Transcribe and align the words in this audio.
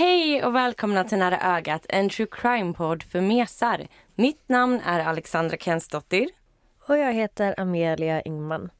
Hej 0.00 0.44
och 0.44 0.54
välkomna 0.54 1.04
till 1.04 1.18
Nära 1.18 1.56
ögat, 1.56 1.86
en 1.88 2.08
true 2.08 2.26
crime-podd 2.30 3.02
för 3.02 3.20
mesar. 3.20 3.88
Mitt 4.14 4.48
namn 4.48 4.80
är 4.84 5.00
Alexandra 5.00 5.56
Kensdottir. 5.56 6.28
Och 6.88 6.98
jag 6.98 7.12
heter 7.12 7.60
Amelia 7.60 8.22
Ingman. 8.22 8.70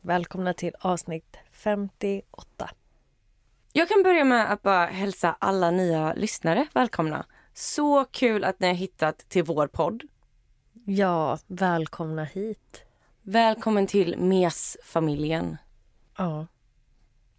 Välkomna 0.00 0.54
till 0.54 0.74
avsnitt 0.80 1.36
58. 1.52 2.70
Jag 3.72 3.88
kan 3.88 4.02
börja 4.02 4.24
med 4.24 4.52
att 4.52 4.62
bara 4.62 4.86
hälsa 4.86 5.36
alla 5.38 5.70
nya 5.70 6.14
lyssnare 6.14 6.66
välkomna. 6.74 7.26
Så 7.54 8.04
kul 8.04 8.44
att 8.44 8.60
ni 8.60 8.66
har 8.66 8.74
hittat 8.74 9.18
till 9.18 9.44
vår 9.44 9.66
podd. 9.66 10.02
Ja, 10.86 11.38
välkomna 11.46 12.24
hit. 12.24 12.84
Välkommen 13.22 13.86
till 13.86 14.16
MES-familjen. 14.18 15.56
Ja. 16.16 16.46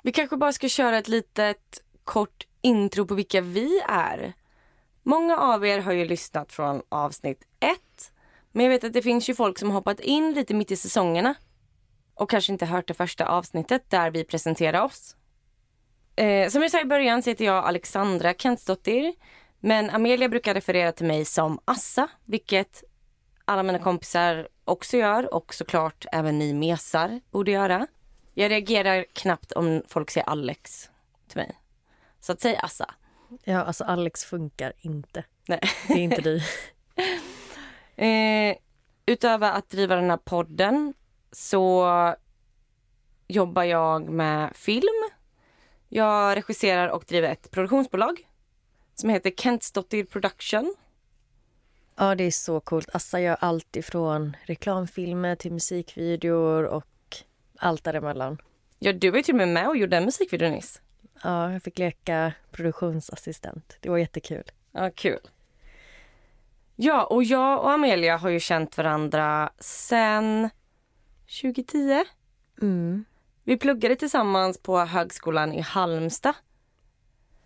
Vi 0.03 0.11
kanske 0.11 0.37
bara 0.37 0.53
ska 0.53 0.69
köra 0.69 0.97
ett 0.97 1.07
litet 1.07 1.83
kort 2.03 2.47
intro 2.61 3.05
på 3.05 3.15
vilka 3.15 3.41
vi 3.41 3.81
är. 3.87 4.33
Många 5.03 5.37
av 5.37 5.65
er 5.65 5.79
har 5.79 5.91
ju 5.91 6.05
lyssnat 6.05 6.53
från 6.53 6.81
avsnitt 6.89 7.43
ett. 7.59 8.11
Men 8.51 8.65
jag 8.65 8.69
vet 8.71 8.83
att 8.83 8.93
det 8.93 9.01
finns 9.01 9.29
ju 9.29 9.35
folk 9.35 9.59
som 9.59 9.71
hoppat 9.71 9.99
in 9.99 10.33
lite 10.33 10.53
mitt 10.53 10.71
i 10.71 10.75
säsongerna 10.75 11.35
och 12.15 12.29
kanske 12.29 12.51
inte 12.51 12.65
hört 12.65 12.87
det 12.87 12.93
första 12.93 13.25
avsnittet 13.25 13.89
där 13.89 14.11
vi 14.11 14.23
presenterar 14.23 14.83
oss. 14.83 15.15
Eh, 16.15 16.49
som 16.49 16.61
jag 16.61 16.71
sa 16.71 16.81
i 16.81 16.85
början 16.85 17.23
så 17.23 17.29
heter 17.29 17.45
jag 17.45 17.65
Alexandra 17.65 18.33
Kentsdottir. 18.33 19.13
Men 19.59 19.89
Amelia 19.89 20.29
brukar 20.29 20.53
referera 20.53 20.91
till 20.91 21.05
mig 21.05 21.25
som 21.25 21.59
Assa, 21.65 22.07
vilket 22.25 22.83
alla 23.45 23.63
mina 23.63 23.79
kompisar 23.79 24.47
också 24.65 24.97
gör 24.97 25.33
och 25.33 25.53
såklart 25.53 26.05
även 26.11 26.39
ni 26.39 26.53
mesar 26.53 27.21
borde 27.31 27.51
göra. 27.51 27.87
Jag 28.33 28.51
reagerar 28.51 29.05
knappt 29.13 29.51
om 29.51 29.83
folk 29.87 30.11
säger 30.11 30.29
Alex 30.29 30.89
till 31.27 31.37
mig. 31.37 31.60
Så 32.21 32.31
att 32.31 32.41
säg 32.41 32.57
Assa. 32.57 32.93
Ja, 33.43 33.63
alltså 33.63 33.83
Alex 33.83 34.25
funkar 34.25 34.73
inte. 34.77 35.23
Nej. 35.47 35.59
Det 35.87 35.93
är 35.93 35.97
inte 35.97 36.21
du. 36.21 36.41
Eh, 37.95 38.55
utöver 39.05 39.51
att 39.51 39.69
driva 39.69 39.95
den 39.95 40.09
här 40.09 40.17
podden 40.17 40.93
så 41.31 42.15
jobbar 43.27 43.63
jag 43.63 44.09
med 44.09 44.55
film. 44.55 45.09
Jag 45.89 46.37
regisserar 46.37 46.87
och 46.87 47.03
driver 47.07 47.29
ett 47.29 47.51
produktionsbolag 47.51 48.27
som 48.95 49.09
heter 49.09 49.31
Kentsdottir 49.37 50.03
Production. 50.03 50.75
Ja, 51.95 52.15
det 52.15 52.23
är 52.23 52.31
så 52.31 52.59
coolt. 52.59 52.95
Assa 52.95 53.19
gör 53.19 53.37
allt 53.39 53.75
ifrån 53.75 54.37
reklamfilmer 54.43 55.35
till 55.35 55.51
musikvideor 55.51 56.63
och 56.63 57.17
allt 57.57 57.83
däremellan. 57.83 58.41
Ja, 58.79 58.93
du 58.93 59.09
var 59.09 59.17
ju 59.17 59.23
till 59.23 59.33
och 59.33 59.37
med 59.37 59.47
med 59.47 59.67
och 59.67 59.77
gjorde 59.77 59.97
en 59.97 60.05
musikvideo 60.05 60.49
nyss. 60.49 60.81
Ja, 61.23 61.51
jag 61.51 61.63
fick 61.63 61.79
leka 61.79 62.33
produktionsassistent. 62.51 63.77
Det 63.79 63.89
var 63.89 63.97
jättekul. 63.97 64.43
Ja, 64.71 64.91
kul. 64.95 65.19
Ja, 66.75 67.03
och 67.03 67.23
jag 67.23 67.59
och 67.59 67.71
Amelia 67.71 68.17
har 68.17 68.29
ju 68.29 68.39
känt 68.39 68.77
varandra 68.77 69.51
sen 69.59 70.49
2010. 71.41 72.03
Mm. 72.61 73.05
Vi 73.43 73.57
pluggade 73.57 73.95
tillsammans 73.95 74.57
på 74.57 74.79
högskolan 74.79 75.53
i 75.53 75.61
Halmstad. 75.61 76.33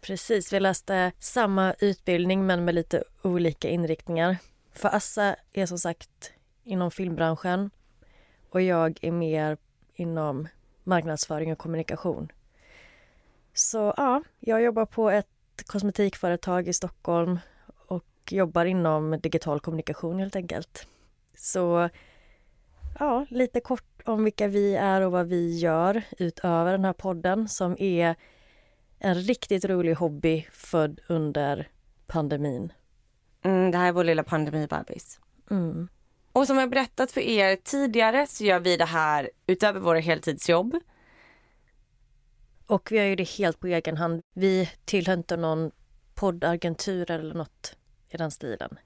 Precis, 0.01 0.53
vi 0.53 0.59
läste 0.59 1.11
samma 1.19 1.73
utbildning 1.79 2.45
men 2.45 2.65
med 2.65 2.75
lite 2.75 3.03
olika 3.21 3.69
inriktningar. 3.69 4.37
För 4.73 4.95
Assa 4.95 5.35
är 5.53 5.65
som 5.65 5.79
sagt 5.79 6.33
inom 6.63 6.91
filmbranschen 6.91 7.69
och 8.49 8.61
jag 8.61 8.99
är 9.01 9.11
mer 9.11 9.57
inom 9.93 10.47
marknadsföring 10.83 11.51
och 11.51 11.57
kommunikation. 11.57 12.31
Så 13.57 13.93
ja, 13.97 14.23
jag 14.39 14.61
jobbar 14.61 14.85
på 14.85 15.09
ett 15.09 15.27
kosmetikföretag 15.65 16.67
i 16.67 16.73
Stockholm 16.73 17.39
och 17.87 18.05
jobbar 18.29 18.65
inom 18.65 19.19
digital 19.19 19.59
kommunikation 19.59 20.19
helt 20.19 20.35
enkelt. 20.35 20.87
Så 21.37 21.89
ja, 22.99 23.25
lite 23.29 23.59
kort 23.59 24.01
om 24.05 24.23
vilka 24.23 24.47
vi 24.47 24.75
är 24.75 25.01
och 25.01 25.11
vad 25.11 25.27
vi 25.27 25.57
gör 25.57 26.01
utöver 26.17 26.71
den 26.71 26.85
här 26.85 26.93
podden 26.93 27.49
som 27.49 27.75
är 27.79 28.15
en 28.99 29.15
riktigt 29.15 29.65
rolig 29.65 29.93
hobby 29.93 30.47
född 30.51 30.99
under 31.07 31.67
pandemin. 32.07 32.73
Mm, 33.41 33.71
det 33.71 33.77
här 33.77 33.87
är 33.87 33.91
vår 33.91 34.03
lilla 34.03 34.23
pandemibebis. 34.23 35.19
Mm. 35.51 35.87
Och 36.31 36.47
som 36.47 36.57
jag 36.57 36.69
berättat 36.69 37.11
för 37.11 37.21
er 37.21 37.55
tidigare 37.55 38.27
så 38.27 38.43
gör 38.43 38.59
vi 38.59 38.77
det 38.77 38.85
här 38.85 39.29
utöver 39.47 39.79
våra 39.79 39.99
heltidsjobb. 39.99 40.79
Och 42.67 42.91
vi 42.91 42.97
gör 42.97 43.05
ju 43.05 43.15
det 43.15 43.29
helt 43.29 43.59
på 43.59 43.67
egen 43.67 43.97
hand. 43.97 44.21
Vi 44.33 44.69
tillhör 44.85 45.13
inte 45.13 45.37
någon 45.37 45.71
poddagentur 46.13 47.11
eller 47.11 47.33
något 47.33 47.75
i 48.09 48.17
den 48.17 48.31
stilen. 48.31 48.77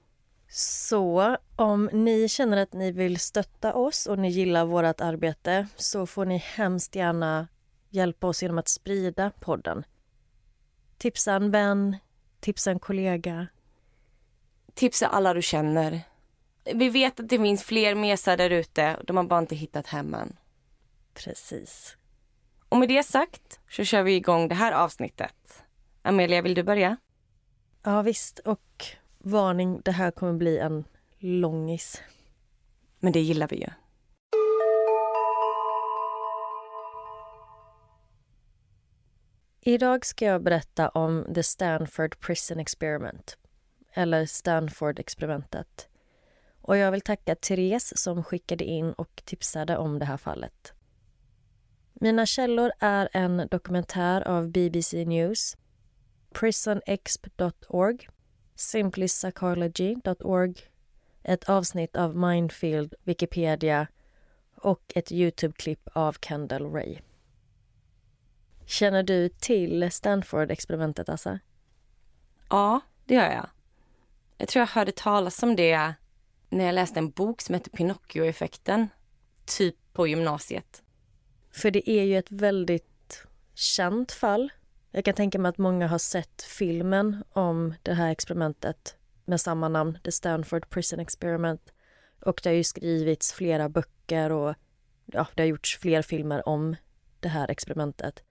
Så 0.48 1.36
om 1.56 1.90
ni 1.92 2.28
känner 2.28 2.56
att 2.56 2.72
ni 2.72 2.92
vill 2.92 3.20
stötta 3.20 3.74
oss 3.74 4.06
och 4.06 4.18
ni 4.18 4.28
gillar 4.28 4.64
vårt 4.64 5.00
arbete 5.00 5.66
så 5.76 6.06
får 6.06 6.24
ni 6.24 6.36
hemskt 6.36 6.96
gärna 6.96 7.48
hjälpa 7.90 8.26
oss 8.26 8.42
genom 8.42 8.58
att 8.58 8.68
sprida 8.68 9.30
podden. 9.30 9.84
Tipsa 10.98 11.32
en 11.32 11.50
vän, 11.50 11.96
tipsa 12.40 12.70
en 12.70 12.78
kollega. 12.78 13.46
Tipsa 14.74 15.06
alla 15.06 15.34
du 15.34 15.42
känner. 15.42 16.00
Vi 16.74 16.88
vet 16.88 17.20
att 17.20 17.28
det 17.28 17.38
finns 17.38 17.62
fler 17.62 17.94
mesar 17.94 18.36
där 18.36 18.50
ute. 18.50 18.96
De 19.06 19.16
har 19.16 19.24
bara 19.24 19.40
inte 19.40 19.56
hittat 19.56 19.86
hem 19.86 20.14
än. 20.14 20.36
Precis. 21.14 21.96
Och 22.70 22.76
med 22.76 22.88
det 22.88 23.02
sagt 23.02 23.60
så 23.70 23.84
kör 23.84 24.02
vi 24.02 24.14
igång 24.14 24.48
det 24.48 24.54
här 24.54 24.72
avsnittet. 24.72 25.62
Amelia, 26.02 26.42
vill 26.42 26.54
du 26.54 26.62
börja? 26.62 26.96
Ja 27.82 28.02
visst, 28.02 28.38
och 28.38 28.84
varning, 29.18 29.80
det 29.84 29.92
här 29.92 30.10
kommer 30.10 30.32
bli 30.32 30.58
en 30.58 30.84
långis. 31.18 32.02
Men 33.00 33.12
det 33.12 33.20
gillar 33.20 33.48
vi 33.48 33.56
ju. 33.56 33.68
Idag 39.60 40.06
ska 40.06 40.24
jag 40.24 40.42
berätta 40.42 40.88
om 40.88 41.26
The 41.34 41.42
Stanford 41.42 42.20
Prison 42.20 42.60
Experiment, 42.60 43.36
eller 43.92 44.26
Stanford-experimentet. 44.26 45.88
Och 46.60 46.76
jag 46.76 46.92
vill 46.92 47.00
tacka 47.00 47.34
Therese 47.34 47.92
som 47.96 48.24
skickade 48.24 48.64
in 48.64 48.92
och 48.92 49.22
tipsade 49.24 49.76
om 49.76 49.98
det 49.98 50.04
här 50.04 50.16
fallet. 50.16 50.74
Mina 52.02 52.26
källor 52.26 52.72
är 52.78 53.08
en 53.12 53.48
dokumentär 53.50 54.28
av 54.28 54.48
BBC 54.48 55.04
News, 55.04 55.56
prisonexp.org, 56.32 58.08
simplypsychology.org, 58.54 60.54
ett 61.22 61.48
avsnitt 61.48 61.96
av 61.96 62.16
Mindfield, 62.16 62.94
Wikipedia 63.04 63.86
och 64.54 64.92
ett 64.94 65.12
Youtube-klipp 65.12 65.88
av 65.92 66.16
Kendall 66.20 66.72
Ray. 66.72 66.98
Känner 68.66 69.02
du 69.02 69.28
till 69.28 69.90
Stanford-experimentet, 69.90 71.08
Assa? 71.08 71.38
Ja, 72.48 72.80
det 73.04 73.14
gör 73.14 73.30
jag. 73.30 73.48
Jag 74.38 74.48
tror 74.48 74.60
jag 74.60 74.68
hörde 74.68 74.92
talas 74.92 75.42
om 75.42 75.56
det 75.56 75.94
när 76.48 76.64
jag 76.64 76.74
läste 76.74 76.98
en 76.98 77.10
bok 77.10 77.40
som 77.40 77.54
heter 77.54 77.70
Pinocchio-effekten. 77.70 78.88
Typ 79.44 79.76
på 79.92 80.06
gymnasiet. 80.06 80.82
För 81.50 81.70
det 81.70 81.90
är 81.90 82.04
ju 82.04 82.18
ett 82.18 82.30
väldigt 82.30 83.26
känt 83.54 84.12
fall. 84.12 84.52
Jag 84.90 85.04
kan 85.04 85.14
tänka 85.14 85.38
mig 85.38 85.48
att 85.48 85.58
många 85.58 85.86
har 85.86 85.98
sett 85.98 86.42
filmen 86.42 87.24
om 87.32 87.74
det 87.82 87.94
här 87.94 88.10
experimentet 88.10 88.96
med 89.24 89.40
samma 89.40 89.68
namn, 89.68 89.98
The 90.04 90.12
Stanford 90.12 90.70
Prison 90.70 91.00
Experiment. 91.00 91.72
Och 92.20 92.40
det 92.42 92.48
har 92.48 92.54
ju 92.54 92.64
skrivits 92.64 93.32
flera 93.32 93.68
böcker 93.68 94.32
och 94.32 94.54
ja, 95.06 95.26
det 95.34 95.42
har 95.42 95.46
gjorts 95.48 95.78
fler 95.78 96.02
filmer 96.02 96.48
om 96.48 96.76
det 97.20 97.28
här 97.28 97.50
experimentet. 97.50 98.22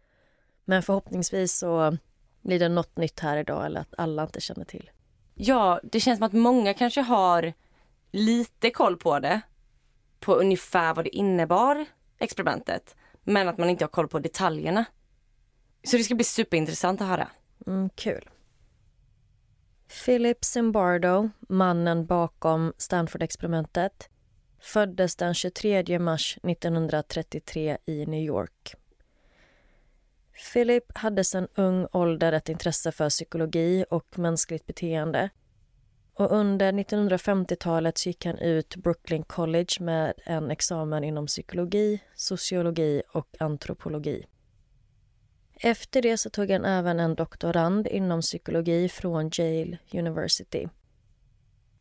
Men 0.65 0.83
förhoppningsvis 0.83 1.57
så 1.57 1.97
blir 2.41 2.59
det 2.59 2.69
något 2.69 2.97
nytt 2.97 3.19
här 3.19 3.37
idag 3.37 3.65
eller 3.65 3.81
att 3.81 3.93
alla 3.97 4.23
inte 4.23 4.41
känner 4.41 4.65
till. 4.65 4.91
Ja, 5.35 5.79
det 5.83 5.99
känns 5.99 6.17
som 6.17 6.25
att 6.25 6.33
många 6.33 6.73
kanske 6.73 7.01
har 7.01 7.53
lite 8.11 8.69
koll 8.71 8.97
på 8.97 9.19
det. 9.19 9.41
På 10.19 10.33
ungefär 10.33 10.93
vad 10.93 11.05
det 11.05 11.15
innebar, 11.15 11.85
experimentet. 12.17 12.95
Men 13.23 13.49
att 13.49 13.57
man 13.57 13.69
inte 13.69 13.83
har 13.83 13.89
koll 13.89 14.07
på 14.07 14.19
detaljerna. 14.19 14.85
Så 15.83 15.97
det 15.97 16.03
ska 16.03 16.15
bli 16.15 16.23
superintressant 16.23 17.01
att 17.01 17.07
höra. 17.07 17.27
Mm, 17.67 17.89
kul. 17.95 18.29
Philip 20.05 20.45
Zimbardo, 20.45 21.29
mannen 21.39 22.05
bakom 22.05 22.73
Stanford-experimentet, 22.77 24.09
föddes 24.59 25.15
den 25.15 25.33
23 25.33 25.99
mars 25.99 26.37
1933 26.43 27.77
i 27.85 28.05
New 28.05 28.23
York. 28.23 28.75
Philip 30.53 30.97
hade 30.97 31.23
sedan 31.23 31.47
ung 31.55 31.87
ålder 31.91 32.33
ett 32.33 32.49
intresse 32.49 32.91
för 32.91 33.09
psykologi 33.09 33.85
och 33.89 34.19
mänskligt 34.19 34.65
beteende. 34.65 35.29
Och 36.19 36.31
under 36.31 36.71
1950-talet 36.71 38.05
gick 38.05 38.25
han 38.25 38.37
ut 38.37 38.75
Brooklyn 38.75 39.23
College 39.23 39.75
med 39.79 40.13
en 40.25 40.51
examen 40.51 41.03
inom 41.03 41.27
psykologi, 41.27 41.99
sociologi 42.15 43.01
och 43.13 43.27
antropologi. 43.39 44.25
Efter 45.55 46.01
det 46.01 46.17
så 46.17 46.29
tog 46.29 46.51
han 46.51 46.65
även 46.65 46.99
en 46.99 47.15
doktorand 47.15 47.87
inom 47.87 48.21
psykologi 48.21 48.89
från 48.89 49.31
Yale 49.39 49.77
University. 49.93 50.67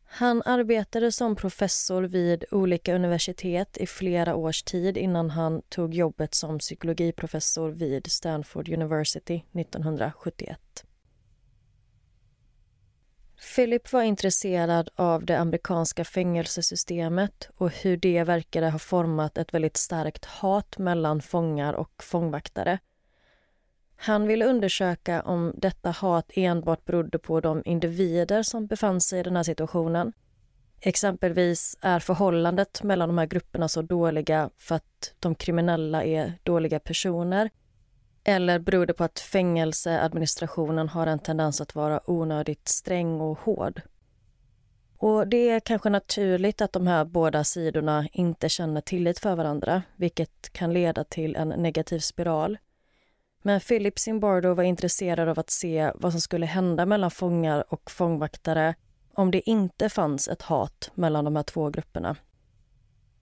Han 0.05 0.41
arbetade 0.45 1.11
som 1.11 1.35
professor 1.35 2.03
vid 2.03 2.45
olika 2.51 2.95
universitet 2.95 3.77
i 3.77 3.87
flera 3.87 4.35
års 4.35 4.63
tid 4.63 4.97
innan 4.97 5.29
han 5.29 5.61
tog 5.61 5.93
jobbet 5.93 6.33
som 6.33 6.59
psykologiprofessor 6.59 7.69
vid 7.69 8.11
Stanford 8.11 8.69
University 8.69 9.43
1971. 9.53 10.85
Philip 13.39 13.93
var 13.93 14.01
intresserad 14.01 14.89
av 14.95 15.25
det 15.25 15.39
amerikanska 15.39 16.05
fängelsesystemet 16.05 17.49
och 17.55 17.71
hur 17.71 17.97
det 17.97 18.23
verkade 18.23 18.69
ha 18.69 18.79
format 18.79 19.37
ett 19.37 19.53
väldigt 19.53 19.77
starkt 19.77 20.25
hat 20.25 20.77
mellan 20.77 21.21
fångar 21.21 21.73
och 21.73 22.03
fångvaktare. 22.03 22.79
Han 23.95 24.27
ville 24.27 24.45
undersöka 24.45 25.21
om 25.21 25.53
detta 25.57 25.91
hat 25.91 26.31
enbart 26.33 26.85
berodde 26.85 27.19
på 27.19 27.39
de 27.41 27.61
individer 27.65 28.43
som 28.43 28.67
befann 28.67 29.01
sig 29.01 29.19
i 29.19 29.23
den 29.23 29.35
här 29.35 29.43
situationen. 29.43 30.13
Exempelvis 30.81 31.77
är 31.81 31.99
förhållandet 31.99 32.83
mellan 32.83 33.09
de 33.09 33.17
här 33.17 33.25
grupperna 33.25 33.67
så 33.67 33.81
dåliga 33.81 34.49
för 34.57 34.75
att 34.75 35.13
de 35.19 35.35
kriminella 35.35 36.03
är 36.03 36.33
dåliga 36.43 36.79
personer 36.79 37.49
eller 38.23 38.59
beror 38.59 38.85
det 38.85 38.93
på 38.93 39.03
att 39.03 39.19
fängelseadministrationen 39.19 40.89
har 40.89 41.07
en 41.07 41.19
tendens 41.19 41.61
att 41.61 41.75
vara 41.75 42.09
onödigt 42.09 42.67
sträng 42.67 43.21
och 43.21 43.39
hård? 43.39 43.81
Och 44.97 45.27
Det 45.27 45.49
är 45.49 45.59
kanske 45.59 45.89
naturligt 45.89 46.61
att 46.61 46.73
de 46.73 46.87
här 46.87 47.05
båda 47.05 47.43
sidorna 47.43 48.07
inte 48.11 48.49
känner 48.49 48.81
tillit 48.81 49.19
för 49.19 49.35
varandra 49.35 49.83
vilket 49.95 50.53
kan 50.53 50.73
leda 50.73 51.03
till 51.03 51.35
en 51.35 51.49
negativ 51.49 51.99
spiral. 51.99 52.57
Men 53.41 53.59
Philip 53.59 53.99
Zimbardo 53.99 54.53
var 54.53 54.63
intresserad 54.63 55.29
av 55.29 55.39
att 55.39 55.49
se 55.49 55.91
vad 55.95 56.11
som 56.11 56.21
skulle 56.21 56.45
hända 56.45 56.85
mellan 56.85 57.11
fångar 57.11 57.73
och 57.73 57.91
fångvaktare 57.91 58.75
om 59.13 59.31
det 59.31 59.49
inte 59.49 59.89
fanns 59.89 60.27
ett 60.27 60.41
hat 60.41 60.91
mellan 60.95 61.25
de 61.25 61.35
här 61.35 61.43
två 61.43 61.69
grupperna. 61.69 62.15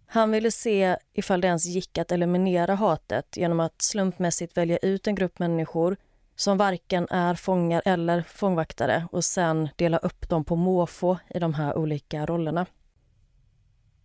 Han 0.10 0.32
ville 0.32 0.52
se 0.52 0.98
ifall 1.14 1.42
det 1.42 1.48
ens 1.48 1.66
gick 1.66 1.98
att 1.98 2.12
eliminera 2.12 2.76
hatet 2.76 3.38
genom 3.38 3.60
att 3.60 3.82
slumpmässigt 3.82 4.58
välja 4.58 4.78
ut 4.78 5.08
en 5.08 5.16
grupp 5.16 5.40
människor 5.40 5.98
som 6.36 6.58
varken 6.58 7.08
är 7.10 7.36
fångar 7.36 7.82
eller 7.86 8.22
fångvaktare 8.22 9.08
och 9.12 9.26
sen 9.26 9.70
dela 9.76 9.98
upp 9.98 10.30
dem 10.30 10.46
på 10.46 10.56
måfå 10.56 11.18
i 11.30 11.40
de 11.40 11.54
här 11.54 11.78
olika 11.78 12.26
rollerna. 12.26 12.66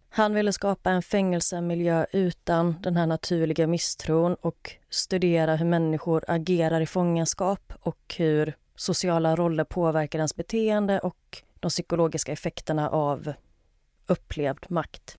Han 0.08 0.34
ville 0.34 0.52
skapa 0.52 0.90
en 0.90 1.02
fängelsemiljö 1.02 2.06
utan 2.12 2.82
den 2.82 2.96
här 2.96 3.06
naturliga 3.06 3.66
misstron 3.66 4.34
och 4.34 4.70
studera 4.90 5.56
hur 5.56 5.66
människor 5.66 6.25
agerar 6.28 6.81
i 6.81 6.87
fångenskap 6.87 7.72
och 7.81 8.14
hur 8.19 8.56
sociala 8.76 9.37
roller 9.37 9.64
påverkar 9.64 10.19
ens 10.19 10.37
beteende 10.37 10.98
och 10.98 11.43
de 11.60 11.69
psykologiska 11.69 12.32
effekterna 12.32 12.90
av 12.90 13.32
upplevd 14.06 14.66
makt. 14.69 15.19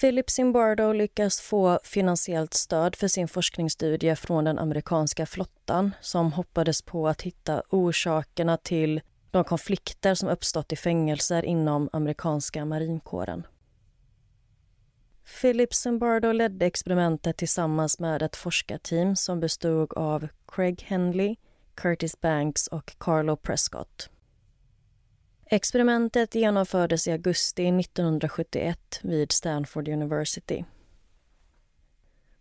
Philip 0.00 0.30
Zimbardo 0.30 0.92
lyckas 0.92 1.40
få 1.40 1.78
finansiellt 1.84 2.54
stöd 2.54 2.96
för 2.96 3.08
sin 3.08 3.28
forskningsstudie 3.28 4.16
från 4.16 4.44
den 4.44 4.58
amerikanska 4.58 5.26
flottan 5.26 5.90
som 6.00 6.32
hoppades 6.32 6.82
på 6.82 7.08
att 7.08 7.22
hitta 7.22 7.62
orsakerna 7.70 8.56
till 8.56 9.00
de 9.30 9.44
konflikter 9.44 10.14
som 10.14 10.28
uppstått 10.28 10.72
i 10.72 10.76
fängelser 10.76 11.44
inom 11.44 11.88
amerikanska 11.92 12.64
marinkåren. 12.64 13.46
Philip 15.40 15.74
Zimbardo 15.74 16.32
ledde 16.32 16.66
experimentet 16.66 17.36
tillsammans 17.36 17.98
med 17.98 18.22
ett 18.22 18.36
forskarteam 18.36 19.16
som 19.16 19.40
bestod 19.40 19.92
av 19.92 20.28
Craig 20.46 20.82
Henley, 20.82 21.36
Curtis 21.74 22.20
Banks 22.20 22.66
och 22.66 22.94
Carlo 22.98 23.36
Prescott. 23.36 24.11
Experimentet 25.54 26.34
genomfördes 26.34 27.08
i 27.08 27.12
augusti 27.12 27.66
1971 27.66 29.00
vid 29.02 29.32
Stanford 29.32 29.88
University. 29.88 30.64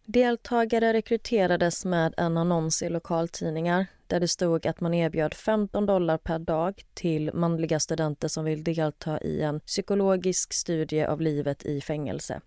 Deltagare 0.06 0.94
rekryterades 0.94 1.86
med 1.86 2.14
en 2.18 2.38
annons 2.38 2.82
i 2.82 2.90
lokaltidningar 2.90 3.86
där 4.08 4.20
det 4.20 4.28
stod 4.28 4.68
att 4.68 4.82
man 4.82 4.94
erbjöd 4.94 5.34
15 5.34 5.86
dollar 5.86 6.18
per 6.18 6.40
dag 6.40 6.82
till 6.94 7.32
manliga 7.34 7.80
studenter 7.80 8.28
som 8.28 8.46
vill 8.46 8.64
delta 8.64 9.22
i 9.22 9.42
en 9.42 9.60
psykologisk 9.60 10.54
studie 10.54 11.04
av 11.04 11.22
livet 11.22 11.66
i 11.66 11.82
fängelse. 11.82 12.42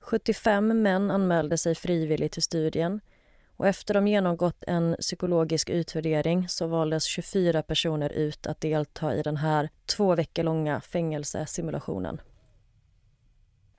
75 0.00 0.82
män 0.82 1.10
anmälde 1.10 1.58
sig 1.58 1.74
frivilligt 1.74 2.32
till 2.32 2.42
studien 2.42 3.00
och 3.56 3.66
efter 3.66 3.94
de 3.94 4.08
genomgått 4.08 4.64
en 4.66 4.96
psykologisk 5.00 5.70
utvärdering 5.70 6.48
så 6.48 6.66
valdes 6.66 7.04
24 7.04 7.62
personer 7.62 8.12
ut 8.12 8.46
att 8.46 8.60
delta 8.60 9.14
i 9.14 9.22
den 9.22 9.36
här 9.36 9.70
två 9.86 10.14
veckor 10.14 10.42
långa 10.42 10.80
fängelsesimulationen. 10.80 12.20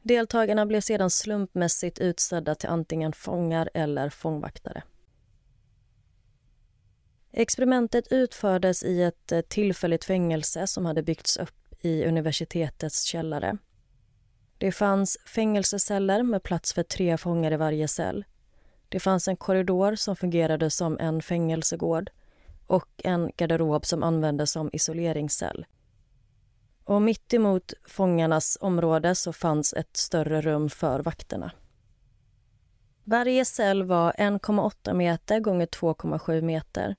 Deltagarna 0.01 0.65
blev 0.65 0.81
sedan 0.81 1.09
slumpmässigt 1.09 1.99
utsedda 1.99 2.55
till 2.55 2.69
antingen 2.69 3.13
fångar 3.13 3.69
eller 3.73 4.09
fångvaktare. 4.09 4.83
Experimentet 7.31 8.07
utfördes 8.11 8.83
i 8.83 9.03
ett 9.03 9.31
eh, 9.31 9.41
tillfälligt 9.41 10.05
fängelse 10.05 10.67
som 10.67 10.85
hade 10.85 11.03
byggts 11.03 11.37
upp 11.37 11.73
i 11.81 12.05
universitetets 12.05 13.03
källare. 13.03 13.57
Det 14.57 14.71
fanns 14.71 15.17
fängelseceller 15.25 16.23
med 16.23 16.43
plats 16.43 16.73
för 16.73 16.83
tre 16.83 17.17
fångar 17.17 17.51
i 17.51 17.57
varje 17.57 17.87
cell 17.87 18.25
det 18.89 18.99
fanns 18.99 19.27
en 19.27 19.37
korridor 19.37 19.95
som 19.95 20.15
fungerade 20.15 20.69
som 20.69 20.99
en 20.99 21.21
fängelsegård 21.21 22.09
och 22.67 22.89
en 23.03 23.31
garderob 23.37 23.85
som 23.85 24.03
användes 24.03 24.51
som 24.51 24.69
isoleringscell. 24.73 25.65
Och 26.83 27.01
mitt 27.01 27.33
emot 27.33 27.73
fångarnas 27.87 28.57
område 28.61 29.15
så 29.15 29.33
fanns 29.33 29.73
ett 29.73 29.97
större 29.97 30.41
rum 30.41 30.69
för 30.69 30.99
vakterna. 30.99 31.51
Varje 33.03 33.45
cell 33.45 33.83
var 33.83 34.11
1,8 34.11 34.93
meter 34.93 35.39
gånger 35.39 35.65
2,7 35.65 36.41
meter. 36.41 36.95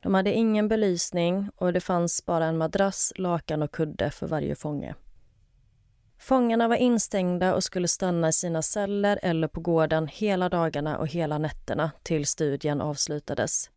De 0.00 0.14
hade 0.14 0.32
ingen 0.32 0.68
belysning 0.68 1.50
och 1.56 1.72
det 1.72 1.80
fanns 1.80 2.26
bara 2.26 2.44
en 2.44 2.58
madrass, 2.58 3.12
lakan 3.16 3.62
och 3.62 3.72
kudde 3.72 4.10
för 4.10 4.26
varje 4.26 4.54
fånge. 4.54 4.94
Fångarna 6.18 6.68
var 6.68 6.76
instängda 6.76 7.54
och 7.54 7.64
skulle 7.64 7.88
stanna 7.88 8.28
i 8.28 8.32
sina 8.32 8.62
celler 8.62 9.18
eller 9.22 9.48
på 9.48 9.60
gården 9.60 10.08
hela 10.08 10.48
dagarna 10.48 10.98
och 10.98 11.08
hela 11.08 11.38
nätterna 11.38 11.90
till 12.02 12.26
studien 12.26 12.80
avslutades. 12.80 13.70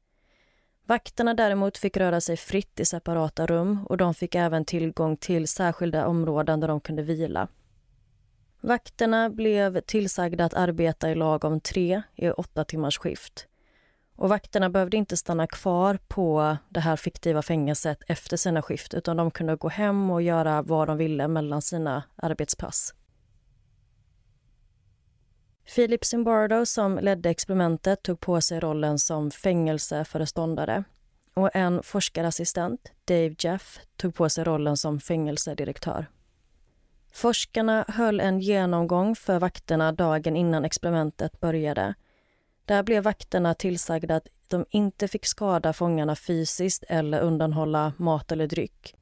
Vakterna 0.85 1.33
däremot 1.33 1.77
fick 1.77 1.97
röra 1.97 2.21
sig 2.21 2.37
fritt 2.37 2.79
i 2.79 2.85
separata 2.85 3.45
rum 3.45 3.85
och 3.85 3.97
de 3.97 4.13
fick 4.13 4.35
även 4.35 4.65
tillgång 4.65 5.17
till 5.17 5.47
särskilda 5.47 6.07
områden 6.07 6.59
där 6.59 6.67
de 6.67 6.81
kunde 6.81 7.03
vila. 7.03 7.47
Vakterna 8.61 9.29
blev 9.29 9.81
tillsagda 9.81 10.45
att 10.45 10.53
arbeta 10.53 11.09
i 11.11 11.15
lag 11.15 11.43
om 11.43 11.59
tre 11.59 12.01
i 12.15 12.29
åtta 12.29 12.63
timmars 12.63 12.97
skift. 12.97 13.47
Och 14.15 14.29
vakterna 14.29 14.69
behövde 14.69 14.97
inte 14.97 15.17
stanna 15.17 15.47
kvar 15.47 15.99
på 16.07 16.57
det 16.69 16.79
här 16.79 16.95
fiktiva 16.95 17.41
fängelset 17.41 17.99
efter 18.07 18.37
sina 18.37 18.61
skift 18.61 18.93
utan 18.93 19.17
de 19.17 19.31
kunde 19.31 19.55
gå 19.55 19.69
hem 19.69 20.09
och 20.09 20.21
göra 20.21 20.61
vad 20.61 20.87
de 20.87 20.97
ville 20.97 21.27
mellan 21.27 21.61
sina 21.61 22.03
arbetspass. 22.15 22.93
Philip 25.75 26.05
Zimbardo, 26.05 26.65
som 26.65 26.97
ledde 26.97 27.29
experimentet, 27.29 28.03
tog 28.03 28.19
på 28.19 28.41
sig 28.41 28.59
rollen 28.59 28.99
som 28.99 29.31
fängelseföreståndare 29.31 30.83
och 31.33 31.55
en 31.55 31.83
forskarassistent, 31.83 32.91
Dave 33.05 33.35
Jeff, 33.39 33.79
tog 33.95 34.15
på 34.15 34.29
sig 34.29 34.43
rollen 34.43 34.77
som 34.77 34.99
fängelsedirektör. 34.99 36.05
Forskarna 37.13 37.85
höll 37.87 38.19
en 38.19 38.39
genomgång 38.39 39.15
för 39.15 39.39
vakterna 39.39 39.91
dagen 39.91 40.35
innan 40.35 40.65
experimentet 40.65 41.39
började 41.39 41.93
där 42.71 42.83
blev 42.83 43.03
vakterna 43.03 43.53
tillsagda 43.53 44.15
att 44.15 44.27
de 44.47 44.65
inte 44.69 45.07
fick 45.07 45.25
skada 45.25 45.73
fångarna 45.73 46.15
fysiskt 46.15 46.83
eller 46.87 47.21
undanhålla 47.21 47.93
mat 47.97 48.31
eller 48.31 48.47
dryck. 48.47 48.95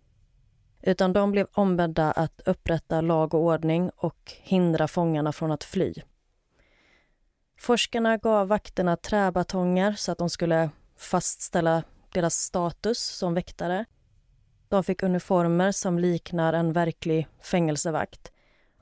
utan 0.81 1.13
de 1.13 1.31
blev 1.31 1.47
ombedda 1.53 2.11
att 2.11 2.41
upprätta 2.45 3.01
lag 3.01 3.33
och 3.33 3.41
ordning 3.41 3.89
och 3.95 4.33
hindra 4.41 4.87
fångarna 4.87 5.31
från 5.31 5.51
att 5.51 5.63
fly. 5.63 5.93
Forskarna 7.59 8.17
gav 8.17 8.47
vakterna 8.47 8.95
träbatonger 8.95 9.93
så 9.93 10.11
att 10.11 10.17
de 10.17 10.29
skulle 10.29 10.69
fastställa 10.97 11.83
deras 12.13 12.35
status 12.35 12.99
som 12.99 13.33
väktare. 13.33 13.85
De 14.67 14.83
fick 14.83 15.03
uniformer 15.03 15.71
som 15.71 15.99
liknar 15.99 16.53
en 16.53 16.73
verklig 16.73 17.27
fängelsevakt 17.41 18.31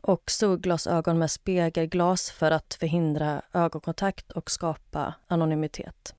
och 0.02 0.32
solglasögon 0.32 1.20
med 1.20 1.32
spegelglas 1.32 2.32
för 2.32 2.52
att 2.52 2.74
förhindra 2.74 3.42
ögonkontakt 3.54 4.32
och 4.32 4.52
skapa 4.52 5.14
anonymitet. 5.28 6.16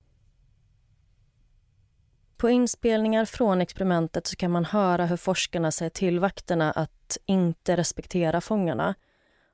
På 2.37 2.51
inspelningar 2.51 3.25
från 3.25 3.61
experimentet 3.61 4.27
så 4.27 4.37
kan 4.37 4.51
man 4.51 4.65
höra 4.65 5.07
hur 5.07 5.17
forskarna 5.17 5.71
säger 5.71 5.91
till 5.91 6.21
vakterna 6.21 6.73
att 6.73 7.19
inte 7.27 7.77
respektera 7.77 8.41
fångarna 8.41 8.95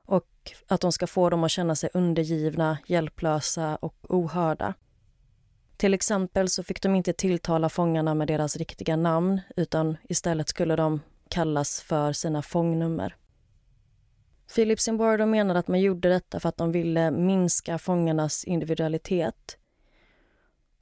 och 0.07 0.53
att 0.69 0.81
de 0.81 0.93
ska 0.93 1.07
få 1.07 1.31
dem 1.31 1.45
att 1.45 1.51
känna 1.51 1.77
sig 1.77 1.91
undergivna, 1.95 2.79
hjälplösa 2.87 3.77
och 3.77 3.97
ohörda. 4.09 4.75
Till 5.77 5.95
exempel 5.95 6.49
så 6.49 6.63
fick 6.63 6.83
de 6.83 6.95
inte 6.95 7.13
tilltala 7.13 7.69
fångarna 7.69 8.15
med 8.15 8.29
deras 8.29 8.57
riktiga 8.57 8.97
namn 8.97 9.41
utan 9.57 9.97
istället 10.09 10.49
skulle 10.49 10.77
de 10.77 11.01
kallas 11.29 11.81
för 11.81 12.13
sina 12.13 12.43
fångnummer. 12.43 13.17
Philip 14.55 14.81
Zimbardo 14.81 15.27
menade 15.27 15.59
att 15.59 15.69
man 15.69 15.81
gjorde 15.81 16.09
detta 16.09 16.41
för 16.41 16.49
att 16.49 16.57
de 16.57 16.73
ville 16.73 17.11
minska 17.11 17.79
fångarnas 17.79 18.45
individualitet. 18.45 19.57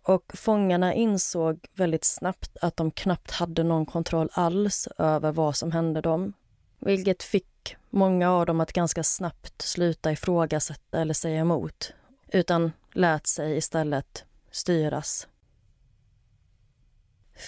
Och 0.02 0.32
fångarna 0.34 0.94
insåg 0.94 1.66
väldigt 1.74 2.04
snabbt 2.04 2.56
att 2.60 2.76
de 2.76 2.90
knappt 2.90 3.30
hade 3.30 3.62
någon 3.62 3.86
kontroll 3.86 4.28
alls 4.32 4.88
över 4.98 5.32
vad 5.32 5.56
som 5.56 5.72
hände 5.72 6.00
dem. 6.00 6.32
Vilket 6.78 7.22
fick 7.22 7.76
många 7.90 8.30
av 8.30 8.46
dem 8.46 8.60
att 8.60 8.72
ganska 8.72 9.02
snabbt 9.02 9.62
sluta 9.62 10.12
ifrågasätta 10.12 11.00
eller 11.00 11.14
säga 11.14 11.40
emot. 11.40 11.92
Utan 12.28 12.72
lät 12.92 13.26
sig 13.26 13.56
istället 13.56 14.24
styras. 14.50 15.28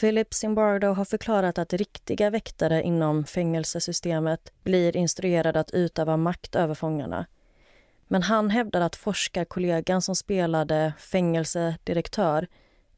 Philip 0.00 0.34
Zimbardo 0.34 0.86
har 0.86 1.04
förklarat 1.04 1.58
att 1.58 1.72
riktiga 1.72 2.30
väktare 2.30 2.82
inom 2.82 3.24
fängelsesystemet 3.24 4.52
blir 4.62 4.96
instruerade 4.96 5.60
att 5.60 5.70
utöva 5.70 6.16
makt 6.16 6.54
över 6.54 6.74
fångarna. 6.74 7.26
Men 8.08 8.22
han 8.22 8.50
hävdar 8.50 8.80
att 8.80 8.96
forskarkollegan 8.96 10.02
som 10.02 10.16
spelade 10.16 10.92
fängelsedirektör 10.98 12.48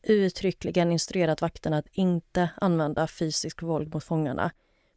uttryckligen 0.03 0.93
instruerat 0.93 1.43
vakterna 1.43 1.79
att 1.79 1.89
inte 1.93 2.51
använda 2.57 3.07
fysisk 3.07 3.63
våld 3.63 3.95
mot 3.95 4.05
fångarna 4.05 4.51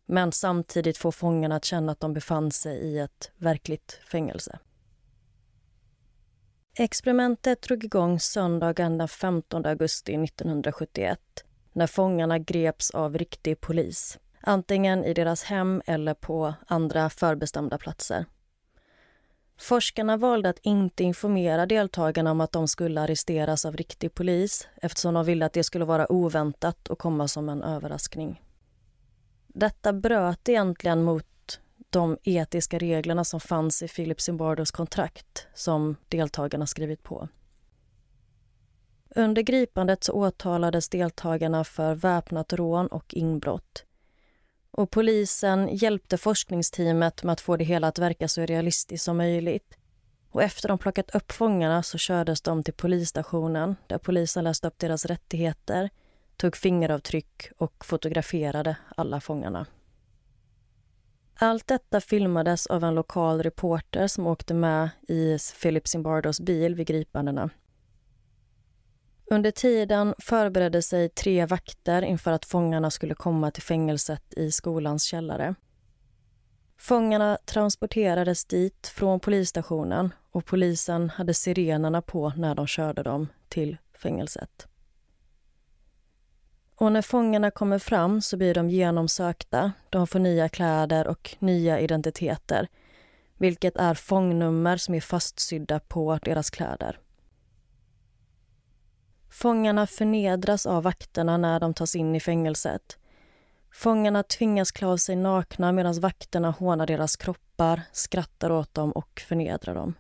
men 0.06 0.32
samtidigt 0.32 0.98
få 0.98 1.12
fångarna 1.12 1.56
att 1.56 1.66
känna 1.66 1.92
att 1.92 2.00
de 2.00 2.14
befann 2.14 2.52
sig 2.52 2.78
i 2.78 3.00
ett 3.00 3.32
verkligt 3.38 4.00
fängelse. 4.12 4.60
Experimentet 6.74 7.62
drog 7.62 7.84
igång 7.84 8.20
söndagen 8.20 8.98
den 8.98 9.08
15 9.08 9.66
augusti 9.66 10.14
1971 10.14 11.20
när 11.80 11.88
fångarna 11.88 12.40
greps 12.40 12.92
av 12.92 13.18
riktig 13.18 13.62
polis 13.62 14.20
antingen 14.42 15.06
i 15.06 15.14
deras 15.14 15.44
hem 15.44 15.82
eller 15.86 16.14
på 16.14 16.54
andra 16.68 17.10
förbestämda 17.10 17.78
platser. 17.78 18.26
Forskarna 19.58 20.18
valde 20.18 20.50
att 20.50 20.60
inte 20.62 21.04
informera 21.04 21.66
deltagarna 21.66 22.32
om 22.32 22.42
att 22.42 22.52
de 22.52 22.68
skulle 22.68 23.02
arresteras 23.02 23.66
av 23.66 23.78
riktig 23.78 24.14
polis 24.14 24.68
eftersom 24.82 25.14
de 25.14 25.26
ville 25.26 25.46
att 25.46 25.54
det 25.54 25.64
skulle 25.64 25.86
vara 25.86 26.12
oväntat 26.12 26.88
och 26.88 27.00
komma 27.00 27.28
som 27.28 27.50
en 27.50 27.64
överraskning. 27.64 28.42
Detta 29.48 29.94
bröt 29.94 30.50
egentligen 30.50 31.04
mot 31.04 31.60
de 31.90 32.18
etiska 32.24 32.80
reglerna 32.80 33.24
som 33.24 33.40
fanns 33.40 33.84
i 33.84 33.88
Philip 33.88 34.22
Zimbardos 34.22 34.72
kontrakt 34.72 35.48
som 35.54 35.96
deltagarna 36.10 36.68
skrivit 36.68 37.04
på. 37.04 37.28
Under 39.16 39.42
gripandet 39.42 40.04
så 40.04 40.14
åtalades 40.14 40.90
deltagarna 40.90 41.64
för 41.64 41.96
väpnat 41.96 42.54
rån 42.54 42.88
och 42.88 43.14
inbrott. 43.14 43.86
Och 44.72 44.92
polisen 44.92 45.70
hjälpte 45.72 46.18
forskningsteamet 46.18 47.24
med 47.24 47.34
att 47.34 47.42
få 47.42 47.58
det 47.58 47.64
hela 47.64 47.88
att 47.88 48.00
verka 48.00 48.28
så 48.28 48.42
realistiskt 48.42 49.06
som 49.06 49.18
möjligt. 49.18 49.78
Och 50.32 50.44
efter 50.44 50.68
de 50.68 50.78
plockat 50.78 51.16
upp 51.16 51.32
fångarna 51.32 51.84
så 51.84 51.98
kördes 51.98 52.42
de 52.42 52.64
till 52.64 52.74
polisstationen 52.74 53.76
där 53.88 53.98
polisen 53.98 54.44
läste 54.44 54.68
upp 54.68 54.80
deras 54.80 55.06
rättigheter, 55.06 55.90
tog 56.38 56.56
fingeravtryck 56.56 57.50
och 57.58 57.86
fotograferade 57.86 58.78
alla 58.96 59.22
fångarna. 59.22 59.66
Allt 61.42 61.68
detta 61.68 62.02
filmades 62.02 62.68
av 62.68 62.84
en 62.84 62.96
lokal 62.96 63.44
reporter 63.44 64.08
som 64.08 64.28
åkte 64.28 64.54
med 64.54 64.90
i 65.08 65.38
Philip 65.62 65.88
Zimbardos 65.88 66.40
bil 66.40 66.76
vid 66.76 66.88
gripandena. 66.88 67.50
Under 69.32 69.52
tiden 69.52 70.16
förberedde 70.20 70.82
sig 70.82 71.10
tre 71.10 71.46
vakter 71.46 72.02
inför 72.02 72.32
att 72.32 72.46
fångarna 72.46 72.92
skulle 72.92 73.16
komma 73.16 73.52
till 73.52 73.64
fängelset 73.64 74.34
i 74.34 74.52
skolans 74.52 75.04
källare. 75.04 75.56
Fångarna 76.78 77.38
transporterades 77.46 78.46
dit 78.46 78.88
från 78.88 79.20
polisstationen 79.20 80.14
och 80.32 80.46
polisen 80.46 81.10
hade 81.10 81.34
sirenerna 81.34 82.02
på 82.02 82.34
när 82.36 82.56
de 82.56 82.68
körde 82.68 83.04
dem 83.04 83.28
till 83.50 83.78
fängelset. 83.94 84.68
Och 86.76 86.92
när 86.92 87.02
fångarna 87.02 87.52
kommer 87.52 87.80
fram 87.80 88.22
så 88.22 88.38
blir 88.38 88.54
de 88.54 88.70
genomsökta. 88.70 89.72
De 89.90 90.08
får 90.08 90.20
nya 90.20 90.50
kläder 90.50 91.08
och 91.08 91.36
nya 91.40 91.80
identiteter 91.80 92.68
vilket 93.38 93.78
är 93.78 93.94
fångnummer 93.94 94.78
som 94.78 94.96
är 94.96 95.02
fastsydda 95.02 95.80
på 95.80 96.20
deras 96.24 96.50
kläder. 96.50 97.00
Fångarna 99.30 99.88
förnedras 99.88 100.66
av 100.66 100.84
vakterna 100.84 101.38
när 101.38 101.60
de 101.60 101.74
tas 101.74 101.96
in 101.96 102.16
i 102.16 102.20
fängelset. 102.20 102.98
Fångarna 103.72 104.24
tvingas 104.24 104.72
klä 104.72 104.88
av 104.88 104.98
sig 104.98 105.16
nakna 105.16 105.72
medan 105.72 106.00
vakterna 106.00 106.52
hånar 106.52 106.88
deras 106.88 107.16
kroppar, 107.16 107.82
skrattar 107.92 108.52
åt 108.52 108.74
dem 108.74 108.92
och 108.92 109.22
förnedrar 109.28 109.76
dem. 109.76 109.94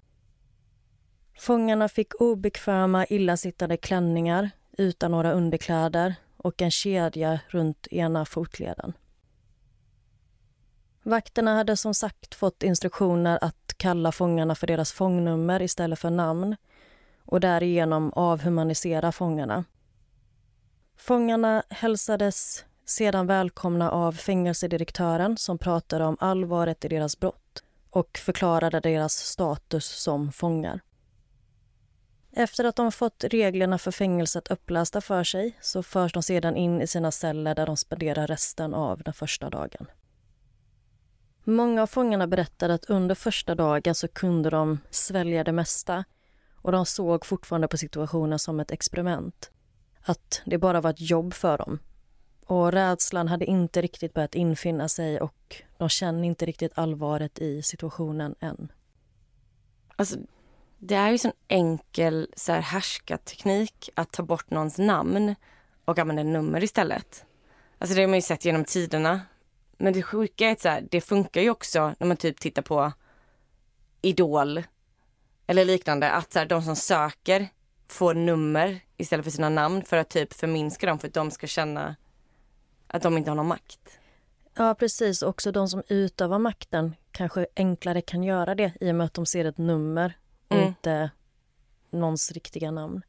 Fångarna 1.39 1.89
fick 1.89 2.21
obekväma, 2.21 3.05
illasittande 3.05 3.77
klänningar 3.77 4.50
utan 4.77 5.12
några 5.12 5.31
underkläder 5.31 6.15
och 6.38 6.62
en 6.62 6.71
kedja 6.71 7.39
runt 7.48 7.88
ena 7.88 8.25
fotleden. 8.25 8.93
Vakterna 11.03 11.55
hade 11.55 11.77
som 11.77 11.93
sagt 11.93 12.36
fått 12.36 12.63
instruktioner 12.63 13.39
att 13.41 13.74
kalla 13.77 14.12
fångarna 14.12 14.55
för 14.55 14.67
deras 14.67 14.91
fångnummer 14.91 15.62
istället 15.62 16.00
för 16.00 16.09
namn 16.09 16.55
och 17.29 17.39
därigenom 17.39 18.13
avhumanisera 18.15 19.12
fångarna. 19.12 19.63
Fångarna 20.98 21.63
hälsades 21.69 22.65
sedan 22.86 23.27
välkomna 23.27 23.91
av 23.91 24.12
fängelsedirektören 24.12 25.38
som 25.38 25.57
pratade 25.57 26.05
om 26.05 26.17
allvaret 26.19 26.86
i 26.86 26.88
deras 26.88 27.19
brott 27.19 27.63
och 27.89 28.17
förklarade 28.17 28.79
deras 28.79 29.13
status 29.13 29.86
som 29.86 30.31
fångar. 30.31 30.79
Efter 32.31 32.63
att 32.63 32.75
de 32.75 32.91
fått 32.91 33.24
reglerna 33.24 33.77
för 33.77 33.91
fängelset 33.91 34.48
upplästa 34.48 35.01
för 35.01 35.24
sig 35.24 35.57
så 35.62 35.83
förs 35.83 36.13
de 36.13 36.24
sedan 36.24 36.55
in 36.55 36.81
i 36.81 36.88
sina 36.88 37.12
celler 37.12 37.55
där 37.55 37.65
de 37.65 37.77
spenderar 37.77 38.27
resten 38.27 38.74
av 38.74 39.03
den 39.03 39.13
första 39.13 39.50
dagen. 39.50 39.86
Många 41.43 41.81
av 41.81 41.88
fångarna 41.88 42.27
berättade 42.27 42.74
att 42.74 42.86
under 42.86 43.15
första 43.15 43.55
dagen 43.55 43.95
så 43.95 44.07
kunde 44.07 44.50
de 44.50 44.79
svälja 44.89 45.43
det 45.43 45.51
mesta 45.51 46.03
och 46.69 46.73
de 46.73 46.85
såg 46.85 47.25
fortfarande 47.25 47.67
på 47.67 47.77
situationen 47.77 48.39
som 48.39 48.59
ett 48.59 48.71
experiment. 48.71 49.51
Att 50.01 50.41
det 50.45 50.57
bara 50.57 50.81
var 50.81 50.89
ett 50.89 51.09
jobb 51.09 51.33
för 51.33 51.57
dem. 51.57 51.79
Och 52.45 52.71
rädslan 52.71 53.27
hade 53.27 53.45
inte 53.45 53.81
riktigt 53.81 54.13
börjat 54.13 54.35
infinna 54.35 54.89
sig 54.89 55.21
och 55.21 55.63
de 55.77 55.89
känner 55.89 56.23
inte 56.23 56.45
riktigt 56.45 56.71
allvaret 56.75 57.39
i 57.39 57.61
situationen 57.61 58.35
än. 58.39 58.71
Alltså, 59.95 60.17
det 60.77 60.95
är 60.95 61.11
ju 61.11 61.17
sån 61.17 61.31
enkel 61.47 62.27
så 62.35 62.51
här, 62.51 62.61
härskarteknik 62.61 63.89
att 63.95 64.11
ta 64.11 64.23
bort 64.23 64.49
någons 64.49 64.77
namn 64.77 65.35
och 65.85 65.99
använda 65.99 66.23
nummer 66.23 66.63
istället. 66.63 67.25
Alltså 67.77 67.95
det 67.95 68.01
har 68.01 68.07
man 68.07 68.17
ju 68.17 68.21
sett 68.21 68.45
genom 68.45 68.65
tiderna. 68.65 69.21
Men 69.77 69.93
det 69.93 70.03
sjuka 70.03 70.47
är 70.47 70.51
att 70.51 70.61
så 70.61 70.69
här, 70.69 70.88
det 70.91 71.01
funkar 71.01 71.41
ju 71.41 71.49
också 71.49 71.93
när 71.99 72.07
man 72.07 72.17
typ 72.17 72.39
tittar 72.39 72.61
på 72.61 72.91
Idol 74.01 74.63
eller 75.49 75.65
liknande. 75.65 76.11
Att 76.11 76.33
så 76.33 76.39
här, 76.39 76.45
de 76.45 76.61
som 76.61 76.75
söker 76.75 77.47
får 77.87 78.13
nummer 78.13 78.79
istället 78.97 79.25
för 79.25 79.31
sina 79.31 79.49
namn 79.49 79.83
för 79.83 79.97
att 79.97 80.09
typ 80.09 80.33
förminska 80.33 80.87
dem 80.87 80.99
för 80.99 81.07
att 81.07 81.13
de 81.13 81.31
ska 81.31 81.47
känna 81.47 81.95
att 82.87 83.01
de 83.01 83.17
inte 83.17 83.31
har 83.31 83.35
någon 83.35 83.47
makt. 83.47 83.99
Ja, 84.57 84.75
precis. 84.75 85.21
Också 85.21 85.51
de 85.51 85.67
som 85.67 85.83
utövar 85.87 86.39
makten 86.39 86.95
kanske 87.11 87.47
enklare 87.55 88.01
kan 88.01 88.23
göra 88.23 88.55
det 88.55 88.73
i 88.81 88.91
och 88.91 88.95
med 88.95 89.05
att 89.05 89.13
de 89.13 89.25
ser 89.25 89.45
ett 89.45 89.57
nummer 89.57 90.17
och 90.47 90.55
mm. 90.55 90.67
inte 90.67 91.11
någons 91.89 92.31
riktiga 92.31 92.71
namn. 92.71 93.01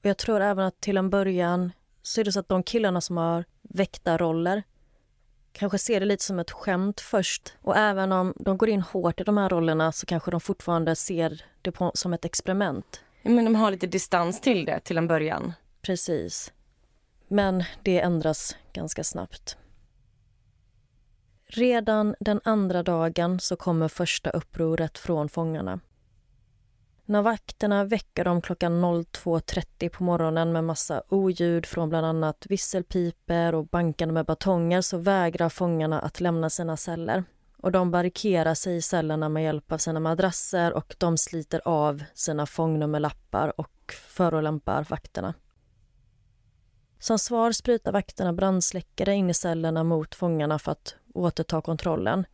Och 0.00 0.06
jag 0.06 0.18
tror 0.18 0.40
även 0.40 0.64
att 0.64 0.80
till 0.80 0.96
en 0.96 1.10
början 1.10 1.72
så 2.02 2.20
är 2.20 2.24
det 2.24 2.32
så 2.32 2.40
att 2.40 2.48
de 2.48 2.62
killarna 2.62 3.00
som 3.00 3.16
har 3.16 3.44
väktarroller 3.62 4.62
kanske 5.52 5.78
ser 5.78 6.00
det 6.00 6.06
lite 6.06 6.24
som 6.24 6.38
ett 6.38 6.50
skämt 6.50 7.00
först. 7.00 7.54
Och 7.62 7.76
även 7.76 8.12
om 8.12 8.34
de 8.36 8.58
går 8.58 8.68
in 8.68 8.80
hårt 8.80 9.20
i 9.20 9.24
de 9.24 9.36
här 9.36 9.48
rollerna 9.48 9.92
så 9.92 10.06
kanske 10.06 10.30
de 10.30 10.40
fortfarande 10.40 10.96
ser 10.96 11.44
det 11.62 11.72
på, 11.72 11.92
som 11.94 12.12
ett 12.12 12.24
experiment. 12.24 13.00
Men 13.22 13.44
de 13.44 13.54
har 13.54 13.70
lite 13.70 13.86
distans 13.86 14.40
till 14.40 14.64
det 14.64 14.80
till 14.80 14.98
en 14.98 15.08
början. 15.08 15.52
Precis. 15.82 16.52
Men 17.28 17.64
det 17.82 18.00
ändras 18.00 18.56
ganska 18.72 19.04
snabbt. 19.04 19.56
Redan 21.46 22.14
den 22.20 22.40
andra 22.44 22.82
dagen 22.82 23.40
så 23.40 23.56
kommer 23.56 23.88
första 23.88 24.30
upproret 24.30 24.98
från 24.98 25.28
fångarna. 25.28 25.80
När 27.12 27.22
vakterna 27.22 27.84
väcker 27.84 28.24
dem 28.24 28.42
klockan 28.42 28.84
02.30 28.84 29.88
på 29.88 30.04
morgonen 30.04 30.52
med 30.52 30.64
massa 30.64 31.02
oljud 31.08 31.66
från 31.66 31.88
bland 31.88 32.06
annat 32.06 32.46
visselpiper 32.48 33.54
och 33.54 33.66
bankande 33.66 34.12
med 34.12 34.26
batonger 34.26 34.80
så 34.80 34.98
vägrar 34.98 35.48
fångarna 35.48 36.00
att 36.00 36.20
lämna 36.20 36.50
sina 36.50 36.76
celler. 36.76 37.24
Och 37.56 37.72
De 37.72 37.90
barrikerar 37.90 38.54
sig 38.54 38.76
i 38.76 38.82
cellerna 38.82 39.28
med 39.28 39.44
hjälp 39.44 39.72
av 39.72 39.78
sina 39.78 40.00
madrasser 40.00 40.72
och 40.72 40.94
de 40.98 41.18
sliter 41.18 41.60
av 41.64 42.02
sina 42.14 42.46
fångnummerlappar 42.46 43.60
och 43.60 43.92
förolämpar 44.08 44.86
vakterna. 44.88 45.34
Som 46.98 47.18
svar 47.18 47.52
sprutar 47.52 47.92
vakterna 47.92 48.32
brandsläckare 48.32 49.14
in 49.14 49.30
i 49.30 49.34
cellerna 49.34 49.84
mot 49.84 50.14
fångarna 50.14 50.58
för 50.58 50.72
att 50.72 50.94
återta 51.14 51.60
kontrollen. 51.62 52.24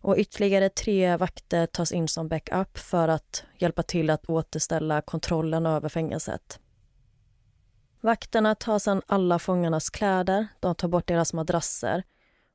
Och 0.00 0.16
ytterligare 0.18 0.68
tre 0.68 1.16
vakter 1.16 1.66
tas 1.66 1.92
in 1.92 2.08
som 2.08 2.28
backup 2.28 2.78
för 2.78 3.08
att 3.08 3.44
hjälpa 3.58 3.82
till 3.82 4.10
att 4.10 4.30
återställa 4.30 5.00
kontrollen 5.00 5.66
över 5.66 5.88
fängelset. 5.88 6.60
Vakterna 8.00 8.54
tar 8.54 8.78
sedan 8.78 9.02
alla 9.06 9.38
fångarnas 9.38 9.90
kläder, 9.90 10.46
de 10.60 10.74
tar 10.74 10.88
bort 10.88 11.06
deras 11.06 11.32
madrasser 11.32 12.02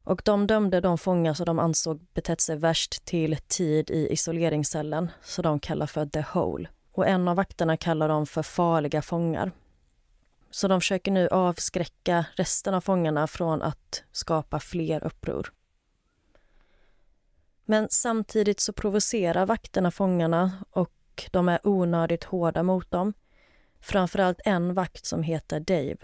och 0.03 0.21
de 0.25 0.47
dömde 0.47 0.81
de 0.81 0.97
fångar 0.97 1.33
som 1.33 1.45
de 1.45 1.59
ansåg 1.59 1.99
betett 2.13 2.41
sig 2.41 2.55
värst 2.57 3.05
till 3.05 3.37
tid 3.47 3.91
i 3.91 4.07
isoleringscellen, 4.13 5.11
så 5.23 5.41
de 5.41 5.59
kallar 5.59 5.87
för 5.87 6.05
the 6.05 6.25
hole. 6.33 6.69
Och 6.91 7.07
en 7.07 7.27
av 7.27 7.35
vakterna 7.35 7.77
kallar 7.77 8.09
dem 8.09 8.25
för 8.25 8.43
farliga 8.43 9.01
fångar. 9.01 9.51
Så 10.51 10.67
de 10.67 10.81
försöker 10.81 11.11
nu 11.11 11.27
avskräcka 11.27 12.25
resten 12.35 12.73
av 12.73 12.81
fångarna 12.81 13.27
från 13.27 13.61
att 13.61 14.03
skapa 14.11 14.59
fler 14.59 15.03
uppror. 15.03 15.51
Men 17.65 17.87
samtidigt 17.89 18.59
så 18.59 18.73
provocerar 18.73 19.45
vakterna 19.45 19.91
fångarna 19.91 20.51
och 20.71 21.29
de 21.31 21.49
är 21.49 21.67
onödigt 21.67 22.23
hårda 22.23 22.63
mot 22.63 22.91
dem. 22.91 23.13
Framförallt 23.79 24.39
en 24.45 24.73
vakt 24.73 25.05
som 25.05 25.23
heter 25.23 25.59
Dave. 25.59 25.97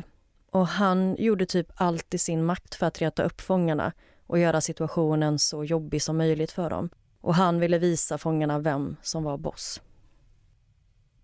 Och 0.52 0.68
Han 0.68 1.16
gjorde 1.20 1.46
typ 1.46 1.68
allt 1.76 2.14
i 2.14 2.18
sin 2.18 2.46
makt 2.46 2.76
för 2.76 2.86
att 2.86 3.02
reta 3.02 3.24
upp 3.24 3.42
fångarna 3.42 3.94
och 4.28 4.40
göra 4.40 4.62
situationen 4.62 5.40
så 5.40 5.64
jobbig 5.64 6.02
som 6.02 6.18
möjligt 6.18 6.52
för 6.52 6.70
dem. 6.70 6.90
Och 7.22 7.36
Han 7.36 7.60
ville 7.60 7.78
visa 7.78 8.18
fångarna 8.18 8.60
vem 8.60 8.96
som 9.02 9.24
var 9.24 9.38
boss. 9.38 9.82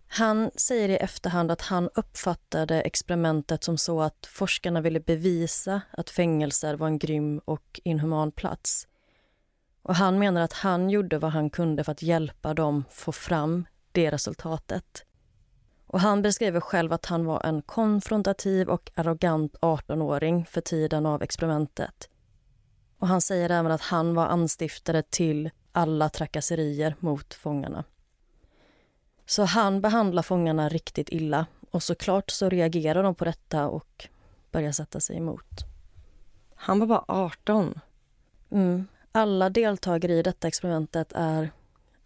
Han 0.08 0.50
säger 0.56 0.88
i 0.88 0.96
efterhand 0.96 1.50
att 1.50 1.60
han 1.60 1.88
uppfattade 1.94 2.80
experimentet 2.80 3.64
som 3.64 3.78
så 3.78 4.02
att 4.02 4.26
forskarna 4.26 4.80
ville 4.80 5.00
bevisa 5.00 5.80
att 5.90 6.10
fängelser 6.10 6.74
var 6.74 6.86
en 6.86 6.98
grym 6.98 7.40
och 7.44 7.80
inhuman 7.84 8.32
plats. 8.32 8.86
Och 9.86 9.94
Han 9.94 10.18
menar 10.18 10.40
att 10.40 10.52
han 10.52 10.90
gjorde 10.90 11.18
vad 11.18 11.32
han 11.32 11.50
kunde 11.50 11.84
för 11.84 11.92
att 11.92 12.02
hjälpa 12.02 12.54
dem 12.54 12.84
få 12.90 13.12
fram 13.12 13.66
det 13.92 14.10
resultatet. 14.10 15.04
Och 15.86 16.00
Han 16.00 16.22
beskriver 16.22 16.60
själv 16.60 16.92
att 16.92 17.06
han 17.06 17.24
var 17.24 17.46
en 17.46 17.62
konfrontativ 17.62 18.68
och 18.68 18.90
arrogant 18.94 19.56
18-åring 19.60 20.44
för 20.44 20.60
tiden 20.60 21.06
av 21.06 21.22
experimentet. 21.22 22.08
Och 22.98 23.08
Han 23.08 23.20
säger 23.20 23.50
även 23.50 23.72
att 23.72 23.80
han 23.80 24.14
var 24.14 24.26
anstiftare 24.26 25.02
till 25.02 25.50
alla 25.72 26.08
trakasserier 26.08 26.96
mot 27.00 27.34
fångarna. 27.34 27.84
Så 29.26 29.44
han 29.44 29.80
behandlar 29.80 30.22
fångarna 30.22 30.68
riktigt 30.68 31.08
illa 31.08 31.46
och 31.70 31.82
såklart 31.82 32.30
så 32.30 32.48
reagerar 32.48 33.02
de 33.02 33.14
på 33.14 33.24
detta 33.24 33.68
och 33.68 34.08
börjar 34.50 34.72
sätta 34.72 35.00
sig 35.00 35.16
emot. 35.16 35.64
Han 36.54 36.78
var 36.78 36.86
bara 36.86 37.04
18. 37.08 37.80
Mm. 38.50 38.86
Alla 39.16 39.50
deltagare 39.50 40.12
i 40.12 40.22
detta 40.22 40.48
experimentet 40.48 41.12
är 41.14 41.50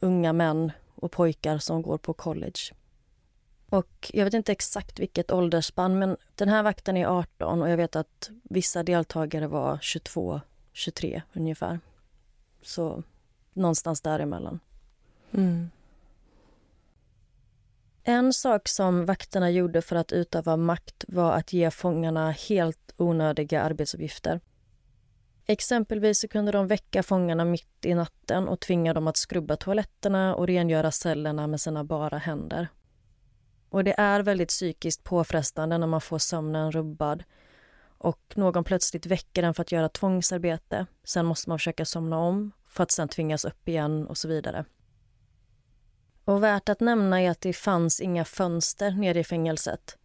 unga 0.00 0.32
män 0.32 0.72
och 0.94 1.12
pojkar 1.12 1.58
som 1.58 1.82
går 1.82 1.98
på 1.98 2.12
college. 2.12 2.60
Och 3.68 4.10
Jag 4.14 4.24
vet 4.24 4.34
inte 4.34 4.52
exakt 4.52 5.00
vilket 5.00 5.30
åldersspann, 5.30 5.98
men 5.98 6.16
den 6.34 6.48
här 6.48 6.62
vakten 6.62 6.96
är 6.96 7.06
18 7.06 7.62
och 7.62 7.70
jag 7.70 7.76
vet 7.76 7.96
att 7.96 8.30
vissa 8.42 8.82
deltagare 8.82 9.46
var 9.46 9.78
22, 9.82 10.40
23 10.72 11.22
ungefär. 11.32 11.80
Så 12.62 13.02
någonstans 13.52 14.00
däremellan. 14.00 14.60
Mm. 15.32 15.70
En 18.02 18.32
sak 18.32 18.68
som 18.68 19.06
vakterna 19.06 19.50
gjorde 19.50 19.82
för 19.82 19.96
att 19.96 20.12
utöva 20.12 20.56
makt 20.56 21.04
var 21.08 21.32
att 21.32 21.52
ge 21.52 21.70
fångarna 21.70 22.30
helt 22.30 22.94
onödiga 22.96 23.62
arbetsuppgifter. 23.62 24.40
Exempelvis 25.50 26.20
så 26.20 26.28
kunde 26.28 26.52
de 26.52 26.66
väcka 26.66 27.02
fångarna 27.02 27.44
mitt 27.44 27.84
i 27.84 27.94
natten 27.94 28.48
och 28.48 28.60
tvinga 28.60 28.94
dem 28.94 29.06
att 29.06 29.16
skrubba 29.16 29.56
toaletterna 29.56 30.34
och 30.34 30.46
rengöra 30.46 30.90
cellerna 30.90 31.46
med 31.46 31.60
sina 31.60 31.84
bara 31.84 32.18
händer. 32.18 32.68
Och 33.68 33.84
Det 33.84 34.00
är 34.00 34.20
väldigt 34.20 34.48
psykiskt 34.48 35.04
påfrestande 35.04 35.78
när 35.78 35.86
man 35.86 36.00
får 36.00 36.18
sömnen 36.18 36.72
rubbad 36.72 37.24
och 37.98 38.20
någon 38.34 38.64
plötsligt 38.64 39.06
väcker 39.06 39.42
en 39.42 39.54
för 39.54 39.62
att 39.62 39.72
göra 39.72 39.88
tvångsarbete. 39.88 40.86
Sen 41.04 41.26
måste 41.26 41.48
man 41.48 41.58
försöka 41.58 41.84
somna 41.84 42.18
om 42.18 42.52
för 42.68 42.82
att 42.82 42.90
sen 42.90 43.08
tvingas 43.08 43.44
upp 43.44 43.68
igen 43.68 44.06
och 44.06 44.18
så 44.18 44.28
vidare. 44.28 44.64
Och 46.24 46.42
värt 46.42 46.68
att 46.68 46.80
nämna 46.80 47.22
är 47.22 47.30
att 47.30 47.40
det 47.40 47.52
fanns 47.52 48.00
inga 48.00 48.24
fönster 48.24 48.90
nere 48.90 49.20
i 49.20 49.24
fängelset. 49.24 49.96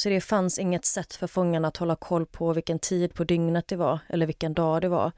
Så 0.00 0.08
det 0.08 0.20
fanns 0.20 0.58
inget 0.58 0.84
sätt 0.84 1.14
för 1.14 1.26
fångarna 1.26 1.68
att 1.68 1.76
hålla 1.76 1.96
koll 1.96 2.26
på 2.26 2.52
vilken 2.52 2.78
tid 2.78 3.14
på 3.14 3.24
dygnet 3.24 3.68
det 3.68 3.76
var 3.76 3.98
eller 4.08 4.26
vilken 4.26 4.54
dag 4.54 4.82
det 4.82 4.88
var. 4.88 5.12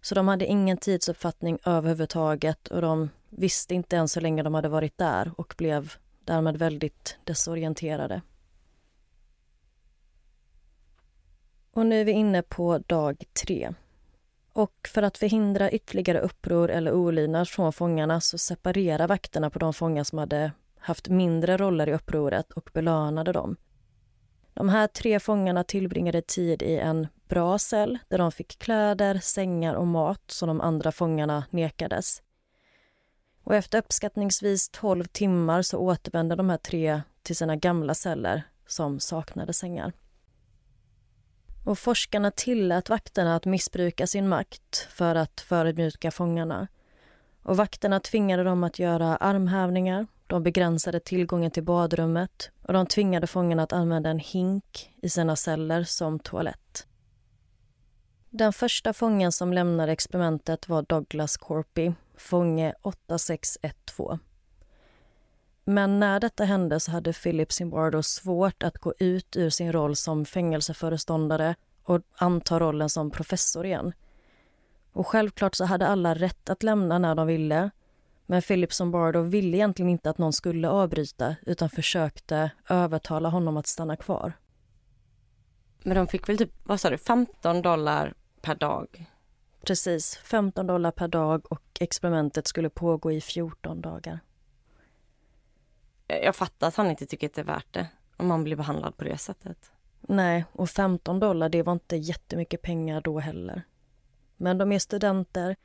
Så 0.00 0.14
de 0.14 0.28
hade 0.28 0.46
ingen 0.46 0.76
tidsuppfattning 0.76 1.58
överhuvudtaget 1.64 2.68
och 2.68 2.80
de 2.82 3.10
visste 3.30 3.74
inte 3.74 3.96
ens 3.96 4.16
hur 4.16 4.20
länge 4.20 4.42
de 4.42 4.54
hade 4.54 4.68
varit 4.68 4.98
där 4.98 5.32
och 5.36 5.54
blev 5.58 5.92
därmed 6.24 6.56
väldigt 6.56 7.18
desorienterade. 7.24 8.22
Och 11.72 11.86
nu 11.86 12.00
är 12.00 12.04
vi 12.04 12.12
inne 12.12 12.42
på 12.42 12.78
dag 12.78 13.24
tre. 13.42 13.74
Och 14.52 14.88
för 14.88 15.02
att 15.02 15.18
förhindra 15.18 15.70
ytterligare 15.70 16.20
uppror 16.20 16.70
eller 16.70 16.92
olydnad 16.92 17.48
från 17.48 17.72
fångarna 17.72 18.20
så 18.20 18.38
separerade 18.38 19.06
vakterna 19.06 19.50
på 19.50 19.58
de 19.58 19.74
fångar 19.74 20.04
som 20.04 20.18
hade 20.18 20.52
haft 20.78 21.08
mindre 21.08 21.56
roller 21.56 21.88
i 21.88 21.94
upproret 21.94 22.52
och 22.52 22.70
belönade 22.72 23.32
dem. 23.32 23.56
De 24.54 24.68
här 24.68 24.86
tre 24.86 25.20
fångarna 25.20 25.64
tillbringade 25.64 26.22
tid 26.22 26.62
i 26.62 26.78
en 26.78 27.06
bra 27.28 27.58
cell 27.58 27.98
där 28.08 28.18
de 28.18 28.32
fick 28.32 28.58
kläder, 28.58 29.18
sängar 29.22 29.74
och 29.74 29.86
mat 29.86 30.22
som 30.26 30.48
de 30.48 30.60
andra 30.60 30.92
fångarna 30.92 31.44
nekades. 31.50 32.22
Och 33.44 33.54
efter 33.54 33.78
uppskattningsvis 33.78 34.68
12 34.68 35.04
timmar 35.04 35.62
så 35.62 35.78
återvände 35.78 36.36
de 36.36 36.50
här 36.50 36.56
tre 36.56 37.02
till 37.22 37.36
sina 37.36 37.56
gamla 37.56 37.94
celler 37.94 38.42
som 38.66 39.00
saknade 39.00 39.52
sängar. 39.52 39.92
Och 41.64 41.78
forskarna 41.78 42.30
tillät 42.30 42.88
vakterna 42.88 43.36
att 43.36 43.44
missbruka 43.44 44.06
sin 44.06 44.28
makt 44.28 44.88
för 44.90 45.14
att 45.14 45.40
förödmjuka 45.40 46.10
fångarna. 46.10 46.68
Och 47.42 47.56
vakterna 47.56 48.00
tvingade 48.00 48.44
dem 48.44 48.64
att 48.64 48.78
göra 48.78 49.16
armhävningar, 49.16 50.06
de 50.26 50.42
begränsade 50.42 51.00
tillgången 51.00 51.50
till 51.50 51.62
badrummet 51.62 52.50
och 52.62 52.72
de 52.72 52.86
tvingade 52.86 53.26
fångarna 53.26 53.62
att 53.62 53.72
använda 53.72 54.10
en 54.10 54.18
hink 54.18 54.90
i 55.02 55.08
sina 55.08 55.36
celler 55.36 55.84
som 55.84 56.18
toalett. 56.18 56.86
Den 58.30 58.52
första 58.52 58.92
fången 58.92 59.32
som 59.32 59.52
lämnade 59.52 59.92
experimentet 59.92 60.68
var 60.68 60.82
Douglas 60.82 61.36
Corpy, 61.36 61.92
fånge 62.16 62.74
8612. 62.82 64.18
Men 65.64 66.00
när 66.00 66.20
detta 66.20 66.44
hände 66.44 66.80
så 66.80 66.90
hade 66.90 67.12
Philip 67.12 67.52
Zimbardo 67.52 68.02
svårt 68.02 68.62
att 68.62 68.78
gå 68.78 68.94
ut 68.98 69.36
ur 69.36 69.50
sin 69.50 69.72
roll 69.72 69.96
som 69.96 70.24
fängelseföreståndare 70.24 71.54
och 71.82 72.00
anta 72.16 72.60
rollen 72.60 72.88
som 72.88 73.10
professor 73.10 73.66
igen. 73.66 73.92
Och 74.92 75.06
självklart 75.06 75.54
så 75.54 75.64
hade 75.64 75.86
alla 75.86 76.14
rätt 76.14 76.50
att 76.50 76.62
lämna 76.62 76.98
när 76.98 77.14
de 77.14 77.26
ville. 77.26 77.70
Men 78.26 78.42
Philip 78.42 78.72
Zimbardo 78.72 79.20
ville 79.20 79.56
egentligen 79.56 79.90
inte 79.90 80.10
att 80.10 80.18
någon 80.18 80.32
skulle 80.32 80.68
avbryta 80.68 81.36
utan 81.46 81.70
försökte 81.70 82.50
övertala 82.68 83.28
honom 83.28 83.56
att 83.56 83.66
stanna 83.66 83.96
kvar. 83.96 84.32
Men 85.82 85.96
de 85.96 86.06
fick 86.06 86.28
väl 86.28 86.38
typ, 86.38 86.52
vad 86.62 86.80
sa 86.80 86.90
du, 86.90 86.98
15 86.98 87.62
dollar 87.62 88.14
per 88.40 88.54
dag? 88.54 89.10
Precis, 89.66 90.16
15 90.16 90.66
dollar 90.66 90.90
per 90.90 91.08
dag 91.08 91.52
och 91.52 91.62
experimentet 91.80 92.46
skulle 92.46 92.70
pågå 92.70 93.12
i 93.12 93.20
14 93.20 93.80
dagar 93.80 94.20
jag 96.06 96.36
fattar 96.36 96.68
att 96.68 96.76
han 96.76 96.90
inte 96.90 97.06
tycker 97.06 97.26
att 97.26 97.34
det 97.34 97.40
är 97.40 97.44
värt 97.44 97.72
det 97.72 97.86
om 98.16 98.26
man 98.26 98.44
blir 98.44 98.56
behandlad 98.56 98.96
på 98.96 99.04
det 99.04 99.18
sättet. 99.18 99.72
Nej, 100.00 100.44
och 100.52 100.70
15 100.70 101.20
dollar 101.20 101.48
det 101.48 101.62
var 101.62 101.72
inte 101.72 101.96
jättemycket 101.96 102.62
pengar 102.62 103.00
då 103.00 103.18
heller. 103.18 103.62
Men 104.36 104.58
de 104.58 104.72
är 104.72 104.78
studenter. 104.78 105.56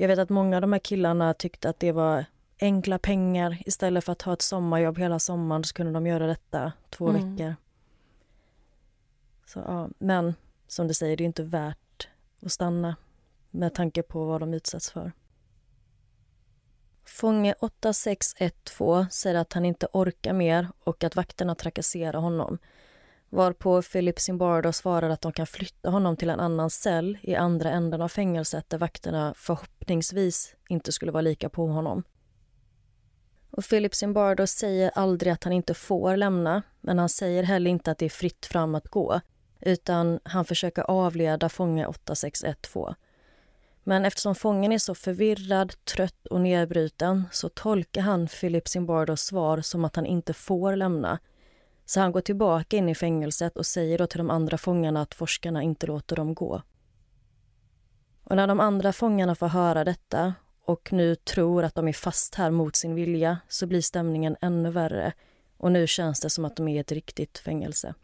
Jag 0.00 0.08
vet 0.08 0.18
att 0.18 0.28
många 0.28 0.56
av 0.56 0.60
de 0.60 0.72
här 0.72 0.80
killarna 0.80 1.34
tyckte 1.34 1.68
att 1.68 1.80
det 1.80 1.92
var 1.92 2.24
enkla 2.60 2.98
pengar. 2.98 3.62
Istället 3.66 4.04
för 4.04 4.12
att 4.12 4.22
ha 4.22 4.32
ett 4.32 4.42
sommarjobb 4.42 4.98
hela 4.98 5.18
sommaren 5.18 5.64
så 5.64 5.74
kunde 5.74 5.92
de 5.92 6.06
göra 6.06 6.26
detta 6.26 6.72
två 6.90 7.08
Mm. 7.08 7.36
veckor. 7.36 7.56
Så, 9.46 9.58
ja. 9.66 9.88
Men 9.98 10.34
som 10.66 10.88
du 10.88 10.94
säger, 10.94 11.16
det 11.16 11.22
är 11.24 11.26
inte 11.26 11.42
värt 11.42 12.08
att 12.42 12.52
stanna 12.52 12.96
med 13.50 13.74
tanke 13.74 14.02
på 14.02 14.24
vad 14.24 14.40
de 14.40 14.54
utsätts 14.54 14.90
för. 14.90 15.12
Fånge 17.04 17.54
8612 17.60 19.06
säger 19.10 19.36
att 19.36 19.52
han 19.52 19.64
inte 19.64 19.86
orkar 19.92 20.32
mer 20.32 20.68
och 20.84 21.04
att 21.04 21.16
vakterna 21.16 21.54
trakasserar 21.54 22.20
honom. 22.20 22.58
Varpå 23.30 23.82
Philip 23.82 24.20
Zimbardo 24.20 24.72
svarar 24.72 25.10
att 25.10 25.20
de 25.20 25.32
kan 25.32 25.46
flytta 25.46 25.90
honom 25.90 26.16
till 26.16 26.30
en 26.30 26.40
annan 26.40 26.70
cell 26.70 27.18
i 27.22 27.34
andra 27.34 27.70
änden 27.70 28.02
av 28.02 28.08
fängelset 28.08 28.70
där 28.70 28.78
vakterna 28.78 29.34
förhoppningsvis 29.36 30.54
inte 30.68 30.92
skulle 30.92 31.12
vara 31.12 31.20
lika 31.20 31.48
på 31.48 31.66
honom. 31.66 32.02
Och 33.50 33.64
Philip 33.64 33.94
Zimbardo 33.94 34.46
säger 34.46 34.90
aldrig 34.94 35.32
att 35.32 35.44
han 35.44 35.52
inte 35.52 35.74
får 35.74 36.16
lämna 36.16 36.62
men 36.80 36.98
han 36.98 37.08
säger 37.08 37.42
heller 37.42 37.70
inte 37.70 37.90
att 37.90 37.98
det 37.98 38.04
är 38.04 38.10
fritt 38.10 38.46
fram 38.46 38.74
att 38.74 38.88
gå 38.88 39.20
utan 39.60 40.20
han 40.22 40.44
försöker 40.44 40.82
avleda 40.82 41.48
fånge 41.48 41.86
8612. 41.86 42.94
Men 43.84 44.04
eftersom 44.04 44.34
fången 44.34 44.72
är 44.72 44.78
så 44.78 44.94
förvirrad, 44.94 45.84
trött 45.84 46.26
och 46.26 46.40
nedbruten 46.40 47.24
så 47.32 47.48
tolkar 47.48 48.02
han 48.02 48.26
Philip 48.26 48.68
Zimbardos 48.68 49.20
svar 49.20 49.60
som 49.60 49.84
att 49.84 49.96
han 49.96 50.06
inte 50.06 50.32
får 50.32 50.76
lämna. 50.76 51.18
Så 51.88 52.00
han 52.00 52.12
går 52.12 52.20
tillbaka 52.20 52.76
in 52.76 52.88
i 52.88 52.94
fängelset 52.94 53.56
och 53.56 53.66
säger 53.66 53.98
då 53.98 54.06
till 54.06 54.18
de 54.18 54.30
andra 54.30 54.58
fångarna 54.58 55.02
att 55.02 55.14
forskarna 55.14 55.62
inte 55.62 55.86
låter 55.86 56.16
dem 56.16 56.34
gå. 56.34 56.62
Och 58.24 58.36
när 58.36 58.46
de 58.46 58.60
andra 58.60 58.92
fångarna 58.92 59.34
får 59.34 59.46
höra 59.46 59.84
detta 59.84 60.34
och 60.64 60.92
nu 60.92 61.14
tror 61.14 61.64
att 61.64 61.74
de 61.74 61.88
är 61.88 61.92
fast 61.92 62.34
här 62.34 62.50
mot 62.50 62.76
sin 62.76 62.94
vilja 62.94 63.38
så 63.48 63.66
blir 63.66 63.80
stämningen 63.80 64.36
ännu 64.40 64.70
värre 64.70 65.12
och 65.56 65.72
nu 65.72 65.86
känns 65.86 66.20
det 66.20 66.30
som 66.30 66.44
att 66.44 66.56
de 66.56 66.68
är 66.68 66.76
i 66.76 66.78
ett 66.78 66.92
riktigt 66.92 67.38
fängelse. 67.38 67.94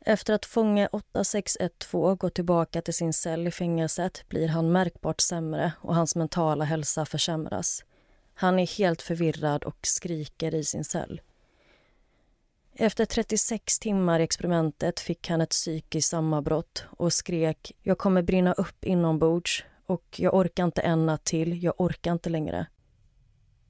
Efter 0.00 0.34
att 0.34 0.46
fånge 0.46 0.88
8612 0.92 2.16
går 2.16 2.30
tillbaka 2.30 2.82
till 2.82 2.94
sin 2.94 3.12
cell 3.12 3.46
i 3.46 3.50
fängelset 3.50 4.28
blir 4.28 4.48
han 4.48 4.72
märkbart 4.72 5.20
sämre 5.20 5.72
och 5.80 5.94
hans 5.94 6.16
mentala 6.16 6.64
hälsa 6.64 7.04
försämras. 7.04 7.84
Han 8.34 8.58
är 8.58 8.78
helt 8.78 9.02
förvirrad 9.02 9.64
och 9.64 9.78
skriker 9.82 10.54
i 10.54 10.64
sin 10.64 10.84
cell. 10.84 11.20
Efter 12.74 13.04
36 13.04 13.78
timmar 13.78 14.20
i 14.20 14.22
experimentet 14.22 15.00
fick 15.00 15.28
han 15.28 15.40
ett 15.40 15.50
psykiskt 15.50 16.08
sammanbrott 16.08 16.84
och 16.90 17.12
skrek 17.12 17.72
“Jag 17.82 17.98
kommer 17.98 18.22
brinna 18.22 18.52
upp 18.52 18.84
inombords 18.84 19.64
och 19.86 20.04
jag 20.16 20.34
orkar 20.34 20.64
inte 20.64 20.80
en 20.80 21.06
natt 21.06 21.24
till, 21.24 21.62
jag 21.62 21.74
orkar 21.80 22.12
inte 22.12 22.30
längre”. 22.30 22.66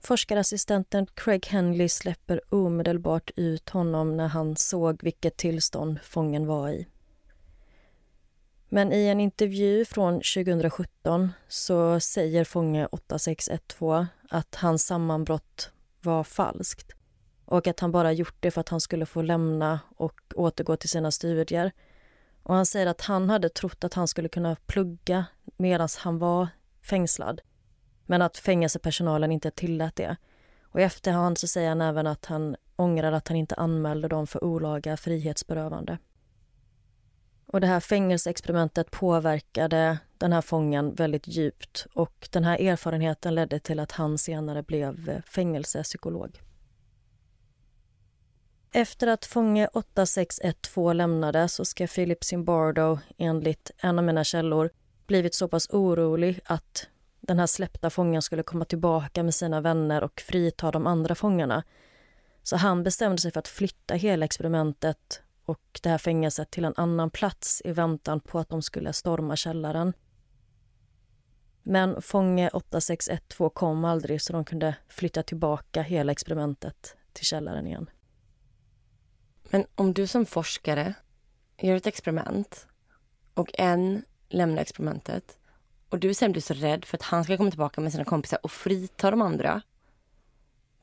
Forskarassistenten 0.00 1.06
Craig 1.14 1.46
Henley 1.46 1.88
släpper 1.88 2.54
omedelbart 2.54 3.30
ut 3.36 3.68
honom 3.70 4.16
när 4.16 4.28
han 4.28 4.56
såg 4.56 5.02
vilket 5.02 5.36
tillstånd 5.36 5.98
fången 6.02 6.46
var 6.46 6.70
i. 6.70 6.86
Men 8.68 8.92
i 8.92 9.06
en 9.06 9.20
intervju 9.20 9.84
från 9.84 10.14
2017 10.14 11.32
så 11.48 12.00
säger 12.00 12.44
fånge 12.44 12.86
8612 12.86 14.06
att 14.30 14.54
hans 14.54 14.86
sammanbrott 14.86 15.70
var 16.00 16.24
falskt 16.24 16.92
och 17.52 17.66
att 17.66 17.80
han 17.80 17.92
bara 17.92 18.12
gjort 18.12 18.36
det 18.40 18.50
för 18.50 18.60
att 18.60 18.68
han 18.68 18.80
skulle 18.80 19.06
få 19.06 19.22
lämna 19.22 19.80
och 19.96 20.20
återgå 20.34 20.76
till 20.76 20.88
sina 20.88 21.10
studier. 21.10 21.72
Och 22.42 22.54
han 22.54 22.66
säger 22.66 22.86
att 22.86 23.00
han 23.00 23.30
hade 23.30 23.48
trott 23.48 23.84
att 23.84 23.94
han 23.94 24.08
skulle 24.08 24.28
kunna 24.28 24.56
plugga 24.66 25.24
medan 25.56 25.88
han 25.98 26.18
var 26.18 26.48
fängslad 26.82 27.40
men 28.06 28.22
att 28.22 28.38
fängelsepersonalen 28.38 29.32
inte 29.32 29.50
tillät 29.50 29.96
det. 29.96 30.16
Och 30.62 30.80
I 30.80 30.82
efterhand 30.82 31.38
så 31.38 31.48
säger 31.48 31.68
han 31.68 31.80
även 31.80 32.06
att 32.06 32.26
han 32.26 32.56
ångrar 32.76 33.12
att 33.12 33.28
han 33.28 33.36
inte 33.36 33.54
anmälde 33.54 34.08
dem 34.08 34.26
för 34.26 34.44
olaga 34.44 34.96
frihetsberövande. 34.96 35.98
Och 37.46 37.60
Det 37.60 37.66
här 37.66 37.80
fängelseexperimentet 37.80 38.90
påverkade 38.90 39.98
den 40.18 40.32
här 40.32 40.42
fången 40.42 40.94
väldigt 40.94 41.28
djupt 41.28 41.86
och 41.94 42.28
den 42.30 42.44
här 42.44 42.60
erfarenheten 42.60 43.34
ledde 43.34 43.58
till 43.58 43.80
att 43.80 43.92
han 43.92 44.18
senare 44.18 44.62
blev 44.62 45.22
fängelsepsykolog. 45.22 46.40
Efter 48.74 49.06
att 49.06 49.24
fånge 49.24 49.68
8612 49.72 50.94
lämnade 50.94 51.48
så 51.48 51.64
ska 51.64 51.86
Philip 51.86 52.24
Zimbardo 52.24 52.98
enligt 53.18 53.70
en 53.78 53.98
av 53.98 54.04
mina 54.04 54.24
källor 54.24 54.70
blivit 55.06 55.34
så 55.34 55.48
pass 55.48 55.68
orolig 55.70 56.40
att 56.44 56.88
den 57.20 57.38
här 57.38 57.46
släppta 57.46 57.90
fången 57.90 58.22
skulle 58.22 58.42
komma 58.42 58.64
tillbaka 58.64 59.22
med 59.22 59.34
sina 59.34 59.60
vänner 59.60 60.04
och 60.04 60.20
frita 60.20 60.70
de 60.70 60.86
andra 60.86 61.14
fångarna. 61.14 61.62
Så 62.42 62.56
han 62.56 62.82
bestämde 62.82 63.18
sig 63.18 63.30
för 63.32 63.40
att 63.40 63.48
flytta 63.48 63.94
hela 63.94 64.24
experimentet 64.24 65.22
och 65.44 65.80
det 65.82 65.88
här 65.88 65.98
fängelset 65.98 66.50
till 66.50 66.64
en 66.64 66.74
annan 66.76 67.10
plats 67.10 67.62
i 67.64 67.72
väntan 67.72 68.20
på 68.20 68.38
att 68.38 68.48
de 68.48 68.62
skulle 68.62 68.92
storma 68.92 69.36
källaren. 69.36 69.92
Men 71.62 72.02
fånge 72.02 72.48
8612 72.48 73.50
kom 73.50 73.84
aldrig 73.84 74.22
så 74.22 74.32
de 74.32 74.44
kunde 74.44 74.74
flytta 74.88 75.22
tillbaka 75.22 75.82
hela 75.82 76.12
experimentet 76.12 76.96
till 77.12 77.26
källaren 77.26 77.66
igen. 77.66 77.90
Men 79.52 79.66
om 79.74 79.92
du 79.92 80.06
som 80.06 80.26
forskare 80.26 80.94
gör 81.58 81.76
ett 81.76 81.86
experiment 81.86 82.66
och 83.34 83.50
en 83.54 84.04
lämnar 84.28 84.62
experimentet 84.62 85.38
och 85.88 85.98
du 85.98 86.14
sen 86.14 86.32
blir 86.32 86.42
så 86.42 86.54
rädd 86.54 86.84
för 86.84 86.96
att 86.96 87.02
han 87.02 87.24
ska 87.24 87.36
komma 87.36 87.50
tillbaka 87.50 87.80
med 87.80 87.92
sina 87.92 88.04
kompisar 88.04 88.38
och 88.42 88.50
frita 88.50 89.10
de 89.10 89.22
andra. 89.22 89.62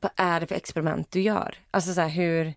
Vad 0.00 0.12
är 0.16 0.40
det 0.40 0.46
för 0.46 0.54
experiment 0.54 1.10
du 1.10 1.20
gör? 1.20 1.58
Alltså 1.70 1.94
så 1.94 2.00
här, 2.00 2.08
hur... 2.08 2.54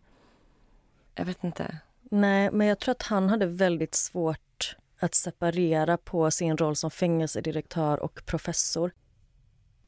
Jag 1.16 1.26
vet 1.26 1.44
inte. 1.44 1.78
Nej, 2.02 2.50
men 2.52 2.68
jag 2.68 2.80
tror 2.80 2.92
att 2.92 3.02
han 3.02 3.30
hade 3.30 3.46
väldigt 3.46 3.96
svårt 3.96 4.76
att 5.00 5.16
separera 5.16 5.98
på 5.98 6.32
sin 6.32 6.58
roll 6.58 6.76
som 6.76 6.92
fängelsedirektör 6.92 8.00
och 8.00 8.26
professor. 8.26 8.92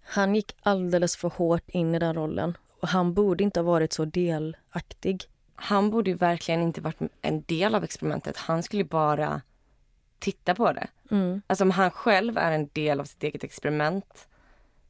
Han 0.01 0.35
gick 0.35 0.55
alldeles 0.61 1.15
för 1.15 1.29
hårt 1.29 1.69
in 1.69 1.95
i 1.95 1.99
den 1.99 2.15
rollen 2.15 2.57
och 2.81 2.87
han 2.87 3.13
borde 3.13 3.43
inte 3.43 3.59
ha 3.59 3.65
varit 3.65 3.93
så 3.93 4.05
delaktig. 4.05 5.29
Han 5.55 5.89
borde 5.89 6.09
ju 6.09 6.15
verkligen 6.15 6.61
inte 6.61 6.81
varit 6.81 6.99
en 7.21 7.41
del 7.41 7.75
av 7.75 7.83
experimentet. 7.83 8.37
Han 8.37 8.63
skulle 8.63 8.83
bara 8.83 9.41
titta 10.19 10.55
på 10.55 10.71
det. 10.71 10.87
Mm. 11.11 11.41
Alltså 11.47 11.63
om 11.63 11.71
han 11.71 11.91
själv 11.91 12.37
är 12.37 12.51
en 12.51 12.69
del 12.73 12.99
av 12.99 13.05
sitt 13.05 13.23
eget 13.23 13.43
experiment, 13.43 14.27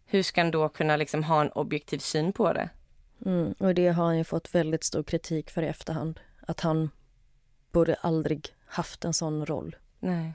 hur 0.06 0.24
ska 0.24 0.42
han 0.42 0.52
då 0.52 0.70
kunna 0.70 0.96
liksom 0.96 1.24
ha 1.24 1.42
en 1.42 1.52
objektiv 1.52 1.98
syn 1.98 2.34
på 2.34 2.54
det? 2.54 2.70
Mm. 3.26 3.56
Och 3.58 3.76
det 3.76 3.88
har 3.88 4.06
han 4.06 4.18
ju 4.18 4.24
fått 4.24 4.56
väldigt 4.56 4.84
stor 4.84 5.04
kritik 5.04 5.50
för 5.50 5.62
i 5.62 5.68
efterhand. 5.68 6.20
Att 6.48 6.60
han 6.62 6.90
borde 7.72 7.96
aldrig 7.96 8.56
haft 8.66 9.06
en 9.06 9.14
sån 9.14 9.46
roll. 9.46 9.76
Nej. 10.00 10.34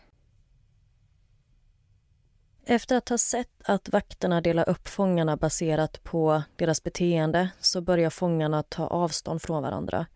Efter 2.65 2.97
att 2.97 3.09
ha 3.09 3.19
sett 3.19 3.63
att 3.65 3.89
vakterna 3.89 4.41
delar 4.41 4.69
upp 4.69 4.89
fångarna 4.89 5.37
baserat 5.37 6.05
på 6.05 6.43
deras 6.57 6.83
beteende 6.83 7.51
så 7.61 7.81
börjar 7.81 8.11
fångarna 8.11 8.63
ta 8.63 8.87
avstånd 8.87 9.43
från 9.43 9.63
varandra. 9.63 10.07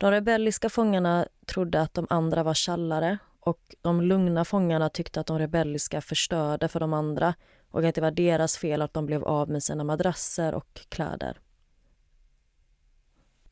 De 0.00 0.10
rebelliska 0.10 0.68
fångarna 0.68 1.26
trodde 1.46 1.80
att 1.80 1.94
de 1.94 2.06
andra 2.10 2.42
var 2.42 2.54
tjallare 2.54 3.18
och 3.40 3.74
de 3.80 4.02
lugna 4.02 4.44
fångarna 4.44 4.88
tyckte 4.88 5.20
att 5.20 5.26
de 5.26 5.38
rebelliska 5.38 6.00
förstörde 6.00 6.68
för 6.68 6.80
de 6.80 6.92
andra 6.92 7.34
och 7.70 7.84
att 7.84 7.94
det 7.94 8.00
var 8.00 8.10
deras 8.10 8.56
fel 8.56 8.82
att 8.82 8.94
de 8.94 9.06
blev 9.06 9.24
av 9.24 9.50
med 9.50 9.62
sina 9.62 9.84
madrasser 9.84 10.54
och 10.54 10.80
kläder. 10.88 11.38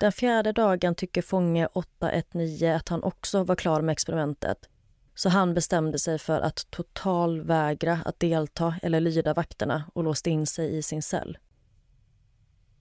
Den 0.00 0.12
fjärde 0.12 0.52
dagen 0.52 0.94
tycker 0.94 1.22
fånge 1.22 1.68
819 1.72 2.76
att 2.76 2.88
han 2.88 3.02
också 3.02 3.44
var 3.44 3.56
klar 3.56 3.80
med 3.80 3.92
experimentet 3.92 4.68
så 5.14 5.28
han 5.28 5.54
bestämde 5.54 5.98
sig 5.98 6.18
för 6.18 6.40
att 6.40 6.70
totalvägra 6.70 8.00
att 8.04 8.20
delta 8.20 8.74
eller 8.82 9.00
lyda 9.00 9.34
vakterna 9.34 9.84
och 9.94 10.04
låste 10.04 10.30
in 10.30 10.46
sig 10.46 10.76
i 10.78 10.82
sin 10.82 11.02
cell. 11.02 11.38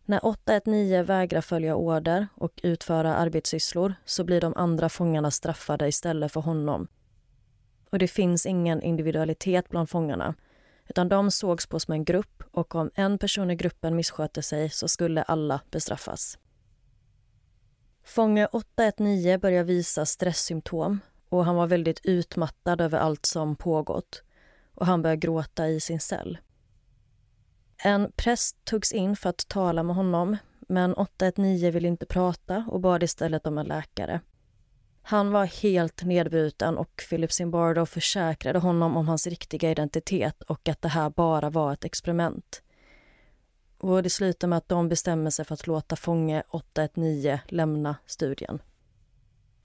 När 0.10 0.26
819 0.26 1.06
vägrar 1.06 1.42
följa 1.42 1.76
order 1.76 2.28
och 2.36 2.60
utföra 2.64 3.16
arbetssysslor 3.16 3.94
så 4.06 4.24
blir 4.24 4.42
de 4.42 4.54
andra 4.56 4.90
fångarna 4.90 5.32
straffade 5.32 5.88
istället 5.88 6.32
för 6.32 6.42
honom. 6.42 6.88
Och 7.90 8.00
det 8.00 8.08
finns 8.08 8.46
ingen 8.46 8.82
individualitet 8.82 9.70
bland 9.70 9.90
fångarna 9.90 10.36
utan 10.90 11.10
de 11.10 11.32
sågs 11.32 11.68
på 11.68 11.80
som 11.80 11.94
en 11.94 12.06
grupp 12.06 12.44
och 12.52 12.76
om 12.76 12.92
en 12.96 13.18
person 13.18 13.52
i 13.52 13.56
gruppen 13.56 13.96
missköter 13.96 14.42
sig 14.42 14.70
så 14.70 14.88
skulle 14.88 15.24
alla 15.24 15.62
bestraffas. 15.72 16.38
Fånge 18.04 18.46
819 18.46 19.40
börjar 19.40 19.64
visa 19.64 20.06
stresssymptom 20.06 21.00
och 21.30 21.46
han 21.46 21.56
var 21.56 21.68
väldigt 21.68 22.06
utmattad 22.06 22.82
över 22.82 23.00
allt 23.00 23.26
som 23.26 23.56
pågått 23.56 24.24
och 24.74 24.86
han 24.86 25.02
började 25.02 25.20
gråta 25.20 25.68
i 25.68 25.80
sin 25.80 26.00
cell. 26.00 26.38
En 27.84 28.12
präst 28.16 28.66
togs 28.66 28.92
in 28.92 29.16
för 29.16 29.30
att 29.30 29.48
tala 29.48 29.84
med 29.84 29.96
honom 29.96 30.38
men 30.68 30.94
819 30.94 31.72
ville 31.72 31.88
inte 31.88 32.06
prata 32.06 32.66
och 32.68 32.80
bad 32.80 33.04
istället 33.04 33.48
om 33.48 33.58
en 33.58 33.66
läkare. 33.66 34.22
Han 35.02 35.32
var 35.32 35.46
helt 35.46 36.04
nedbruten 36.04 36.78
och 36.78 37.04
Philip 37.10 37.32
Zimbardo 37.32 37.86
försäkrade 37.86 38.60
honom 38.60 38.98
om 38.98 39.08
hans 39.08 39.28
riktiga 39.28 39.72
identitet 39.72 40.42
och 40.44 40.70
att 40.70 40.82
det 40.82 40.88
här 40.88 41.10
bara 41.10 41.50
var 41.50 41.74
ett 41.74 41.86
experiment. 41.86 42.62
Och 43.78 44.04
det 44.04 44.10
slutar 44.10 44.48
med 44.48 44.58
att 44.58 44.70
de 44.70 44.90
bestämmer 44.90 45.30
sig 45.30 45.46
för 45.46 45.54
att 45.54 45.68
låta 45.68 45.96
fånge 45.96 46.44
819 46.50 47.40
lämna 47.48 47.96
studien. 48.06 48.60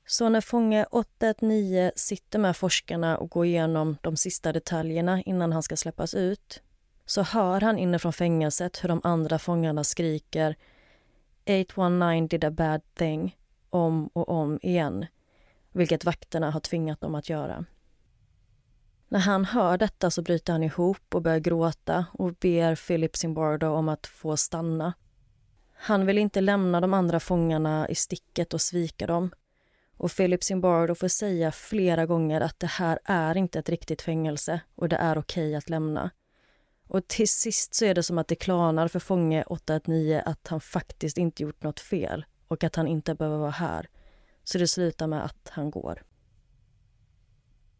Så 0.06 0.28
när 0.28 0.40
fånge 0.40 0.84
819 0.84 1.90
sitter 1.96 2.38
med 2.38 2.56
forskarna 2.56 3.18
och 3.18 3.30
går 3.30 3.46
igenom 3.46 3.96
de 4.02 4.16
sista 4.16 4.52
detaljerna 4.52 5.22
innan 5.22 5.52
han 5.52 5.62
ska 5.62 5.76
släppas 5.76 6.14
ut 6.14 6.62
så 7.06 7.22
hör 7.22 7.60
han 7.60 7.78
inifrån 7.78 8.12
fängelset 8.12 8.84
hur 8.84 8.88
de 8.88 9.00
andra 9.04 9.38
fångarna 9.38 9.84
skriker 9.84 10.56
819 11.46 12.28
did 12.28 12.44
a 12.44 12.50
bad 12.50 12.80
thing 12.94 13.36
om 13.70 14.06
och 14.06 14.28
om 14.28 14.58
igen 14.62 15.06
vilket 15.72 16.04
vakterna 16.04 16.50
har 16.50 16.60
tvingat 16.60 17.00
dem 17.00 17.14
att 17.14 17.28
göra. 17.28 17.64
När 19.08 19.20
han 19.20 19.44
hör 19.44 19.78
detta 19.78 20.10
så 20.10 20.22
bryter 20.22 20.52
han 20.52 20.62
ihop 20.62 21.14
och 21.14 21.22
börjar 21.22 21.38
gråta 21.38 22.06
och 22.12 22.34
ber 22.34 22.76
Philip 22.86 23.16
Zimbardo 23.16 23.66
om 23.66 23.88
att 23.88 24.06
få 24.06 24.36
stanna. 24.36 24.92
Han 25.74 26.06
vill 26.06 26.18
inte 26.18 26.40
lämna 26.40 26.80
de 26.80 26.94
andra 26.94 27.20
fångarna 27.20 27.88
i 27.88 27.94
sticket 27.94 28.54
och 28.54 28.60
svika 28.60 29.06
dem. 29.06 29.30
Och 29.96 30.16
Philip 30.16 30.44
Zimbardo 30.44 30.94
får 30.94 31.08
säga 31.08 31.52
flera 31.52 32.06
gånger 32.06 32.40
att 32.40 32.60
det 32.60 32.66
här 32.66 32.98
är 33.04 33.36
inte 33.36 33.58
ett 33.58 33.68
riktigt 33.68 34.02
fängelse 34.02 34.60
och 34.74 34.88
det 34.88 34.96
är 34.96 35.18
okej 35.18 35.48
okay 35.48 35.54
att 35.54 35.70
lämna. 35.70 36.10
Och 36.92 37.08
till 37.08 37.28
sist 37.28 37.74
så 37.74 37.84
är 37.84 37.94
det 37.94 38.02
som 38.02 38.18
att 38.18 38.28
det 38.28 38.34
klarnar 38.34 38.88
för 38.88 38.98
fånge 38.98 39.42
819 39.42 40.32
att 40.32 40.48
han 40.48 40.60
faktiskt 40.60 41.18
inte 41.18 41.42
gjort 41.42 41.62
något 41.62 41.80
fel 41.80 42.24
och 42.48 42.64
att 42.64 42.76
han 42.76 42.86
inte 42.86 43.14
behöver 43.14 43.38
vara 43.38 43.50
här. 43.50 43.88
Så 44.44 44.58
det 44.58 44.68
slutar 44.68 45.06
med 45.06 45.24
att 45.24 45.48
han 45.48 45.70
går. 45.70 46.02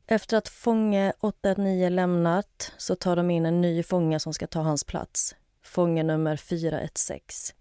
Efter 0.07 0.37
att 0.37 0.49
fånge 0.49 1.13
819 1.21 1.95
lämnat 1.95 2.73
så 2.79 2.95
tar 2.95 3.17
de 3.17 3.31
in 3.31 3.47
en 3.47 3.61
ny 3.61 3.83
fånge 3.83 4.21
som 4.21 4.35
ska 4.35 4.47
ta 4.47 4.61
hans 4.61 4.85
plats. 4.85 5.35
Fånge 5.63 6.03
nummer 6.03 6.37
416. 6.37 7.57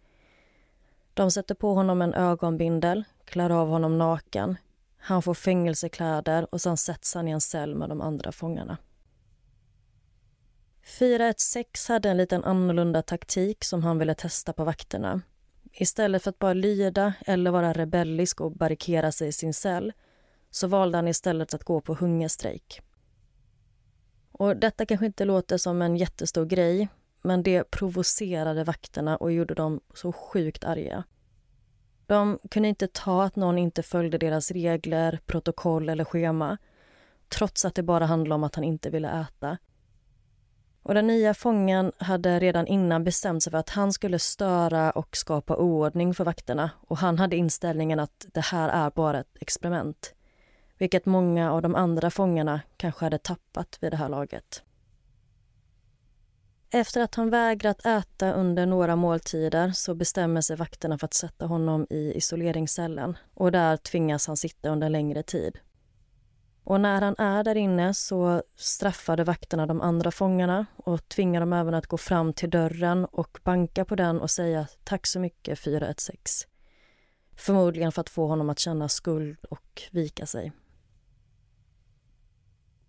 De 1.13 1.31
sätter 1.31 1.55
på 1.55 1.73
honom 1.73 2.01
en 2.01 2.13
ögonbindel, 2.13 3.03
klär 3.25 3.49
av 3.49 3.67
honom 3.67 3.97
naken. 3.97 4.57
Han 4.97 5.21
får 5.21 5.33
fängelsekläder 5.33 6.47
och 6.51 6.61
sen 6.61 6.77
sätts 6.77 7.15
han 7.15 7.27
i 7.27 7.31
en 7.31 7.41
cell 7.41 7.75
med 7.75 7.89
de 7.89 8.01
andra 8.01 8.31
fångarna. 8.31 8.77
416 10.83 11.93
hade 11.93 12.09
en 12.09 12.17
liten 12.17 12.43
annorlunda 12.43 13.01
taktik 13.01 13.63
som 13.63 13.83
han 13.83 13.97
ville 13.97 14.15
testa 14.15 14.53
på 14.53 14.63
vakterna. 14.63 15.21
Istället 15.73 16.23
för 16.23 16.29
att 16.29 16.39
bara 16.39 16.53
lyda 16.53 17.13
eller 17.25 17.51
vara 17.51 17.73
rebellisk 17.73 18.41
och 18.41 18.51
barrikera 18.51 19.11
sig 19.11 19.27
i 19.27 19.31
sin 19.31 19.53
cell 19.53 19.93
så 20.49 20.67
valde 20.67 20.97
han 20.97 21.07
istället 21.07 21.53
att 21.53 21.63
gå 21.63 21.81
på 21.81 21.93
hungerstrejk. 21.93 22.81
Och 24.31 24.57
detta 24.57 24.85
kanske 24.85 25.05
inte 25.05 25.25
låter 25.25 25.57
som 25.57 25.81
en 25.81 25.97
jättestor 25.97 26.45
grej 26.45 26.87
men 27.21 27.43
det 27.43 27.71
provocerade 27.71 28.63
vakterna 28.63 29.17
och 29.17 29.31
gjorde 29.31 29.53
dem 29.53 29.81
så 29.93 30.11
sjukt 30.11 30.63
arga. 30.63 31.03
De 32.05 32.39
kunde 32.51 32.69
inte 32.69 32.87
ta 32.87 33.23
att 33.23 33.35
någon 33.35 33.57
inte 33.57 33.83
följde 33.83 34.17
deras 34.17 34.51
regler, 34.51 35.19
protokoll 35.25 35.89
eller 35.89 36.03
schema 36.03 36.57
trots 37.29 37.65
att 37.65 37.75
det 37.75 37.83
bara 37.83 38.05
handlade 38.05 38.35
om 38.35 38.43
att 38.43 38.55
han 38.55 38.63
inte 38.63 38.89
ville 38.89 39.21
äta. 39.21 39.57
Och 40.83 40.93
Den 40.93 41.07
nya 41.07 41.33
fången 41.33 41.91
hade 41.97 42.39
redan 42.39 42.67
innan 42.67 43.03
bestämt 43.03 43.43
sig 43.43 43.51
för 43.51 43.57
att 43.57 43.69
han 43.69 43.93
skulle 43.93 44.19
störa 44.19 44.91
och 44.91 45.17
skapa 45.17 45.55
oordning 45.55 46.13
för 46.13 46.25
vakterna 46.25 46.69
och 46.87 46.97
han 46.97 47.19
hade 47.19 47.35
inställningen 47.35 47.99
att 47.99 48.25
det 48.33 48.41
här 48.41 48.69
är 48.69 48.91
bara 48.95 49.19
ett 49.19 49.37
experiment 49.39 50.13
vilket 50.81 51.05
många 51.05 51.51
av 51.51 51.61
de 51.61 51.75
andra 51.75 52.09
fångarna 52.09 52.61
kanske 52.77 53.05
hade 53.05 53.17
tappat 53.17 53.77
vid 53.81 53.91
det 53.91 53.97
här 53.97 54.09
laget. 54.09 54.63
Efter 56.71 57.01
att 57.01 57.15
han 57.15 57.29
vägrat 57.29 57.85
äta 57.85 58.33
under 58.33 58.65
några 58.65 58.95
måltider 58.95 59.71
så 59.71 59.95
bestämmer 59.95 60.41
sig 60.41 60.55
vakterna 60.55 60.97
för 60.97 61.05
att 61.05 61.13
sätta 61.13 61.45
honom 61.45 61.87
i 61.89 62.13
isoleringscellen 62.15 63.17
och 63.33 63.51
där 63.51 63.77
tvingas 63.77 64.27
han 64.27 64.37
sitta 64.37 64.69
under 64.69 64.85
en 64.85 64.91
längre 64.91 65.23
tid. 65.23 65.59
Och 66.63 66.81
när 66.81 67.01
han 67.01 67.15
är 67.17 67.43
där 67.43 67.55
inne 67.55 67.93
så 67.93 68.43
straffade 68.55 69.23
vakterna 69.23 69.67
de 69.67 69.81
andra 69.81 70.11
fångarna 70.11 70.65
och 70.75 71.09
tvingar 71.09 71.39
dem 71.39 71.53
även 71.53 71.73
att 71.73 71.87
gå 71.87 71.97
fram 71.97 72.33
till 72.33 72.49
dörren 72.49 73.05
och 73.05 73.39
banka 73.43 73.85
på 73.85 73.95
den 73.95 74.21
och 74.21 74.31
säga 74.31 74.67
tack 74.83 75.07
så 75.07 75.19
mycket 75.19 75.59
416. 75.59 76.49
Förmodligen 77.35 77.91
för 77.91 78.01
att 78.01 78.09
få 78.09 78.27
honom 78.27 78.49
att 78.49 78.59
känna 78.59 78.89
skuld 78.89 79.45
och 79.49 79.81
vika 79.91 80.25
sig. 80.25 80.51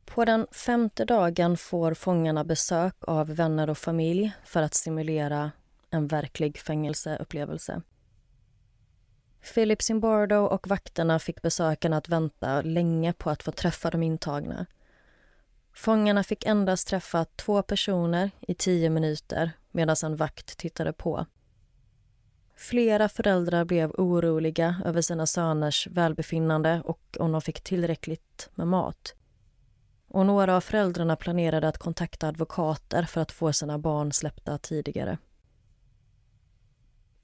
På 0.04 0.24
den 0.24 0.46
femte 0.52 1.04
dagen 1.04 1.56
får 1.56 1.94
fångarna 1.94 2.44
besök 2.44 2.94
av 3.00 3.34
vänner 3.34 3.70
och 3.70 3.78
familj 3.78 4.32
för 4.44 4.62
att 4.62 4.74
simulera 4.74 5.50
en 5.90 6.06
verklig 6.06 6.58
fängelseupplevelse. 6.58 7.82
Philip 9.54 9.82
Zimbardo 9.82 10.36
och 10.36 10.68
vakterna 10.68 11.18
fick 11.18 11.42
besökarna 11.42 11.96
att 11.96 12.08
vänta 12.08 12.62
länge 12.62 13.12
på 13.12 13.30
att 13.30 13.42
få 13.42 13.52
träffa 13.52 13.90
de 13.90 14.02
intagna. 14.02 14.66
Fångarna 15.74 16.24
fick 16.24 16.46
endast 16.46 16.88
träffa 16.88 17.24
två 17.24 17.62
personer 17.62 18.30
i 18.40 18.54
tio 18.54 18.90
minuter 18.90 19.50
medan 19.70 19.96
en 20.04 20.16
vakt 20.16 20.58
tittade 20.58 20.92
på. 20.92 21.26
Flera 22.56 23.08
föräldrar 23.08 23.64
blev 23.64 23.90
oroliga 23.90 24.82
över 24.84 25.00
sina 25.00 25.26
söners 25.26 25.86
välbefinnande 25.86 26.82
och 26.84 27.16
om 27.20 27.32
de 27.32 27.40
fick 27.40 27.60
tillräckligt 27.60 28.50
med 28.54 28.68
mat 28.68 29.14
och 30.12 30.26
några 30.26 30.56
av 30.56 30.60
föräldrarna 30.60 31.16
planerade 31.16 31.68
att 31.68 31.78
kontakta 31.78 32.28
advokater 32.28 33.02
för 33.02 33.20
att 33.20 33.32
få 33.32 33.52
sina 33.52 33.78
barn 33.78 34.12
släppta 34.12 34.58
tidigare. 34.58 35.18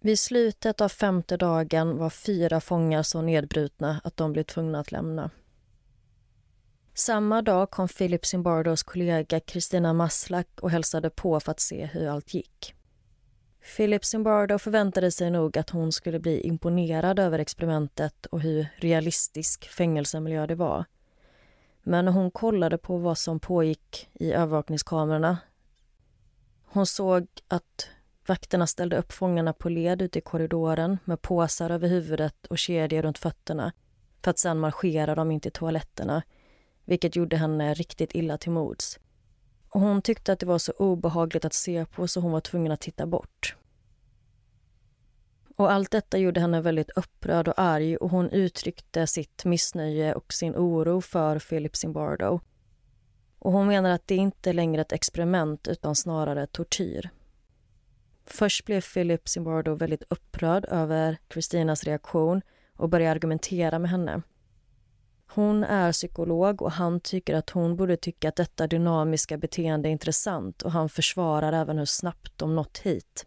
Vid 0.00 0.18
slutet 0.18 0.80
av 0.80 0.88
femte 0.88 1.36
dagen 1.36 1.98
var 1.98 2.10
fyra 2.10 2.60
fångar 2.60 3.02
så 3.02 3.22
nedbrutna 3.22 4.00
att 4.04 4.16
de 4.16 4.32
blev 4.32 4.42
tvungna 4.42 4.80
att 4.80 4.92
lämna. 4.92 5.30
Samma 6.94 7.42
dag 7.42 7.70
kom 7.70 7.88
Philip 7.88 8.26
Zimbardos 8.26 8.82
kollega 8.82 9.40
Kristina 9.40 9.92
Maslak 9.92 10.48
och 10.60 10.70
hälsade 10.70 11.10
på 11.10 11.40
för 11.40 11.50
att 11.50 11.60
se 11.60 11.86
hur 11.86 12.08
allt 12.08 12.34
gick. 12.34 12.74
Philip 13.76 14.04
Zimbardo 14.04 14.58
förväntade 14.58 15.10
sig 15.10 15.30
nog 15.30 15.58
att 15.58 15.70
hon 15.70 15.92
skulle 15.92 16.20
bli 16.20 16.40
imponerad 16.40 17.18
över 17.18 17.38
experimentet 17.38 18.26
och 18.26 18.40
hur 18.40 18.66
realistisk 18.76 19.68
fängelsemiljö 19.68 20.46
det 20.46 20.54
var. 20.54 20.84
Men 21.82 22.04
när 22.04 22.12
hon 22.12 22.30
kollade 22.30 22.78
på 22.78 22.98
vad 22.98 23.18
som 23.18 23.40
pågick 23.40 24.08
i 24.14 24.32
övervakningskamerorna 24.32 25.38
hon 26.70 26.86
såg 26.86 27.26
att 27.48 27.88
vakterna 28.28 28.66
ställde 28.66 28.98
upp 28.98 29.12
fångarna 29.12 29.52
på 29.52 29.68
led 29.68 30.02
ute 30.02 30.18
i 30.18 30.22
korridoren 30.22 30.98
med 31.04 31.22
påsar 31.22 31.70
över 31.70 31.88
huvudet 31.88 32.46
och 32.46 32.58
kedjor 32.58 33.02
runt 33.02 33.18
fötterna 33.18 33.72
för 34.22 34.30
att 34.30 34.38
sen 34.38 34.58
marschera 34.58 35.14
dem 35.14 35.30
in 35.30 35.40
till 35.40 35.52
toaletterna 35.52 36.22
vilket 36.84 37.16
gjorde 37.16 37.36
henne 37.36 37.74
riktigt 37.74 38.14
illa 38.14 38.38
till 38.38 38.50
mods. 38.52 38.98
Och 39.70 39.80
hon 39.80 40.02
tyckte 40.02 40.32
att 40.32 40.38
det 40.38 40.46
var 40.46 40.58
så 40.58 40.72
obehagligt 40.72 41.44
att 41.44 41.54
se 41.54 41.86
på 41.86 42.08
så 42.08 42.20
hon 42.20 42.32
var 42.32 42.40
tvungen 42.40 42.72
att 42.72 42.80
titta 42.80 43.06
bort. 43.06 43.56
Och 45.56 45.72
allt 45.72 45.90
detta 45.90 46.18
gjorde 46.18 46.40
henne 46.40 46.60
väldigt 46.60 46.90
upprörd 46.90 47.48
och 47.48 47.58
arg 47.60 47.96
och 47.96 48.10
hon 48.10 48.30
uttryckte 48.30 49.06
sitt 49.06 49.44
missnöje 49.44 50.14
och 50.14 50.32
sin 50.32 50.56
oro 50.56 51.00
för 51.00 51.38
Philip 51.38 51.76
Zimbardo. 51.76 52.40
Och 53.38 53.52
hon 53.52 53.66
menar 53.66 53.90
att 53.90 54.06
det 54.06 54.16
inte 54.16 54.52
längre 54.52 54.80
är 54.80 54.84
ett 54.84 54.92
experiment 54.92 55.68
utan 55.68 55.96
snarare 55.96 56.46
tortyr. 56.46 57.10
Först 58.30 58.64
blev 58.64 58.80
Philip 58.80 59.28
Zimbardo 59.28 59.74
väldigt 59.74 60.02
upprörd 60.08 60.64
över 60.64 61.18
Christinas 61.32 61.84
reaktion 61.84 62.42
och 62.76 62.88
började 62.88 63.12
argumentera 63.12 63.78
med 63.78 63.90
henne. 63.90 64.22
Hon 65.26 65.64
är 65.64 65.92
psykolog 65.92 66.62
och 66.62 66.72
han 66.72 67.00
tycker 67.00 67.34
att 67.34 67.50
hon 67.50 67.76
borde 67.76 67.96
tycka 67.96 68.28
att 68.28 68.36
detta 68.36 68.66
dynamiska 68.66 69.38
beteende 69.38 69.88
är 69.88 69.90
intressant 69.90 70.62
och 70.62 70.72
han 70.72 70.88
försvarar 70.88 71.52
även 71.52 71.78
hur 71.78 71.84
snabbt 71.84 72.32
de 72.38 72.54
nått 72.56 72.78
hit. 72.78 73.26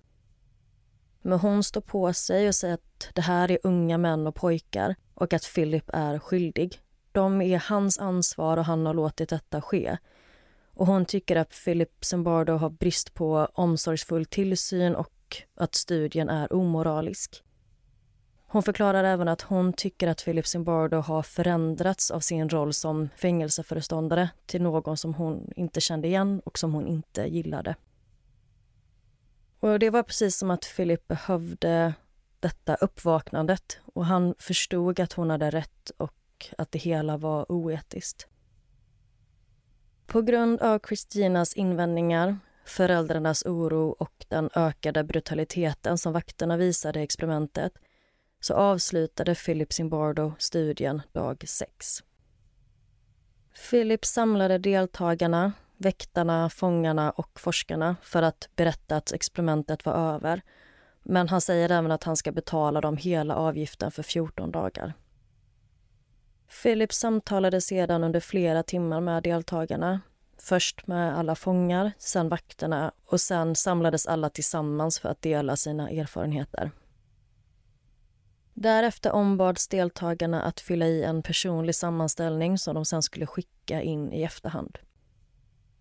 Men 1.22 1.40
hon 1.40 1.64
står 1.64 1.82
på 1.82 2.14
sig 2.14 2.48
och 2.48 2.56
säger 2.56 2.74
att 2.74 3.10
det 3.14 3.22
här 3.22 3.52
är 3.52 3.58
unga 3.64 3.98
män 3.98 4.28
och 4.28 4.36
pojkar 4.36 4.96
och 5.14 5.34
att 5.34 5.54
Philip 5.56 5.90
är 5.94 6.20
skyldig. 6.20 6.80
De 7.12 7.42
är 7.42 7.64
hans 7.70 8.00
ansvar 8.00 8.58
och 8.58 8.66
han 8.66 8.86
har 8.86 8.94
låtit 8.94 9.30
detta 9.30 9.62
ske. 9.62 9.98
Och 10.74 10.88
hon 10.88 11.06
tycker 11.06 11.36
att 11.36 11.64
Philip 11.66 12.06
Zimbardo 12.06 12.54
har 12.54 12.70
brist 12.70 13.14
på 13.14 13.48
omsorgsfull 13.54 14.26
tillsyn 14.26 14.96
och 14.96 15.38
att 15.56 15.76
studien 15.76 16.30
är 16.30 16.54
omoralisk. 16.54 17.44
Hon 18.48 18.64
förklarar 18.64 19.04
även 19.04 19.28
att 19.28 19.42
hon 19.42 19.74
tycker 19.74 20.08
att 20.08 20.26
Philip 20.26 20.48
Zimbardo 20.48 20.98
har 20.98 21.24
förändrats 21.24 22.12
av 22.12 22.20
sin 22.20 22.50
roll 22.50 22.74
som 22.74 23.10
fängelseföreståndare 23.18 24.30
till 24.46 24.62
någon 24.62 24.98
som 24.98 25.14
hon 25.14 25.52
inte 25.56 25.82
kände 25.82 26.08
igen 26.08 26.42
och 26.46 26.60
som 26.60 26.74
hon 26.74 26.88
inte 26.88 27.22
gillade. 27.22 27.76
Och 29.60 29.80
Det 29.80 29.90
var 29.90 30.04
precis 30.04 30.38
som 30.38 30.52
att 30.52 30.74
Philip 30.76 31.08
behövde 31.08 31.94
detta 32.40 32.76
uppvaknandet 32.76 33.80
och 33.94 34.06
han 34.06 34.36
förstod 34.40 35.00
att 35.00 35.14
hon 35.14 35.30
hade 35.30 35.50
rätt 35.50 35.92
och 35.98 36.14
och 36.42 36.54
att 36.58 36.72
det 36.72 36.80
hela 36.80 37.18
var 37.18 37.52
oetiskt. 37.52 38.28
På 40.12 40.21
grund 40.21 40.62
av 40.62 40.80
Christinas 40.88 41.54
invändningar, 41.54 42.38
föräldrarnas 42.65 43.45
oro 43.45 43.95
och 44.00 44.26
den 44.28 44.50
ökade 44.56 45.04
brutaliteten 45.04 45.97
som 45.97 46.13
vakterna 46.13 46.58
visade 46.58 47.00
i 47.00 47.04
experimentet 47.04 47.74
så 48.39 48.54
avslutade 48.54 49.36
Philip 49.36 49.74
Zimbardo 49.74 50.34
studien 50.38 51.02
dag 51.12 51.43
6. 51.47 52.04
Philip 53.69 54.06
samlade 54.06 54.58
deltagarna, 54.58 55.54
väktarna, 55.78 56.50
fångarna 56.50 57.12
och 57.12 57.39
forskarna 57.39 57.95
för 58.02 58.21
att 58.21 58.50
berätta 58.56 58.95
att 58.95 59.12
experimentet 59.12 59.86
var 59.86 59.93
över. 59.93 60.41
Men 61.04 61.30
han 61.30 61.41
säger 61.41 61.69
även 61.69 61.91
att 61.91 62.04
han 62.04 62.17
ska 62.17 62.32
betala 62.32 62.82
dem 62.82 62.97
hela 62.97 63.36
avgiften 63.36 63.91
för 63.91 64.04
14 64.04 64.52
dagar. 64.52 64.93
Philip 66.52 66.94
samtalade 66.94 67.62
sedan 67.62 68.04
under 68.04 68.20
flera 68.20 68.64
timmar 68.64 69.02
med 69.02 69.24
deltagarna. 69.24 70.02
Först 70.38 70.88
med 70.88 71.18
alla 71.18 71.36
fångar, 71.36 71.92
sen 71.98 72.30
vakterna 72.30 72.92
och 73.06 73.22
sen 73.22 73.56
samlades 73.56 74.08
alla 74.08 74.30
tillsammans 74.30 75.00
för 75.00 75.10
att 75.10 75.22
dela 75.22 75.56
sina 75.56 75.90
erfarenheter. 75.90 76.72
Därefter 78.54 79.12
ombads 79.12 79.68
deltagarna 79.68 80.42
att 80.42 80.60
fylla 80.60 80.88
i 80.88 81.04
en 81.04 81.24
personlig 81.24 81.76
sammanställning 81.76 82.58
som 82.58 82.76
de 82.76 82.86
sen 82.86 83.04
skulle 83.04 83.26
skicka 83.26 83.82
in 83.82 84.14
i 84.14 84.24
efterhand. 84.24 84.78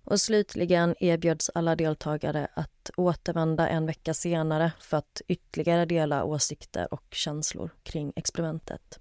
Och 0.04 0.20
slutligen 0.20 0.94
erbjöds 1.00 1.50
alla 1.54 1.76
deltagare 1.76 2.48
att 2.54 2.90
återvända 2.96 3.68
en 3.68 3.86
vecka 3.86 4.14
senare 4.14 4.72
för 4.80 4.96
att 4.96 5.22
ytterligare 5.28 5.84
dela 5.84 6.24
åsikter 6.24 6.94
och 6.94 7.04
känslor 7.10 7.70
kring 7.82 8.12
experimentet. 8.16 9.00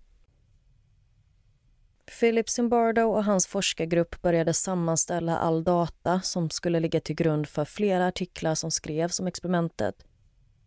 Philip 2.20 2.50
Zimbardo 2.50 3.02
och 3.02 3.24
hans 3.24 3.48
forskargrupp 3.48 4.22
började 4.22 4.54
sammanställa 4.54 5.38
all 5.38 5.64
data 5.64 6.22
som 6.22 6.50
skulle 6.50 6.80
ligga 6.80 7.00
till 7.00 7.16
grund 7.16 7.48
för 7.48 7.66
flera 7.66 8.08
artiklar 8.08 8.56
som 8.56 8.72
skrevs 8.72 9.20
om 9.20 9.28
experimentet 9.28 9.96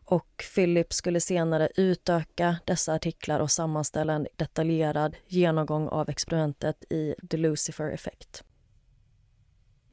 och 0.05 0.45
Philip 0.55 0.93
skulle 0.93 1.21
senare 1.21 1.69
utöka 1.77 2.57
dessa 2.65 2.95
artiklar 2.95 3.41
och 3.41 3.51
sammanställa 3.51 4.13
en 4.13 4.27
detaljerad 4.37 5.17
genomgång 5.27 5.89
av 5.89 6.09
experimentet 6.09 6.85
i 6.91 7.15
The 7.31 7.37
Lucifer 7.37 7.91
Effect. 7.91 8.45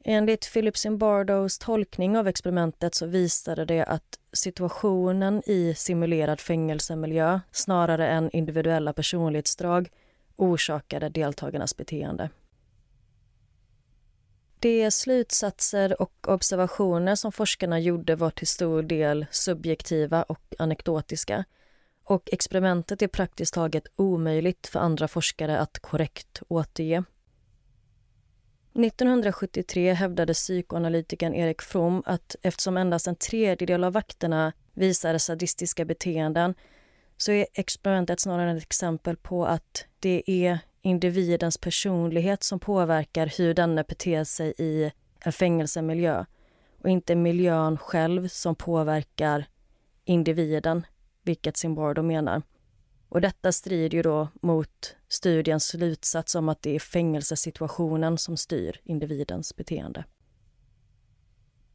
Enligt 0.04 0.52
Philip 0.52 0.76
Zimbardos 0.76 1.58
tolkning 1.58 2.18
av 2.18 2.28
experimentet 2.28 2.94
så 2.94 3.06
visade 3.06 3.64
det 3.64 3.84
att 3.84 4.18
situationen 4.32 5.42
i 5.46 5.74
simulerad 5.76 6.40
fängelsemiljö 6.40 7.40
snarare 7.52 8.08
än 8.08 8.30
individuella 8.30 8.92
personlighetsdrag 8.92 9.90
orsakade 10.40 11.08
deltagarnas 11.08 11.76
beteende. 11.76 12.30
De 14.58 14.90
slutsatser 14.90 16.02
och 16.02 16.28
observationer 16.28 17.14
som 17.14 17.32
forskarna 17.32 17.80
gjorde 17.80 18.16
var 18.16 18.30
till 18.30 18.46
stor 18.46 18.82
del 18.82 19.26
subjektiva 19.30 20.22
och 20.22 20.54
anekdotiska 20.58 21.44
och 22.04 22.28
experimentet 22.32 23.02
är 23.02 23.08
praktiskt 23.08 23.54
taget 23.54 23.86
omöjligt 23.96 24.66
för 24.66 24.80
andra 24.80 25.08
forskare 25.08 25.58
att 25.58 25.78
korrekt 25.78 26.42
återge. 26.48 27.04
1973 28.74 29.92
hävdade 29.92 30.34
psykoanalytikern 30.34 31.34
Erik 31.34 31.62
From 31.62 32.02
att 32.06 32.36
eftersom 32.42 32.76
endast 32.76 33.06
en 33.06 33.16
tredjedel 33.16 33.84
av 33.84 33.92
vakterna 33.92 34.52
visade 34.74 35.18
sadistiska 35.18 35.84
beteenden 35.84 36.54
så 37.22 37.32
är 37.32 37.46
experimentet 37.54 38.20
snarare 38.20 38.56
ett 38.56 38.62
exempel 38.62 39.16
på 39.16 39.46
att 39.46 39.84
det 39.98 40.22
är 40.26 40.58
individens 40.82 41.58
personlighet 41.58 42.42
som 42.42 42.60
påverkar 42.60 43.32
hur 43.38 43.54
denne 43.54 43.84
beter 43.84 44.24
sig 44.24 44.54
i 44.58 44.92
en 45.24 45.32
fängelsemiljö 45.32 46.24
och 46.82 46.88
inte 46.88 47.14
miljön 47.14 47.78
själv 47.78 48.28
som 48.28 48.54
påverkar 48.54 49.44
individen, 50.04 50.86
vilket 51.22 51.56
Zimbardo 51.56 52.02
menar. 52.02 52.42
Och 53.08 53.20
detta 53.20 53.52
strider 53.52 53.96
ju 53.96 54.02
då 54.02 54.28
mot 54.42 54.96
studiens 55.08 55.64
slutsats 55.64 56.34
om 56.34 56.48
att 56.48 56.62
det 56.62 56.74
är 56.74 56.80
fängelsesituationen 56.80 58.18
som 58.18 58.36
styr 58.36 58.80
individens 58.84 59.56
beteende. 59.56 60.04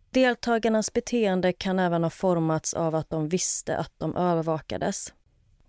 Deltagarnas 0.09 0.93
beteende 0.93 1.53
kan 1.53 1.79
även 1.79 2.03
ha 2.03 2.09
formats 2.09 2.73
av 2.73 2.95
att 2.95 3.09
de 3.09 3.29
visste 3.29 3.77
att 3.77 3.91
de 3.97 4.15
övervakades 4.15 5.13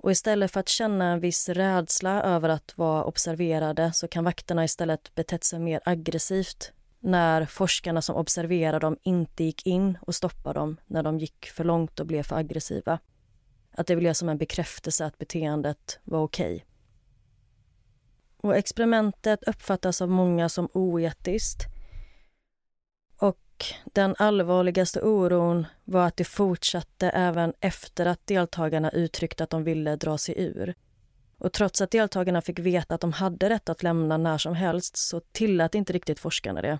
och 0.06 0.12
istället 0.12 0.52
för 0.52 0.60
att 0.60 0.68
känna 0.68 1.12
en 1.12 1.20
viss 1.20 1.48
rädsla 1.48 2.22
över 2.22 2.48
att 2.48 2.78
vara 2.78 3.04
observerade 3.04 3.92
så 3.92 4.08
kan 4.08 4.24
vakterna 4.24 4.64
istället 4.64 5.14
betett 5.14 5.44
sig 5.44 5.58
mer 5.58 5.80
aggressivt 5.84 6.72
när 7.00 7.46
forskarna 7.46 8.02
som 8.02 8.16
observerade 8.16 8.78
dem 8.78 8.96
inte 9.02 9.44
gick 9.44 9.66
in 9.66 9.98
och 10.00 10.14
stoppade 10.14 10.60
dem 10.60 10.76
när 10.86 11.02
de 11.02 11.18
gick 11.18 11.46
för 11.46 11.64
långt 11.64 12.00
och 12.00 12.06
blev 12.06 12.22
för 12.22 12.36
aggressiva. 12.36 12.98
Att 13.70 13.86
det 13.86 13.96
blev 13.96 14.12
som 14.12 14.28
en 14.28 14.38
bekräftelse 14.38 15.04
att 15.04 15.18
beteendet 15.18 15.98
var 16.04 16.22
okej. 16.22 16.54
Okay. 16.54 16.66
Och 18.36 18.56
experimentet 18.56 19.42
uppfattas 19.42 20.02
av 20.02 20.10
många 20.10 20.48
som 20.48 20.68
oetiskt 20.72 21.62
den 23.84 24.14
allvarligaste 24.18 25.00
oron 25.00 25.66
var 25.84 26.06
att 26.06 26.16
det 26.16 26.24
fortsatte 26.24 27.10
även 27.10 27.52
efter 27.60 28.06
att 28.06 28.26
deltagarna 28.26 28.90
uttryckt 28.90 29.40
att 29.40 29.50
de 29.50 29.64
ville 29.64 29.96
dra 29.96 30.18
sig 30.18 30.34
ur. 30.38 30.74
Och 31.38 31.52
trots 31.52 31.80
att 31.80 31.90
deltagarna 31.90 32.42
fick 32.42 32.58
veta 32.58 32.94
att 32.94 33.00
de 33.00 33.12
hade 33.12 33.50
rätt 33.50 33.68
att 33.68 33.82
lämna 33.82 34.16
när 34.16 34.38
som 34.38 34.54
helst 34.54 34.96
så 34.96 35.20
tillät 35.20 35.74
inte 35.74 35.92
riktigt 35.92 36.20
forskarna 36.20 36.62
det. 36.62 36.78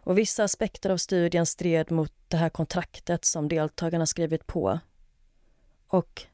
Och 0.00 0.18
vissa 0.18 0.44
aspekter 0.44 0.90
av 0.90 0.96
studien 0.96 1.46
stred 1.46 1.90
mot 1.90 2.12
det 2.28 2.36
här 2.36 2.48
kontraktet 2.48 3.24
som 3.24 3.48
deltagarna 3.48 4.06
skrivit 4.06 4.46
på. 4.46 4.78
Och 5.88 6.26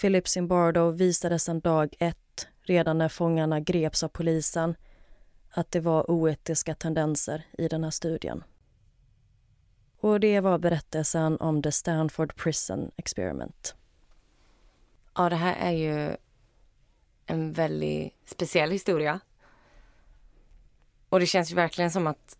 Philip 0.00 0.28
Zimbardo 0.28 0.90
visades 0.90 1.48
en 1.48 1.60
dag 1.60 1.94
ett, 1.98 2.46
redan 2.62 2.98
när 2.98 3.08
fångarna 3.08 3.60
greps 3.60 4.02
av 4.02 4.08
polisen, 4.08 4.74
att 5.54 5.70
det 5.70 5.80
var 5.80 6.10
oetiska 6.10 6.74
tendenser 6.74 7.46
i 7.58 7.68
den 7.68 7.84
här 7.84 7.90
studien. 7.90 8.44
Och 10.00 10.20
det 10.20 10.40
var 10.40 10.58
berättelsen 10.58 11.36
om 11.40 11.62
The 11.62 11.72
Stanford 11.72 12.36
Prison 12.36 12.90
Experiment. 12.96 13.74
Ja, 15.14 15.28
det 15.28 15.36
här 15.36 15.56
är 15.56 15.70
ju 15.70 16.16
en 17.26 17.52
väldigt 17.52 18.14
speciell 18.24 18.70
historia. 18.70 19.20
Och 21.08 21.20
det 21.20 21.26
känns 21.26 21.50
ju 21.50 21.54
verkligen 21.54 21.90
som 21.90 22.06
att 22.06 22.38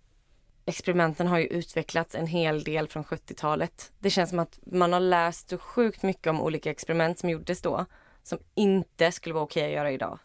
experimenten 0.67 1.27
har 1.27 1.39
ju 1.39 1.47
utvecklats 1.47 2.15
en 2.15 2.27
hel 2.27 2.65
del 2.65 2.89
från 2.89 3.05
70-talet. 3.05 3.93
Det 3.99 4.11
känns 4.11 4.31
som 4.31 4.39
att 4.39 4.59
man 4.63 4.93
har 4.93 5.01
läst 5.01 5.49
så 5.49 5.59
sjukt 5.59 6.03
mycket 6.03 6.27
om 6.27 6.41
olika 6.41 6.71
experiment 6.71 7.19
som 7.19 7.31
gjordes 7.31 7.63
då 7.63 7.85
som 8.23 8.39
inte 8.55 9.13
skulle 9.13 9.35
vara 9.35 9.45
okej 9.45 9.65
att 9.65 9.73
göra 9.73 9.91
idag. 9.91 10.19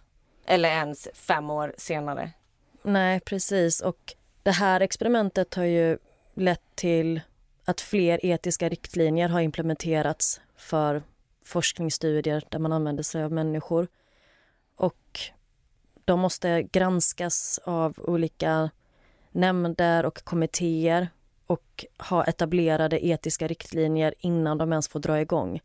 Eller 0.45 0.69
ens 0.69 1.08
fem 1.13 1.49
år 1.49 1.73
senare. 1.78 2.32
Nej, 2.89 3.19
precis. 3.19 3.82
Och 3.82 4.15
det 4.43 4.52
här 4.52 4.82
experimentet 4.82 5.56
har 5.56 5.63
ju 5.63 5.97
lett 6.34 6.75
till 6.75 7.21
att 7.65 7.82
fler 7.82 8.25
etiska 8.25 8.69
riktlinjer 8.69 9.30
har 9.30 9.41
implementerats 9.41 10.41
för 10.56 11.04
forskningsstudier 11.45 12.43
där 12.49 12.60
man 12.60 12.73
använder 12.73 13.04
sig 13.04 13.23
av 13.23 13.32
människor. 13.32 13.88
Och 14.75 15.19
de 16.06 16.19
måste 16.19 16.63
granskas 16.63 17.60
av 17.63 17.99
olika 17.99 18.69
nämnder 19.32 20.06
och 20.06 20.23
kommittéer 20.23 21.10
och 21.47 21.86
ha 21.97 22.25
etablerade 22.25 23.06
etiska 23.06 23.47
riktlinjer 23.47 24.13
innan 24.19 24.58
de 24.58 24.71
ens 24.71 24.88
får 24.88 24.99
dra 24.99 25.21
igång. 25.21 25.60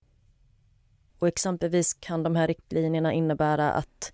Och 1.19 1.29
exempelvis 1.29 1.95
kan 1.95 2.23
de 2.23 2.37
här 2.37 2.47
riktlinjerna 2.47 3.13
innebära 3.13 3.73
att 3.73 4.13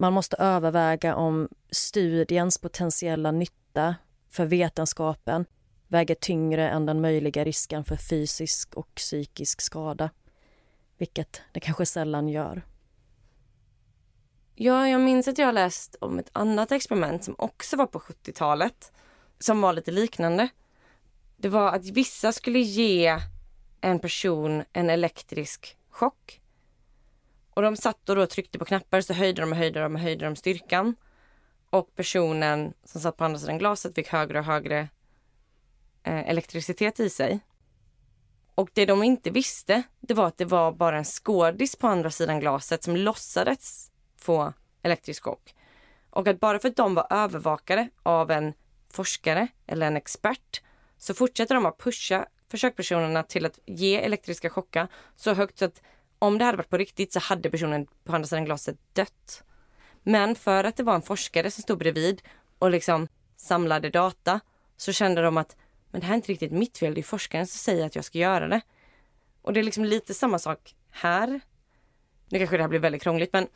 man 0.00 0.12
måste 0.12 0.36
överväga 0.36 1.16
om 1.16 1.48
studiens 1.70 2.58
potentiella 2.58 3.30
nytta 3.30 3.94
för 4.28 4.46
vetenskapen 4.46 5.44
väger 5.88 6.14
tyngre 6.14 6.70
än 6.70 6.86
den 6.86 7.00
möjliga 7.00 7.44
risken 7.44 7.84
för 7.84 7.96
fysisk 7.96 8.74
och 8.74 8.94
psykisk 8.94 9.60
skada. 9.60 10.10
Vilket 10.98 11.42
det 11.52 11.60
kanske 11.60 11.86
sällan 11.86 12.28
gör. 12.28 12.62
Ja, 14.54 14.88
jag 14.88 15.00
minns 15.00 15.28
att 15.28 15.38
jag 15.38 15.54
läst 15.54 15.96
om 16.00 16.18
ett 16.18 16.30
annat 16.32 16.72
experiment 16.72 17.24
som 17.24 17.34
också 17.38 17.76
var 17.76 17.86
på 17.86 17.98
70-talet. 17.98 18.92
Som 19.38 19.60
var 19.60 19.72
lite 19.72 19.90
liknande. 19.90 20.48
Det 21.36 21.48
var 21.48 21.72
att 21.72 21.84
vissa 21.84 22.32
skulle 22.32 22.58
ge 22.58 23.18
en 23.80 23.98
person 23.98 24.64
en 24.72 24.90
elektrisk 24.90 25.76
chock 25.90 26.40
och 27.58 27.62
de 27.64 27.76
satt 27.76 28.08
och 28.08 28.16
då 28.16 28.26
tryckte 28.26 28.58
på 28.58 28.64
knappar 28.64 29.00
så 29.00 29.12
höjde 29.12 29.42
de 29.42 29.52
och 29.52 29.58
höjde 29.58 29.80
de 29.80 29.94
och 29.94 30.00
höjde 30.00 30.24
de 30.24 30.36
styrkan. 30.36 30.96
Och 31.70 31.94
personen 31.94 32.72
som 32.84 33.00
satt 33.00 33.16
på 33.16 33.24
andra 33.24 33.38
sidan 33.38 33.58
glaset 33.58 33.94
fick 33.94 34.08
högre 34.08 34.38
och 34.38 34.44
högre 34.44 34.88
eh, 36.02 36.28
elektricitet 36.28 37.00
i 37.00 37.10
sig. 37.10 37.40
Och 38.54 38.70
det 38.72 38.86
de 38.86 39.02
inte 39.02 39.30
visste, 39.30 39.82
det 40.00 40.14
var 40.14 40.26
att 40.26 40.38
det 40.38 40.44
var 40.44 40.72
bara 40.72 40.98
en 40.98 41.04
skådis 41.04 41.76
på 41.76 41.86
andra 41.86 42.10
sidan 42.10 42.40
glaset 42.40 42.82
som 42.82 42.96
låtsades 42.96 43.90
få 44.16 44.52
elektrisk 44.82 45.24
chock. 45.24 45.54
Och 46.10 46.28
att 46.28 46.40
bara 46.40 46.58
för 46.58 46.68
att 46.68 46.76
de 46.76 46.94
var 46.94 47.06
övervakade 47.10 47.88
av 48.02 48.30
en 48.30 48.52
forskare 48.90 49.48
eller 49.66 49.86
en 49.86 49.96
expert 49.96 50.62
så 50.98 51.14
fortsätter 51.14 51.54
de 51.54 51.66
att 51.66 51.78
pusha 51.78 52.26
försökspersonerna 52.48 53.22
till 53.22 53.46
att 53.46 53.58
ge 53.66 53.96
elektriska 53.96 54.50
chockar 54.50 54.88
så 55.16 55.34
högt 55.34 55.58
så 55.58 55.64
att 55.64 55.82
om 56.18 56.38
det 56.38 56.44
hade 56.44 56.56
varit 56.56 56.70
på 56.70 56.76
riktigt 56.76 57.12
så 57.12 57.20
hade 57.20 57.50
personen 57.50 57.86
på 58.04 58.12
andra 58.12 58.26
sidan 58.26 58.44
glaset 58.44 58.76
dött. 58.92 59.42
Men 60.02 60.34
för 60.34 60.64
att 60.64 60.76
det 60.76 60.82
var 60.82 60.94
en 60.94 61.02
forskare 61.02 61.50
som 61.50 61.62
stod 61.62 61.78
bredvid 61.78 62.22
och 62.58 62.70
liksom 62.70 63.08
samlade 63.36 63.90
data 63.90 64.40
så 64.76 64.92
kände 64.92 65.22
de 65.22 65.36
att 65.36 65.56
men 65.90 66.00
det 66.00 66.06
här 66.06 66.14
är 66.14 66.16
inte 66.16 66.32
riktigt 66.32 66.52
mitt 66.52 66.78
fel, 66.78 66.94
det 66.94 67.00
är 67.00 67.02
forskaren 67.02 67.46
som 67.46 67.58
säger 67.58 67.86
att 67.86 67.94
jag 67.94 68.04
ska 68.04 68.18
göra 68.18 68.48
det. 68.48 68.60
Och 69.42 69.52
det 69.52 69.60
är 69.60 69.64
liksom 69.64 69.84
lite 69.84 70.14
samma 70.14 70.38
sak 70.38 70.74
här. 70.90 71.40
Nu 72.28 72.38
kanske 72.38 72.56
det 72.56 72.62
här 72.62 72.68
blir 72.68 72.80
väldigt 72.80 73.02
krångligt 73.02 73.32
men 73.32 73.48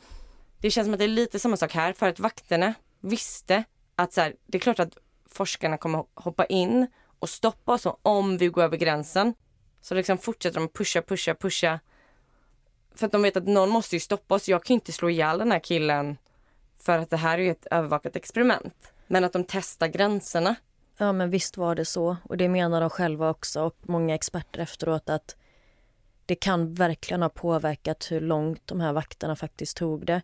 det 0.57 0.71
känns 0.71 0.85
som 0.85 0.93
att 0.93 0.99
det 0.99 1.05
är 1.05 1.07
lite 1.07 1.39
samma 1.39 1.57
sak 1.57 1.73
här 1.73 1.93
för 1.93 2.09
att 2.09 2.19
vakterna 2.19 2.73
visste 2.99 3.63
att 3.95 4.13
så 4.13 4.21
här, 4.21 4.35
det 4.45 4.57
är 4.57 4.59
klart 4.59 4.79
att 4.79 4.97
forskarna 5.25 5.77
kommer 5.77 6.05
hoppa 6.13 6.45
in 6.45 6.87
och 7.19 7.29
stoppa 7.29 7.73
oss 7.73 7.87
om 8.01 8.37
vi 8.37 8.47
går 8.47 8.63
över 8.63 8.77
gränsen. 8.77 9.33
Så 9.81 9.95
liksom 9.95 10.17
fortsätter 10.17 10.59
de 10.59 10.69
pusha, 10.69 11.01
pusha, 11.01 11.35
pusha. 11.35 11.79
För 12.95 13.05
att 13.05 13.11
de 13.11 13.21
vet 13.21 13.37
att 13.37 13.47
någon 13.47 13.69
måste 13.69 13.95
ju 13.95 13.99
stoppa 13.99 14.35
oss. 14.35 14.49
Jag 14.49 14.63
kan 14.63 14.73
inte 14.73 14.91
slå 14.91 15.09
ihjäl 15.09 15.37
den 15.37 15.51
här 15.51 15.59
killen 15.59 16.17
för 16.79 16.97
att 16.97 17.09
det 17.09 17.17
här 17.17 17.37
är 17.37 17.43
ju 17.43 17.51
ett 17.51 17.67
övervakat 17.71 18.15
experiment. 18.15 18.93
Men 19.07 19.23
att 19.23 19.33
de 19.33 19.43
testar 19.43 19.87
gränserna. 19.87 20.55
Ja 20.97 21.11
men 21.13 21.29
visst 21.29 21.57
var 21.57 21.75
det 21.75 21.85
så 21.85 22.17
och 22.23 22.37
det 22.37 22.49
menar 22.49 22.81
de 22.81 22.89
själva 22.89 23.29
också 23.29 23.61
och 23.61 23.75
många 23.81 24.15
experter 24.15 24.59
efteråt 24.59 25.09
att 25.09 25.35
det 26.25 26.35
kan 26.35 26.73
verkligen 26.73 27.21
ha 27.21 27.29
påverkat 27.29 28.11
hur 28.11 28.21
långt 28.21 28.67
de 28.67 28.79
här 28.79 28.93
vakterna 28.93 29.35
faktiskt 29.35 29.77
tog 29.77 30.05
det. 30.05 30.21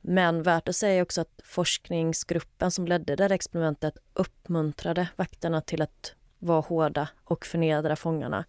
Men 0.00 0.42
värt 0.42 0.68
att 0.68 0.76
säga 0.76 1.02
också 1.02 1.20
att 1.20 1.40
forskningsgruppen 1.44 2.70
som 2.70 2.86
ledde 2.86 3.16
det 3.16 3.22
här 3.22 3.32
experimentet 3.32 3.98
uppmuntrade 4.14 5.08
vakterna 5.16 5.60
till 5.60 5.82
att 5.82 6.14
vara 6.38 6.60
hårda 6.60 7.08
och 7.24 7.46
förnedra 7.46 7.96
fångarna. 7.96 8.44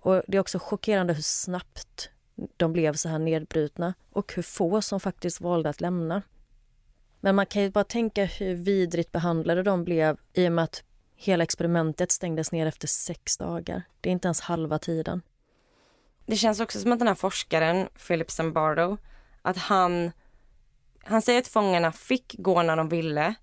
Och 0.00 0.22
Det 0.28 0.36
är 0.36 0.40
också 0.40 0.58
chockerande 0.58 1.12
hur 1.12 1.22
snabbt 1.22 2.10
de 2.56 2.72
blev 2.72 2.94
så 2.94 3.08
här 3.08 3.18
nedbrutna 3.18 3.94
och 4.10 4.32
hur 4.34 4.42
få 4.42 4.82
som 4.82 5.00
faktiskt 5.00 5.40
valde 5.40 5.68
att 5.68 5.80
lämna. 5.80 6.22
Men 7.20 7.34
man 7.34 7.46
kan 7.46 7.62
ju 7.62 7.70
bara 7.70 7.84
tänka 7.84 8.24
hur 8.24 8.54
vidrigt 8.54 9.12
behandlade 9.12 9.62
de 9.62 9.84
blev 9.84 10.16
i 10.32 10.48
och 10.48 10.52
med 10.52 10.64
att 10.64 10.82
hela 11.16 11.44
experimentet 11.44 12.12
stängdes 12.12 12.52
ner 12.52 12.66
efter 12.66 12.88
sex 12.88 13.36
dagar. 13.36 13.82
Det 14.00 14.08
är 14.08 14.12
inte 14.12 14.28
ens 14.28 14.40
halva 14.40 14.78
tiden. 14.78 15.22
Det 16.26 16.36
känns 16.36 16.60
också 16.60 16.80
som 16.80 16.92
att 16.92 16.98
den 16.98 17.08
här 17.08 17.14
forskaren, 17.14 17.88
Philip 18.06 18.30
Zimbardo, 18.30 18.96
att 19.42 19.56
han, 19.56 20.12
han 21.04 21.22
säger 21.22 21.38
att 21.38 21.48
fångarna 21.48 21.92
fick 21.92 22.34
gå 22.38 22.62
när 22.62 22.76
de 22.76 22.88
ville. 22.88 23.34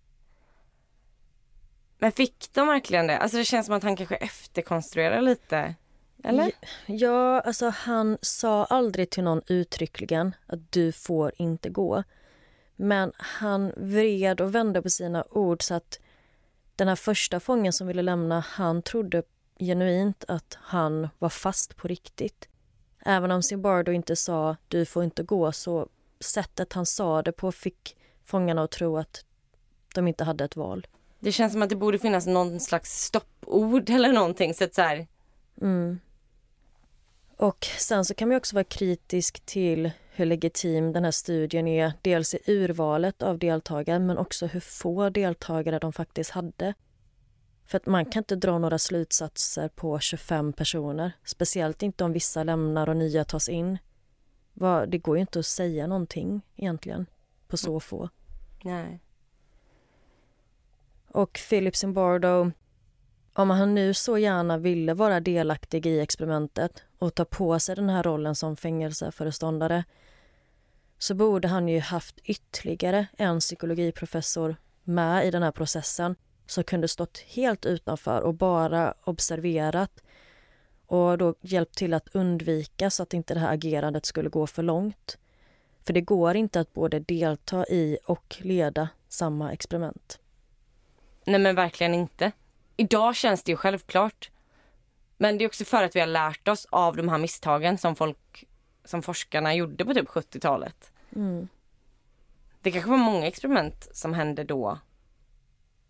Men 1.98 2.12
fick 2.12 2.54
de 2.54 2.68
verkligen 2.68 3.08
det? 3.08 3.18
Alltså 3.18 3.38
det 3.38 3.46
känns 3.46 3.66
som 3.66 3.76
att 3.76 3.84
han 3.84 3.96
kanske 3.96 4.16
efterkonstruerar 4.16 5.22
lite. 5.22 5.76
Eller? 6.24 6.52
Ja, 6.86 7.40
alltså 7.40 7.70
han 7.70 8.18
sa 8.22 8.66
aldrig 8.66 9.10
till 9.10 9.24
någon 9.24 9.42
uttryckligen 9.48 10.36
att 10.48 10.72
du 10.72 10.92
får 10.92 11.32
inte 11.36 11.70
gå. 11.70 12.04
Men 12.76 13.12
han 13.18 13.72
vred 13.78 14.42
och 14.42 14.56
vände 14.56 14.82
på 14.82 14.90
sina 14.90 15.24
ord 15.30 15.64
så 15.64 15.74
att 15.74 16.00
den 16.76 16.88
här 16.88 16.96
första 16.96 17.40
fången 17.40 17.74
som 17.74 17.88
ville 17.88 18.02
lämna, 18.02 18.40
han 18.40 18.82
trodde 18.82 19.24
genuint 19.60 20.24
att 20.28 20.58
han 20.62 21.10
var 21.20 21.30
fast 21.30 21.76
på 21.76 21.88
riktigt. 21.88 22.50
Även 23.06 23.32
om 23.32 23.44
Zimbardo 23.44 23.92
inte 23.92 24.16
sa 24.16 24.56
du 24.68 24.86
får 24.86 25.04
inte 25.04 25.24
gå 25.24 25.52
så 25.52 25.88
sättet 26.20 26.74
han 26.74 26.86
sa 26.86 27.22
det 27.22 27.32
på 27.32 27.52
fick 27.52 27.98
fångarna 28.24 28.64
att 28.64 28.72
tro 28.72 28.98
att 28.98 29.26
de 29.96 30.08
inte 30.08 30.24
hade 30.24 30.44
ett 30.44 30.56
val. 30.56 30.88
Det 31.20 31.32
känns 31.32 31.54
som 31.54 31.62
att 31.62 31.70
det 31.70 31.76
borde 31.76 32.00
finnas 32.00 32.28
någon 32.28 32.60
slags 32.60 33.04
stoppord 33.04 33.90
eller 33.90 34.14
någonting. 34.14 34.54
Så 34.54 34.64
att 34.64 34.74
så 34.74 34.82
här... 34.82 35.08
mm. 35.62 36.00
Och 37.40 37.66
sen 37.66 38.06
så 38.06 38.14
kan 38.14 38.28
man 38.28 38.38
också 38.38 38.56
vara 38.56 38.64
kritisk 38.64 39.40
till 39.46 39.92
hur 40.12 40.26
legitim 40.26 40.94
den 40.94 41.04
här 41.04 41.12
studien 41.12 41.68
är. 41.68 41.94
Dels 42.02 42.34
i 42.34 42.40
urvalet 42.48 43.22
av 43.22 43.40
deltagare 43.40 44.00
men 44.00 44.18
också 44.18 44.46
hur 44.46 44.60
få 44.60 45.10
deltagare 45.10 45.80
de 45.80 45.94
faktiskt 45.94 46.32
hade. 46.32 46.74
För 47.66 47.78
att 47.78 47.86
man 47.86 48.06
kan 48.06 48.22
inte 48.22 48.36
dra 48.36 48.58
några 48.58 48.80
slutsatser 48.80 49.68
på 49.68 50.00
25 50.00 50.54
personer. 50.54 51.12
Speciellt 51.24 51.84
inte 51.84 52.04
om 52.04 52.14
vissa 52.14 52.44
lämnar 52.44 52.90
och 52.90 52.98
nya 52.98 53.26
tas 53.26 53.50
in. 53.50 53.78
Det 54.88 54.98
går 54.98 55.18
ju 55.18 55.22
inte 55.22 55.40
att 55.40 55.46
säga 55.46 55.88
någonting 55.88 56.42
egentligen 56.56 57.06
på 57.48 57.58
så 57.58 57.80
få. 57.80 58.10
Nej. 58.64 59.00
Och 61.08 61.40
Philip 61.50 61.76
Zimbardo, 61.76 62.52
om 63.34 63.50
han 63.50 63.76
nu 63.76 63.94
så 63.94 64.18
gärna 64.18 64.58
ville 64.58 64.94
vara 64.94 65.20
delaktig 65.20 65.86
i 65.86 66.00
experimentet 66.00 66.84
och 67.00 67.16
ta 67.16 67.26
på 67.26 67.60
sig 67.60 67.76
den 67.76 67.90
här 67.90 68.04
rollen 68.04 68.36
som 68.36 68.56
fängelseföreståndare 68.56 69.84
så 70.98 71.16
borde 71.16 71.48
han 71.48 71.68
ju 71.68 71.80
haft 71.80 72.20
ytterligare 72.24 73.08
en 73.18 73.40
psykologiprofessor 73.40 74.56
med 74.84 75.28
i 75.28 75.32
den 75.32 75.44
här 75.44 75.52
processen 75.52 76.16
som 76.46 76.64
kunde 76.64 76.88
stått 76.88 77.18
helt 77.18 77.66
utanför 77.66 78.22
och 78.22 78.34
bara 78.34 78.94
observerat 79.04 80.04
och 80.86 81.18
då 81.18 81.36
hjälpt 81.42 81.78
till 81.78 81.94
att 81.94 82.16
undvika 82.16 82.90
så 82.90 83.04
att 83.04 83.14
inte 83.14 83.34
det 83.34 83.40
här 83.40 83.54
agerandet 83.54 84.06
skulle 84.06 84.30
gå 84.30 84.48
för 84.48 84.64
långt. 84.64 85.18
För 85.82 85.94
det 85.94 86.02
går 86.02 86.36
inte 86.36 86.60
att 86.60 86.74
både 86.74 87.00
delta 87.00 87.66
i 87.66 87.98
och 88.06 88.38
leda 88.40 88.90
samma 89.08 89.52
experiment. 89.52 90.20
Nej 91.26 91.40
men 91.40 91.56
verkligen 91.56 91.94
inte. 91.94 92.32
Idag 92.78 93.16
känns 93.16 93.44
det 93.44 93.52
ju 93.52 93.56
självklart. 93.56 94.32
Men 95.22 95.38
det 95.38 95.44
är 95.44 95.48
också 95.48 95.66
för 95.66 95.84
att 95.84 95.96
vi 95.96 96.00
har 96.00 96.08
lärt 96.08 96.48
oss 96.48 96.68
av 96.70 96.96
de 96.96 97.10
här 97.10 97.18
misstagen 97.18 97.78
som 97.78 97.96
folk, 97.96 98.46
som 98.84 99.02
forskarna 99.02 99.56
gjorde 99.56 99.86
på 99.86 99.94
typ 99.94 100.08
70-talet. 100.08 100.92
Mm. 101.16 101.48
Det 102.62 102.72
kanske 102.72 102.90
var 102.90 102.98
många 102.98 103.28
experiment 103.28 103.88
som 103.92 104.14
hände 104.14 104.44
då 104.44 104.80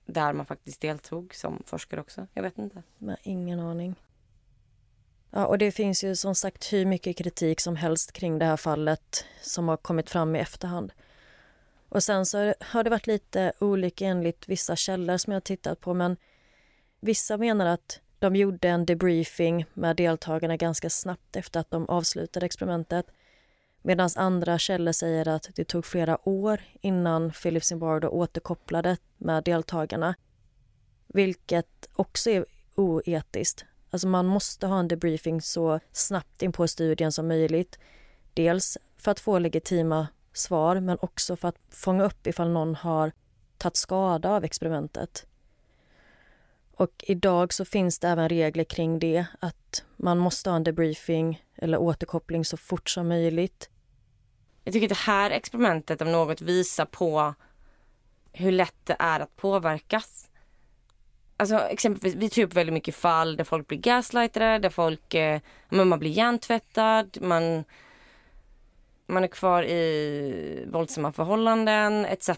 där 0.05 0.33
man 0.33 0.45
faktiskt 0.45 0.81
deltog 0.81 1.35
som 1.35 1.63
forskare 1.65 2.01
också. 2.01 2.27
Jag 2.33 2.43
vet 2.43 2.57
inte. 2.57 2.83
Men 2.97 3.17
ingen 3.23 3.59
aning. 3.59 3.95
Ja, 5.31 5.45
och 5.45 5.57
det 5.57 5.71
finns 5.71 6.03
ju 6.03 6.15
som 6.15 6.35
sagt 6.35 6.73
hur 6.73 6.85
mycket 6.85 7.17
kritik 7.17 7.59
som 7.59 7.75
helst 7.75 8.11
kring 8.11 8.39
det 8.39 8.45
här 8.45 8.57
fallet 8.57 9.25
som 9.41 9.67
har 9.67 9.77
kommit 9.77 10.09
fram 10.09 10.35
i 10.35 10.39
efterhand. 10.39 10.93
Och 11.89 12.03
sen 12.03 12.25
så 12.25 12.53
har 12.59 12.83
det 12.83 12.89
varit 12.89 13.07
lite 13.07 13.53
olika 13.59 14.05
enligt 14.05 14.49
vissa 14.49 14.75
källor 14.75 15.17
som 15.17 15.33
jag 15.33 15.35
har 15.35 15.41
tittat 15.41 15.79
på 15.79 15.93
men 15.93 16.17
vissa 16.99 17.37
menar 17.37 17.65
att 17.65 17.99
de 18.19 18.35
gjorde 18.35 18.67
en 18.69 18.85
debriefing 18.85 19.65
med 19.73 19.95
deltagarna 19.95 20.57
ganska 20.57 20.89
snabbt 20.89 21.35
efter 21.35 21.59
att 21.59 21.71
de 21.71 21.89
avslutade 21.89 22.45
experimentet. 22.45 23.05
Medan 23.81 24.09
andra 24.15 24.59
källor 24.59 24.91
säger 24.91 25.27
att 25.27 25.49
det 25.55 25.65
tog 25.65 25.85
flera 25.85 26.29
år 26.29 26.61
innan 26.81 27.31
Philip 27.31 27.63
Zimbardo 27.63 28.07
återkopplade 28.07 28.97
med 29.17 29.43
deltagarna. 29.43 30.15
Vilket 31.07 31.89
också 31.95 32.29
är 32.29 32.45
oetiskt. 32.75 33.65
Alltså 33.89 34.07
man 34.07 34.25
måste 34.25 34.67
ha 34.67 34.79
en 34.79 34.87
debriefing 34.87 35.41
så 35.41 35.79
snabbt 35.91 36.41
in 36.41 36.51
på 36.51 36.67
studien 36.67 37.11
som 37.11 37.27
möjligt. 37.27 37.79
Dels 38.33 38.77
för 38.97 39.11
att 39.11 39.19
få 39.19 39.39
legitima 39.39 40.07
svar 40.33 40.79
men 40.79 40.97
också 41.01 41.35
för 41.35 41.47
att 41.47 41.57
fånga 41.69 42.03
upp 42.03 42.27
ifall 42.27 42.49
någon 42.49 42.75
har 42.75 43.11
tagit 43.57 43.75
skada 43.75 44.29
av 44.29 44.43
experimentet. 44.43 45.25
Och 46.79 47.03
idag 47.07 47.53
så 47.53 47.65
finns 47.65 47.99
det 47.99 48.07
även 48.07 48.29
regler 48.29 48.63
kring 48.63 48.99
det, 48.99 49.25
att 49.39 49.83
man 49.97 50.17
måste 50.17 50.49
ha 50.49 50.57
en 50.57 50.63
debriefing 50.63 51.43
eller 51.55 51.77
återkoppling 51.77 52.45
så 52.45 52.57
fort 52.57 52.89
som 52.89 53.07
möjligt. 53.07 53.69
Jag 54.63 54.73
tycker 54.73 54.85
att 54.85 54.89
det 54.89 55.11
här 55.11 55.31
experimentet 55.31 56.01
om 56.01 56.11
något 56.11 56.41
visar 56.41 56.85
på 56.85 57.33
hur 58.31 58.51
lätt 58.51 58.75
det 58.83 58.95
är 58.99 59.19
att 59.19 59.35
påverkas. 59.35 60.29
Alltså 61.37 61.59
exempelvis, 61.59 62.15
vi 62.15 62.29
tar 62.29 62.41
upp 62.41 62.53
väldigt 62.53 62.73
mycket 62.73 62.95
fall 62.95 63.37
där 63.37 63.43
folk 63.43 63.67
blir 63.67 63.77
gaslightade, 63.77 64.59
där 64.59 64.69
folk, 64.69 65.13
eh, 65.13 65.41
man 65.69 65.99
blir 65.99 66.11
hjärntvättad, 66.11 67.17
man, 67.21 67.63
man 69.07 69.23
är 69.23 69.27
kvar 69.27 69.63
i 69.63 70.65
våldsamma 70.71 71.11
förhållanden 71.11 72.05
etc. 72.05 72.29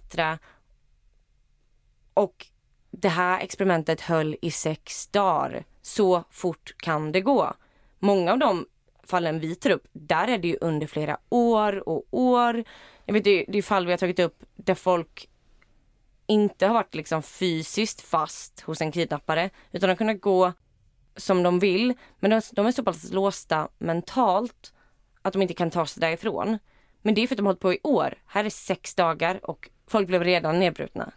Och 2.14 2.48
det 2.92 3.10
här 3.10 3.40
experimentet 3.40 4.02
höll 4.02 4.36
i 4.42 4.52
sex 4.52 5.08
dagar. 5.08 5.64
Så 5.82 6.24
fort 6.30 6.76
kan 6.78 7.12
det 7.12 7.22
gå. 7.22 7.54
Många 8.00 8.32
av 8.32 8.40
de 8.40 8.66
fallen 9.04 9.40
vi 9.40 9.56
tar 9.56 9.70
upp, 9.70 9.88
där 9.94 10.28
är 10.28 10.38
det 10.38 10.48
ju 10.48 10.58
under 10.62 10.88
flera 10.88 11.18
år 11.30 11.90
och 11.90 12.08
år. 12.12 12.64
Jag 13.06 13.14
vet, 13.14 13.24
det, 13.24 13.46
det 13.48 13.58
är 13.58 13.62
fall 13.62 13.86
vi 13.86 13.92
har 13.92 13.98
tagit 13.98 14.20
upp 14.20 14.44
där 14.56 14.76
folk 14.76 15.30
inte 16.28 16.68
har 16.68 16.74
varit 16.74 16.96
liksom 16.96 17.24
fysiskt 17.24 18.02
fast 18.02 18.62
hos 18.62 18.82
en 18.82 18.92
kidnappare 18.92 19.50
utan 19.72 19.88
de 19.88 19.92
har 19.92 19.96
kunnat 19.96 20.22
gå 20.22 20.54
som 21.16 21.44
de 21.44 21.60
vill 21.60 21.94
men 22.20 22.32
de, 22.32 22.42
de 22.52 22.66
är 22.66 22.72
så 22.72 22.84
pass 22.84 23.12
låsta 23.12 23.70
mentalt 23.78 24.74
att 25.22 25.34
de 25.34 25.42
inte 25.42 25.54
kan 25.54 25.72
ta 25.72 25.86
sig 25.86 26.02
därifrån. 26.02 26.58
Men 27.02 27.16
det 27.16 27.22
är 27.22 27.28
för 27.28 27.36
att 27.36 27.38
de 27.38 27.46
har 27.46 27.54
hållit 27.54 27.62
på 27.62 27.74
i 27.74 27.80
år. 27.84 28.16
Här 28.26 28.46
är 28.46 28.50
sex 28.50 28.96
dagar 28.96 29.50
och 29.50 29.70
folk 29.88 30.08
blev 30.08 30.24
redan 30.24 30.60
nedbrutna. 30.60 31.12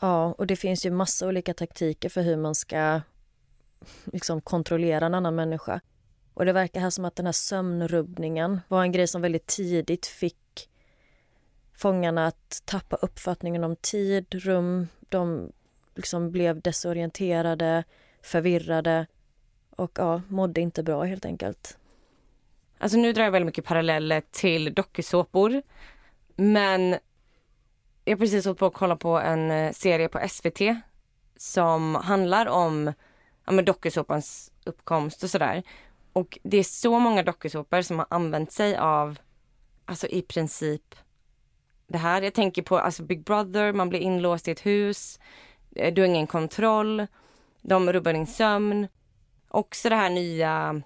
Ja, 0.00 0.34
och 0.38 0.46
det 0.46 0.56
finns 0.56 0.86
ju 0.86 0.90
massa 0.90 1.28
olika 1.28 1.54
taktiker 1.54 2.08
för 2.08 2.22
hur 2.22 2.36
man 2.36 2.54
ska 2.54 3.00
liksom 4.04 4.40
kontrollera 4.40 5.06
en 5.06 5.14
annan 5.14 5.34
människa. 5.34 5.80
Och 6.34 6.44
det 6.44 6.52
verkar 6.52 6.80
här 6.80 6.90
som 6.90 7.04
att 7.04 7.16
den 7.16 7.26
här 7.26 7.32
sömnrubbningen 7.32 8.60
var 8.68 8.82
en 8.82 8.92
grej 8.92 9.06
som 9.06 9.22
väldigt 9.22 9.46
tidigt 9.46 10.06
fick 10.06 10.68
fångarna 11.74 12.26
att 12.26 12.62
tappa 12.64 12.96
uppfattningen 12.96 13.64
om 13.64 13.76
tid, 13.76 14.26
rum. 14.34 14.88
De 15.08 15.52
liksom 15.94 16.30
blev 16.30 16.60
desorienterade, 16.60 17.84
förvirrade 18.22 19.06
och 19.70 19.92
ja, 19.94 20.22
mådde 20.28 20.60
inte 20.60 20.82
bra 20.82 21.02
helt 21.02 21.24
enkelt. 21.24 21.78
Alltså 22.78 22.98
nu 22.98 23.12
drar 23.12 23.24
jag 23.24 23.30
väldigt 23.30 23.46
mycket 23.46 23.64
paralleller 23.64 24.22
till 24.30 24.74
dokusåpor. 24.74 25.62
Men 26.36 26.96
jag 28.04 28.12
har 28.12 28.18
precis 28.18 28.44
hållit 28.44 28.58
på 28.58 28.66
att 28.66 28.74
kolla 28.74 28.96
på 28.96 29.18
en 29.18 29.50
eh, 29.50 29.72
serie 29.72 30.08
på 30.08 30.28
SVT 30.28 30.60
som 31.36 31.94
handlar 31.94 32.46
om 32.46 32.92
ja, 33.46 33.52
men 33.52 33.64
dokusåpans 33.64 34.52
uppkomst 34.64 35.22
och 35.22 35.30
sådär. 35.30 35.62
Och 36.12 36.38
det 36.42 36.56
är 36.56 36.62
så 36.62 36.98
många 36.98 37.22
dokusåpor 37.22 37.82
som 37.82 37.98
har 37.98 38.06
använt 38.10 38.52
sig 38.52 38.76
av, 38.76 39.18
alltså 39.84 40.06
i 40.06 40.22
princip 40.22 40.94
det 41.86 41.98
här. 41.98 42.22
Jag 42.22 42.34
tänker 42.34 42.62
på 42.62 42.78
alltså 42.78 43.02
Big 43.02 43.24
Brother, 43.24 43.72
man 43.72 43.88
blir 43.88 44.00
inlåst 44.00 44.48
i 44.48 44.50
ett 44.50 44.66
hus, 44.66 45.20
eh, 45.76 45.94
du 45.94 46.02
har 46.02 46.08
ingen 46.08 46.26
kontroll, 46.26 47.06
de 47.62 47.92
rubbar 47.92 48.12
din 48.12 48.26
sömn. 48.26 48.88
Också 49.48 49.88
det 49.88 49.96
här 49.96 50.10
nya 50.10 50.82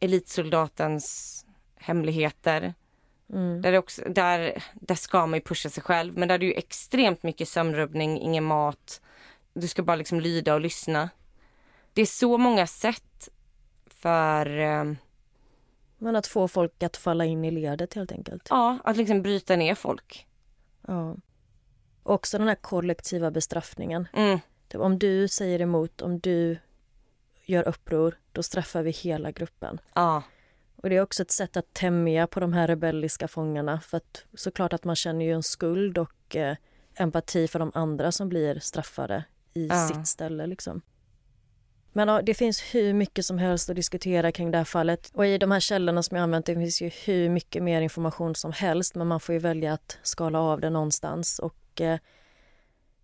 elitsoldatens 0.00 1.46
hemligheter. 1.76 2.74
Mm. 3.32 3.62
Där, 3.62 3.78
också, 3.78 4.02
där, 4.06 4.64
där 4.74 4.94
ska 4.94 5.26
man 5.26 5.36
ju 5.36 5.40
pusha 5.40 5.68
sig 5.68 5.82
själv 5.82 6.18
men 6.18 6.28
där 6.28 6.34
är 6.34 6.38
det 6.38 6.46
ju 6.46 6.52
extremt 6.52 7.22
mycket 7.22 7.48
sömnrubbning, 7.48 8.20
ingen 8.20 8.44
mat. 8.44 9.00
Du 9.54 9.68
ska 9.68 9.82
bara 9.82 9.96
liksom 9.96 10.20
lyda 10.20 10.54
och 10.54 10.60
lyssna. 10.60 11.10
Det 11.92 12.02
är 12.02 12.06
så 12.06 12.38
många 12.38 12.66
sätt 12.66 13.28
för... 13.86 14.58
Eh, 14.58 14.84
men 15.98 16.16
att 16.16 16.26
få 16.26 16.48
folk 16.48 16.82
att 16.82 16.96
falla 16.96 17.24
in 17.24 17.44
i 17.44 17.50
ledet 17.50 17.94
helt 17.94 18.12
enkelt. 18.12 18.46
Ja, 18.50 18.78
att 18.84 18.96
liksom 18.96 19.22
bryta 19.22 19.56
ner 19.56 19.74
folk. 19.74 20.26
Ja. 20.86 21.16
Också 22.02 22.38
den 22.38 22.48
här 22.48 22.54
kollektiva 22.54 23.30
bestraffningen. 23.30 24.08
Mm. 24.12 24.38
Typ 24.68 24.80
om 24.80 24.98
du 24.98 25.28
säger 25.28 25.60
emot, 25.60 26.02
om 26.02 26.18
du 26.18 26.58
gör 27.44 27.68
uppror, 27.68 28.18
då 28.32 28.42
straffar 28.42 28.82
vi 28.82 28.90
hela 28.90 29.30
gruppen. 29.30 29.80
Ja. 29.94 30.22
Och 30.82 30.90
det 30.90 30.96
är 30.96 31.02
också 31.02 31.22
ett 31.22 31.30
sätt 31.30 31.56
att 31.56 31.74
tämja 31.74 32.26
på 32.26 32.40
de 32.40 32.52
här 32.52 32.66
rebelliska 32.66 33.28
fångarna 33.28 33.80
för 33.80 33.96
att 33.96 34.24
såklart 34.34 34.72
att 34.72 34.84
man 34.84 34.96
känner 34.96 35.24
ju 35.24 35.32
en 35.32 35.42
skuld 35.42 35.98
och 35.98 36.36
eh, 36.36 36.56
empati 36.94 37.48
för 37.48 37.58
de 37.58 37.72
andra 37.74 38.12
som 38.12 38.28
blir 38.28 38.58
straffade 38.58 39.24
i 39.54 39.66
ja. 39.66 39.88
sitt 39.88 40.06
ställe 40.06 40.46
liksom. 40.46 40.82
Men 41.92 42.08
ja, 42.08 42.22
det 42.22 42.34
finns 42.34 42.60
hur 42.60 42.92
mycket 42.92 43.24
som 43.24 43.38
helst 43.38 43.70
att 43.70 43.76
diskutera 43.76 44.32
kring 44.32 44.50
det 44.50 44.58
här 44.58 44.64
fallet. 44.64 45.10
Och 45.14 45.26
i 45.26 45.38
de 45.38 45.50
här 45.50 45.60
källorna 45.60 46.02
som 46.02 46.16
jag 46.16 46.22
använt 46.22 46.46
det 46.46 46.54
finns 46.54 46.82
ju 46.82 46.90
hur 47.04 47.28
mycket 47.28 47.62
mer 47.62 47.80
information 47.80 48.34
som 48.34 48.52
helst 48.52 48.94
men 48.94 49.06
man 49.06 49.20
får 49.20 49.32
ju 49.32 49.38
välja 49.38 49.72
att 49.72 49.98
skala 50.02 50.40
av 50.40 50.60
det 50.60 50.70
någonstans. 50.70 51.38
Och 51.38 51.80
eh, 51.80 51.98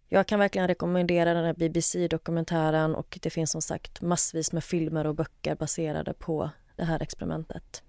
jag 0.09 0.27
kan 0.27 0.39
verkligen 0.39 0.69
rekommendera 0.69 1.35
den 1.35 1.45
här 1.45 1.55
BBC-dokumentären 1.55 2.95
och 2.95 3.19
det 3.23 3.31
finns 3.31 3.51
som 3.51 3.63
sagt 3.63 4.01
massvis 4.01 4.53
med 4.53 4.65
filmer 4.65 5.07
och 5.07 5.15
böcker 5.15 5.55
baserade 5.55 6.15
på 6.15 6.51
det 6.77 6.85
här 6.85 7.03
experimentet. 7.03 7.83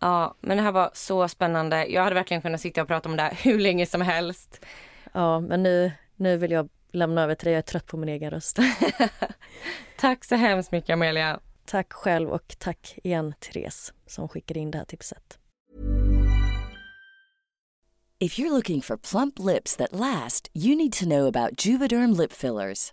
Ja, 0.00 0.34
men 0.40 0.56
det 0.56 0.62
här 0.62 0.72
var 0.72 0.90
så 0.94 1.28
spännande. 1.28 1.86
Jag 1.86 2.02
hade 2.02 2.14
verkligen 2.14 2.42
kunnat 2.42 2.60
sitta 2.60 2.82
och 2.82 2.88
prata 2.88 3.08
om 3.08 3.16
det 3.16 3.22
här 3.22 3.34
hur 3.42 3.58
länge 3.58 3.86
som 3.86 4.00
helst. 4.00 4.64
Ja, 5.12 5.40
men 5.40 5.62
nu, 5.62 5.92
nu 6.16 6.36
vill 6.36 6.50
jag 6.50 6.68
lämna 6.92 7.22
över 7.22 7.34
till 7.34 7.44
dig. 7.44 7.52
Jag 7.52 7.58
är 7.58 7.62
trött 7.62 7.86
på 7.86 7.96
min 7.96 8.08
egen 8.08 8.30
röst. 8.30 8.58
tack 9.98 10.24
så 10.24 10.34
hemskt 10.34 10.72
mycket, 10.72 10.90
Amelia. 10.90 11.40
Tack 11.64 11.92
själv 11.92 12.30
och 12.30 12.54
tack 12.58 12.98
igen, 13.04 13.34
Therese, 13.40 13.92
som 14.06 14.28
skickade 14.28 14.60
in 14.60 14.70
det 14.70 14.78
här 14.78 14.84
tipset. 14.84 15.38
If 18.18 18.38
you're 18.38 18.50
looking 18.50 18.82
for 18.82 18.96
plump 18.96 19.38
lips 19.38 19.76
that 19.76 19.92
last, 19.92 20.48
you 20.54 20.76
need 20.76 20.92
to 20.92 21.04
know 21.04 21.26
about 21.26 21.66
Juvederm 21.66 22.18
lip 22.18 22.32
fillers. 22.32 22.92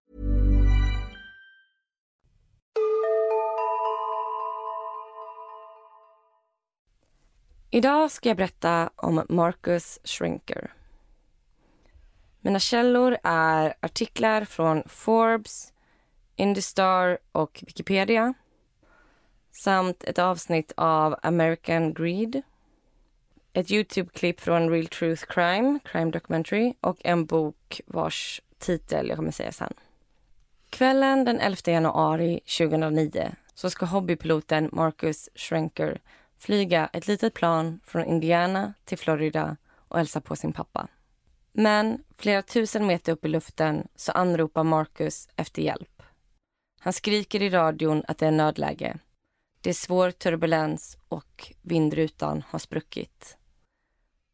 Idag 7.73 8.11
ska 8.11 8.29
jag 8.29 8.37
berätta 8.37 8.89
om 8.95 9.25
Marcus 9.29 9.99
Schrinker. 10.03 10.73
Mina 12.41 12.59
källor 12.59 13.17
är 13.23 13.73
artiklar 13.79 14.45
från 14.45 14.83
Forbes, 14.87 15.73
Indystar 16.35 17.17
och 17.31 17.63
Wikipedia 17.67 18.33
samt 19.51 20.03
ett 20.03 20.19
avsnitt 20.19 20.73
av 20.77 21.15
American 21.23 21.93
Greed, 21.93 22.41
ett 23.53 23.71
Youtube-klipp 23.71 24.41
från 24.41 24.69
Real 24.69 24.87
Truth 24.87 25.25
Crime, 25.25 25.79
Crime 25.85 26.11
Documentary 26.11 26.73
och 26.81 26.97
en 27.03 27.25
bok 27.25 27.81
vars 27.85 28.41
titel 28.57 29.07
jag 29.07 29.17
kommer 29.17 29.31
säga 29.31 29.51
sen. 29.51 29.73
Kvällen 30.69 31.25
den 31.25 31.39
11 31.39 31.57
januari 31.65 32.39
2009 32.57 33.35
så 33.53 33.69
ska 33.69 33.85
hobbypiloten 33.85 34.69
Marcus 34.71 35.29
Schrenker 35.35 36.01
flyga 36.41 36.89
ett 36.93 37.07
litet 37.07 37.33
plan 37.33 37.79
från 37.83 38.05
Indiana 38.05 38.73
till 38.85 38.97
Florida 38.97 39.57
och 39.87 39.97
hälsa 39.97 40.21
på 40.21 40.35
sin 40.35 40.53
pappa. 40.53 40.87
Men 41.51 42.03
flera 42.17 42.41
tusen 42.41 42.87
meter 42.87 43.11
upp 43.11 43.25
i 43.25 43.27
luften 43.27 43.87
så 43.95 44.11
anropar 44.11 44.63
Marcus 44.63 45.29
efter 45.35 45.61
hjälp. 45.61 46.03
Han 46.79 46.93
skriker 46.93 47.41
i 47.41 47.49
radion 47.49 48.03
att 48.07 48.17
det 48.17 48.27
är 48.27 48.31
nödläge. 48.31 48.97
Det 49.61 49.69
är 49.69 49.73
svår 49.73 50.11
turbulens 50.11 50.97
och 51.07 51.53
vindrutan 51.61 52.43
har 52.47 52.59
spruckit. 52.59 53.37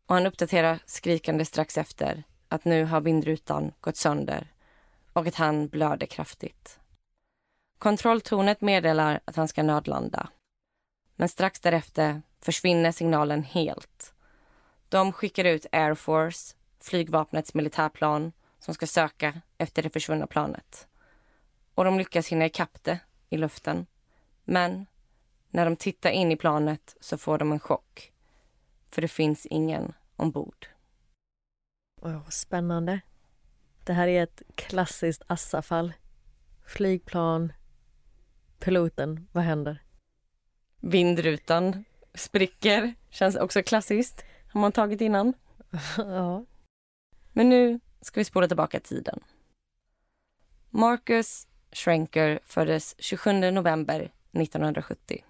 Och 0.06 0.16
han 0.16 0.28
uppdaterar 0.28 0.80
skrikande 0.86 1.46
strax 1.46 1.78
efter 1.78 2.24
att 2.50 2.66
nu 2.66 2.86
har 2.86 3.02
vindrutan 3.02 3.72
gått 3.80 3.98
sönder 3.98 4.54
och 5.14 5.28
att 5.28 5.36
han 5.36 5.68
blöder 5.68 6.08
kraftigt. 6.08 6.80
Kontrolltornet 7.78 8.62
meddelar 8.62 9.20
att 9.26 9.36
han 9.36 9.48
ska 9.48 9.64
nödlanda. 9.64 10.30
Men 11.20 11.30
strax 11.30 11.60
därefter 11.60 12.22
försvinner 12.40 12.92
signalen 12.92 13.44
helt. 13.44 14.14
De 14.90 15.12
skickar 15.12 15.46
ut 15.46 15.66
Air 15.72 15.94
Force, 15.94 16.56
flygvapnets 16.80 17.54
militärplan 17.54 18.32
som 18.60 18.74
ska 18.74 18.88
söka 18.88 19.42
efter 19.58 19.84
det 19.84 19.90
försvunna 19.90 20.28
planet. 20.28 20.88
Och 21.76 21.86
de 21.86 21.98
lyckas 21.98 22.28
hinna 22.28 22.46
ikapp 22.46 22.84
det 22.84 23.00
i 23.30 23.38
luften. 23.38 23.86
Men 24.44 24.86
när 25.50 25.66
de 25.66 25.76
tittar 25.76 26.10
in 26.10 26.32
i 26.32 26.38
planet 26.38 26.96
så 27.00 27.18
får 27.18 27.38
de 27.38 27.52
en 27.52 27.60
chock. 27.60 28.14
För 28.90 29.02
det 29.02 29.08
finns 29.08 29.46
ingen 29.46 29.94
ombord. 30.16 30.68
Oh, 32.02 32.30
spännande. 32.30 33.00
Det 33.84 33.94
här 33.94 34.08
är 34.08 34.24
ett 34.24 34.42
klassiskt 34.56 35.24
Assafall. 35.28 35.94
Flygplan, 36.66 37.54
piloten, 38.60 39.28
vad 39.32 39.44
händer? 39.44 39.87
Vindrutan 40.82 41.84
spricker, 42.14 42.94
känns 43.10 43.36
också 43.36 43.64
klassiskt. 43.64 44.26
Har 44.54 44.62
man 44.62 44.72
tagit 44.72 45.02
innan. 45.02 45.34
ja. 45.98 46.46
Men 47.34 47.50
nu 47.50 47.80
ska 48.02 48.20
vi 48.20 48.26
spola 48.26 48.48
tillbaka 48.48 48.80
tiden. 48.80 49.20
Marcus 50.70 51.48
Schrenker 51.72 52.40
föddes 52.44 52.96
27 52.98 53.32
november 53.52 54.12
1970. 54.32 55.24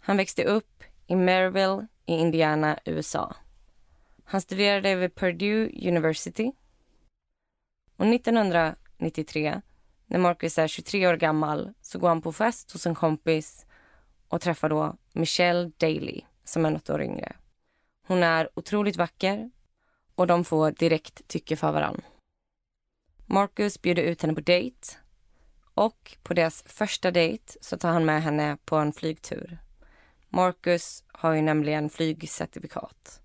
Han 0.00 0.16
växte 0.16 0.44
upp 0.44 0.84
i 1.06 1.16
Maryville 1.16 1.86
i 2.06 2.12
Indiana, 2.12 2.78
USA. 2.84 3.36
Han 4.24 4.40
studerade 4.40 4.96
vid 4.96 5.14
Purdue 5.14 5.88
University. 5.88 6.52
Och 7.96 8.06
1993, 8.06 9.60
när 10.06 10.18
Marcus 10.18 10.58
är 10.58 10.68
23 10.68 11.08
år 11.08 11.16
gammal, 11.16 11.72
så 11.80 11.98
går 11.98 12.08
han 12.08 12.22
på 12.22 12.32
fest 12.32 12.72
hos 12.72 12.86
en 12.86 12.94
kompis 12.94 13.66
och 14.34 14.40
träffar 14.40 14.68
då 14.68 14.96
Michelle 15.12 15.70
Daly, 15.76 16.20
som 16.44 16.66
är 16.66 16.70
något 16.70 16.90
år 16.90 17.02
yngre. 17.02 17.36
Hon 18.06 18.22
är 18.22 18.48
otroligt 18.54 18.96
vacker 18.96 19.50
och 20.14 20.26
de 20.26 20.44
får 20.44 20.70
direkt 20.70 21.28
tycke 21.28 21.56
för 21.56 21.72
varann. 21.72 22.00
Marcus 23.26 23.82
bjuder 23.82 24.02
ut 24.02 24.22
henne 24.22 24.34
på 24.34 24.40
dejt 24.40 24.96
och 25.74 26.16
på 26.22 26.34
deras 26.34 26.62
första 26.66 27.10
dejt 27.10 27.52
så 27.60 27.78
tar 27.78 27.92
han 27.92 28.04
med 28.04 28.22
henne 28.22 28.58
på 28.64 28.76
en 28.76 28.92
flygtur. 28.92 29.58
Marcus 30.28 31.04
har 31.08 31.32
ju 31.32 31.42
nämligen 31.42 31.90
flygcertifikat. 31.90 33.20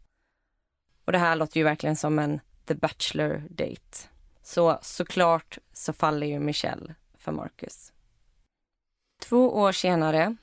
Och 1.05 1.12
det 1.12 1.20
här 1.20 1.36
låter 1.36 1.57
ju 1.57 1.64
verkligen 1.64 1.95
som 1.95 2.20
en 2.20 2.39
The 2.66 2.74
Bachelor-date. 2.74 4.07
Så 4.41 4.80
såklart 4.82 5.57
så 5.74 5.93
faller 5.93 6.28
ju 6.28 6.39
Michelle 6.39 6.95
för 7.18 7.32
Marcus. 7.32 7.93
Två 9.22 9.57
år 9.57 9.72
senare, 9.72 10.36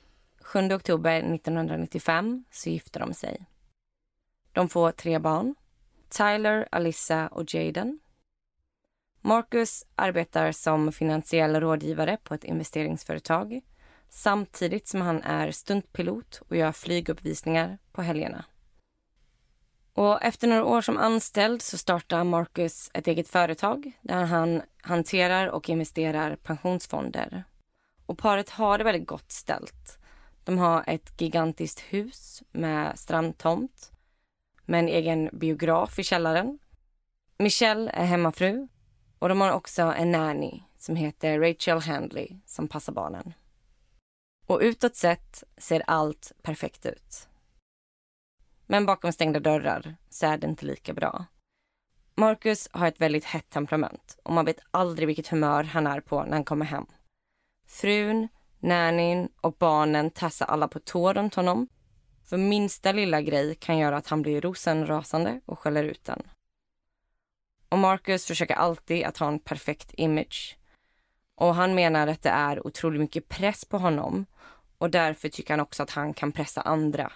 7 0.47 0.73
oktober 0.73 1.19
1995, 1.19 2.43
så 2.51 2.69
gifter 2.69 2.99
de 2.99 3.13
sig. 3.13 3.45
De 4.51 4.69
får 4.69 4.91
tre 4.91 5.19
barn. 5.19 5.55
Tyler, 6.09 6.67
Alyssa 6.71 7.27
och 7.27 7.53
Jaden. 7.53 7.99
Marcus 9.21 9.83
arbetar 9.95 10.51
som 10.51 10.91
finansiell 10.91 11.59
rådgivare 11.59 12.17
på 12.23 12.33
ett 12.33 12.43
investeringsföretag 12.43 13.61
samtidigt 14.09 14.87
som 14.87 15.01
han 15.01 15.21
är 15.21 15.51
stuntpilot 15.51 16.41
och 16.47 16.55
gör 16.55 16.71
flyguppvisningar 16.71 17.77
på 17.91 18.01
helgerna. 18.01 18.45
Och 19.93 20.23
efter 20.23 20.47
några 20.47 20.65
år 20.65 20.81
som 20.81 20.97
anställd 20.97 21.61
så 21.61 21.77
startar 21.77 22.23
Marcus 22.23 22.91
ett 22.93 23.07
eget 23.07 23.27
företag 23.27 23.91
där 24.01 24.23
han 24.23 24.61
hanterar 24.81 25.47
och 25.47 25.69
investerar 25.69 26.35
pensionsfonder. 26.35 27.43
Och 28.05 28.17
paret 28.17 28.49
har 28.49 28.77
det 28.77 28.83
väldigt 28.83 29.07
gott 29.07 29.31
ställt. 29.31 29.96
De 30.47 30.57
har 30.57 30.83
ett 30.87 31.21
gigantiskt 31.21 31.79
hus 31.79 32.43
med 32.51 32.99
strandtomt 32.99 33.91
med 34.65 34.79
en 34.79 34.87
egen 34.87 35.29
biograf 35.33 35.99
i 35.99 36.03
källaren. 36.03 36.59
Michelle 37.37 37.91
är 37.91 38.05
hemmafru 38.05 38.67
och 39.19 39.29
de 39.29 39.41
har 39.41 39.51
också 39.51 39.81
en 39.81 40.11
nanny 40.11 40.63
som 40.77 40.95
heter 40.95 41.39
Rachel 41.39 41.79
Handley 41.79 42.35
som 42.45 42.67
passar 42.67 42.93
barnen. 42.93 43.33
Och 44.45 44.59
utåt 44.61 44.95
sett 44.95 45.43
ser 45.57 45.83
allt 45.87 46.31
perfekt 46.41 46.85
ut. 46.85 47.27
Men 48.65 48.85
bakom 48.85 49.11
stängda 49.11 49.39
dörrar 49.39 49.95
så 50.09 50.25
är 50.25 50.37
det 50.37 50.47
inte 50.47 50.65
lika 50.65 50.93
bra. 50.93 51.25
Marcus 52.15 52.69
har 52.71 52.87
ett 52.87 53.01
väldigt 53.01 53.25
hett 53.25 53.49
temperament 53.49 54.19
och 54.23 54.33
man 54.33 54.45
vet 54.45 54.59
aldrig 54.71 55.07
vilket 55.07 55.27
humör 55.27 55.63
han 55.63 55.87
är 55.87 55.99
på 55.99 56.23
när 56.23 56.33
han 56.33 56.45
kommer 56.45 56.65
hem. 56.65 56.85
Frun, 57.65 58.27
nannyn 58.59 59.29
och 59.41 59.53
barnen 59.53 60.11
tassar 60.11 60.45
alla 60.45 60.67
på 60.67 60.79
tå 60.79 61.13
runt 61.13 61.35
honom. 61.35 61.67
För 62.29 62.37
minsta 62.37 62.91
lilla 62.91 63.21
grej 63.21 63.55
kan 63.55 63.77
göra 63.77 63.97
att 63.97 64.07
han 64.07 64.21
blir 64.21 64.41
rosenrasande 64.41 65.41
och 65.45 65.59
skäller 65.59 65.83
ut 65.83 66.03
den. 66.03 66.21
Och 67.69 67.77
Marcus 67.77 68.25
försöker 68.25 68.55
alltid 68.55 69.05
att 69.05 69.17
ha 69.17 69.27
en 69.27 69.39
perfekt 69.39 69.93
image. 69.97 70.57
Och 71.35 71.55
han 71.55 71.75
menar 71.75 72.07
att 72.07 72.23
det 72.23 72.29
är 72.29 72.67
otroligt 72.67 73.01
mycket 73.01 73.29
press 73.29 73.65
på 73.65 73.77
honom 73.77 74.25
och 74.77 74.89
därför 74.89 75.29
tycker 75.29 75.53
han 75.53 75.59
också 75.59 75.83
att 75.83 75.91
han 75.91 76.13
kan 76.13 76.31
pressa 76.31 76.61
andra. 76.61 77.11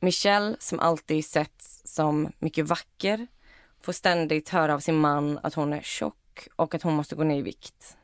Michelle, 0.00 0.56
som 0.58 0.80
alltid 0.80 1.24
setts 1.24 1.82
som 1.84 2.32
mycket 2.38 2.66
vacker, 2.66 3.26
får 3.80 3.92
ständigt 3.92 4.48
höra 4.48 4.74
av 4.74 4.80
sin 4.80 4.96
man 4.96 5.38
att 5.42 5.54
hon 5.54 5.72
är 5.72 5.82
tjock 5.82 6.48
och 6.56 6.74
att 6.74 6.82
hon 6.82 6.94
måste 6.94 7.14
gå 7.14 7.24
ner 7.24 7.38
i 7.38 7.42
vikt. 7.42 7.96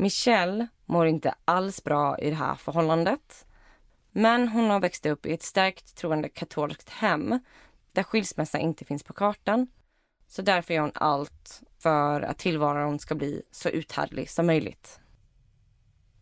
Michelle 0.00 0.68
mår 0.86 1.06
inte 1.06 1.34
alls 1.44 1.84
bra 1.84 2.18
i 2.18 2.30
det 2.30 2.36
här 2.36 2.54
förhållandet. 2.54 3.46
Men 4.10 4.48
hon 4.48 4.70
har 4.70 4.80
växt 4.80 5.06
upp 5.06 5.26
i 5.26 5.32
ett 5.32 5.42
starkt 5.42 5.96
troende 5.96 6.28
katolskt 6.28 6.88
hem 6.88 7.40
där 7.92 8.02
skilsmässa 8.02 8.58
inte 8.58 8.84
finns 8.84 9.02
på 9.02 9.12
kartan. 9.12 9.66
Så 10.26 10.42
därför 10.42 10.74
gör 10.74 10.80
hon 10.80 10.92
allt 10.94 11.62
för 11.78 12.20
att 12.20 12.38
tillvaron 12.38 12.98
ska 12.98 13.14
bli 13.14 13.42
så 13.50 13.68
uthärdlig 13.68 14.30
som 14.30 14.46
möjligt. 14.46 15.00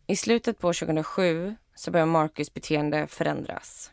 I 0.07 0.15
slutet 0.15 0.59
på 0.59 0.73
2007 0.73 1.55
så 1.75 1.91
börjar 1.91 2.05
Marcus 2.05 2.53
beteende 2.53 3.07
förändras. 3.07 3.91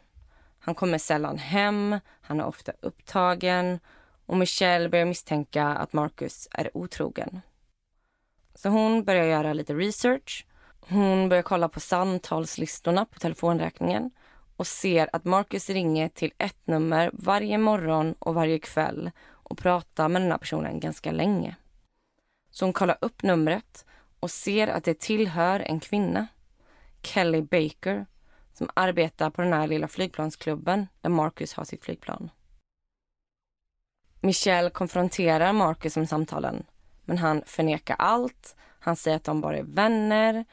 Han 0.58 0.74
kommer 0.74 0.98
sällan 0.98 1.38
hem, 1.38 2.00
han 2.20 2.40
är 2.40 2.46
ofta 2.46 2.72
upptagen 2.80 3.80
och 4.26 4.36
Michelle 4.36 4.88
börjar 4.88 5.06
misstänka 5.06 5.66
att 5.66 5.92
Marcus 5.92 6.48
är 6.50 6.76
otrogen. 6.76 7.40
Så 8.56 8.68
hon 8.68 9.04
börjar 9.04 9.24
göra 9.24 9.52
lite 9.52 9.74
research. 9.74 10.46
Hon 10.80 11.28
börjar 11.28 11.42
kolla 11.42 11.68
på 11.68 11.80
samtalslistorna 11.80 13.04
på 13.04 13.18
telefonräkningen 13.18 14.10
och 14.56 14.66
ser 14.66 15.10
att 15.12 15.24
Marcus 15.24 15.70
ringer 15.70 16.08
till 16.08 16.32
ett 16.38 16.66
nummer 16.66 17.10
varje 17.12 17.58
morgon 17.58 18.14
och 18.18 18.34
varje 18.34 18.58
kväll 18.58 19.10
och 19.28 19.58
pratar 19.58 20.08
med 20.08 20.22
den 20.22 20.30
här 20.30 20.38
personen 20.38 20.80
ganska 20.80 21.12
länge. 21.12 21.56
Så 22.50 22.64
hon 22.64 22.72
kollar 22.72 22.98
upp 23.00 23.22
numret 23.22 23.84
och 24.20 24.30
ser 24.30 24.68
att 24.68 24.84
det 24.84 25.00
tillhör 25.00 25.60
en 25.60 25.80
kvinna, 25.80 26.26
Kelly 27.02 27.42
Baker, 27.42 28.06
som 28.52 28.68
arbetar 28.74 29.30
på 29.30 29.42
den 29.42 29.52
här 29.52 29.66
lilla 29.66 29.88
flygplansklubben 29.88 30.86
där 31.00 31.10
Marcus 31.10 31.54
har 31.54 31.64
sitt 31.64 31.84
flygplan. 31.84 32.30
Michelle 34.20 34.70
konfronterar 34.70 35.52
Marcus 35.52 35.96
om 35.96 36.06
samtalen, 36.06 36.66
men 37.06 37.18
han 37.18 37.42
förnekar 37.46 37.96
allt. 37.98 38.56
Han 38.78 38.96
säger 38.96 39.16
att 39.16 39.24
de 39.24 39.40
bara 39.40 39.58
är 39.58 39.62
vänner. 39.62 40.44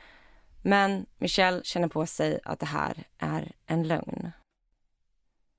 Men 0.61 1.05
Michelle 1.17 1.63
känner 1.63 1.87
på 1.87 2.05
sig 2.05 2.39
att 2.43 2.59
det 2.59 2.65
här 2.65 3.03
är 3.17 3.51
en 3.65 3.87
lögn. 3.87 4.31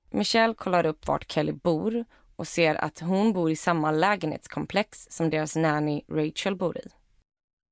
Michelle 0.09 0.53
kollar 0.53 0.85
upp 0.85 1.07
vart 1.07 1.31
Kelly 1.31 1.51
bor 1.51 2.05
och 2.35 2.47
ser 2.47 2.75
att 2.75 2.99
hon 2.99 3.33
bor 3.33 3.51
i 3.51 3.55
samma 3.55 3.91
lägenhetskomplex 3.91 5.07
som 5.09 5.29
deras 5.29 5.55
nanny 5.55 6.01
Rachel 6.09 6.55
bor 6.55 6.77
i. 6.77 6.87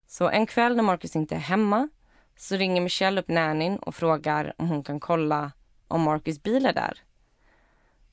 Så 0.07 0.30
en 0.30 0.45
kväll 0.45 0.76
när 0.76 0.84
Marcus 0.84 1.15
inte 1.15 1.36
är 1.36 1.39
hemma 1.39 1.89
så 2.36 2.55
ringer 2.55 2.82
Michelle 2.82 3.21
upp 3.21 3.28
nannyn 3.28 3.78
och 3.78 3.95
frågar 3.95 4.53
om 4.57 4.69
hon 4.69 4.84
kan 4.84 4.99
kolla 4.99 5.51
om 5.88 6.01
Marcus 6.01 6.43
bil 6.43 6.65
är 6.65 6.74
där. 6.74 7.03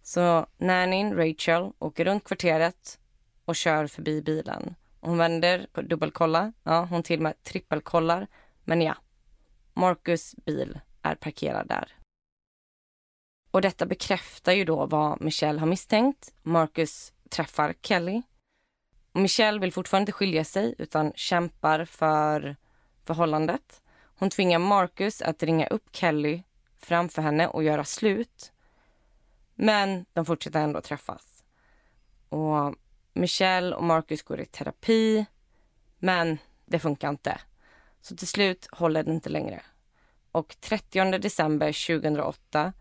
Så 0.03 0.47
nannyn, 0.59 1.15
Rachel, 1.15 1.73
åker 1.79 2.05
runt 2.05 2.25
kvarteret 2.25 2.99
och 3.45 3.57
kör 3.57 3.87
förbi 3.87 4.23
bilen. 4.23 4.75
Hon 5.01 5.19
vänder 5.19 5.67
dubbelkollar, 5.73 6.53
ja 6.63 6.85
hon 6.91 7.03
till 7.03 7.19
och 7.19 7.23
med 7.23 7.43
trippelkollar. 7.43 8.27
Men 8.65 8.83
ja, 8.83 8.97
Marcus 9.75 10.35
bil 10.37 10.81
är 11.03 11.15
parkerad 11.15 11.69
där. 11.69 11.93
Och 13.51 13.63
detta 13.63 13.87
bekräftar 13.87 14.53
ju 14.53 14.65
då 14.65 14.87
vad 14.87 15.21
Michelle 15.21 15.61
har 15.61 15.67
misstänkt. 15.67 16.35
Marcus 16.43 17.13
träffar 17.29 17.75
Kelly. 17.83 18.23
Och 19.13 19.21
Michelle 19.21 19.61
vill 19.61 19.73
fortfarande 19.73 20.03
inte 20.03 20.13
skilja 20.13 20.45
sig 20.45 20.75
utan 20.79 21.13
kämpar 21.15 21.85
för 21.85 22.57
förhållandet. 23.05 23.83
Hon 24.03 24.31
tvingar 24.31 24.59
Marcus 24.59 25.23
att 25.23 25.43
ringa 25.43 25.67
upp 25.67 25.89
Kelly 25.93 26.43
framför 26.79 27.23
henne 27.23 27.47
och 27.47 27.63
göra 27.65 27.85
slut. 27.85 28.53
Men 29.55 30.07
de 30.13 30.25
fortsätter 30.25 30.61
ändå 30.61 30.81
träffas. 30.81 31.45
Och 32.29 32.75
Michelle 33.13 33.77
och 33.77 33.85
Marcus 33.85 34.23
går 34.23 34.41
i 34.41 34.47
terapi, 34.47 35.27
men 35.99 36.39
det 36.67 36.79
funkar 36.79 37.09
inte. 37.09 37.41
Så 38.01 38.17
till 38.17 38.29
slut 38.29 38.69
håller 38.73 39.03
det 39.03 39.11
inte 39.11 39.29
längre. 39.29 39.63
Och 40.33 40.57
30 40.61 41.19
december 41.19 41.87
2008 42.01 42.73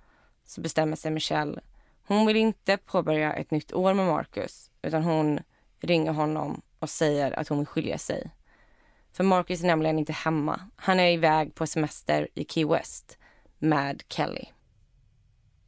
så 0.46 0.62
bestämmer 0.62 0.96
sig 0.96 1.12
Michelle. 1.12 1.62
Hon 2.08 2.26
vill 2.26 2.36
inte 2.36 2.78
påbörja 2.78 3.34
ett 3.34 3.52
nytt 3.52 3.74
år 3.74 3.94
med 3.94 4.06
Marcus 4.06 4.72
utan 4.82 5.04
hon 5.04 5.40
ringer 5.80 6.12
honom 6.12 6.62
och 6.80 6.90
säger 6.90 7.40
att 7.40 7.48
hon 7.48 7.58
vill 7.58 7.68
skilja 7.68 7.98
sig. 7.98 8.32
För 9.12 9.24
Marcus 9.24 9.64
är 9.64 9.68
nämligen 9.68 10.00
inte 10.00 10.14
hemma. 10.14 10.62
Han 10.76 11.00
är 11.00 11.12
iväg 11.12 11.56
på 11.56 11.68
semester 11.68 12.28
i 12.34 12.46
Key 12.46 12.66
West 12.66 13.18
med 13.58 14.04
Kelly. 14.08 14.46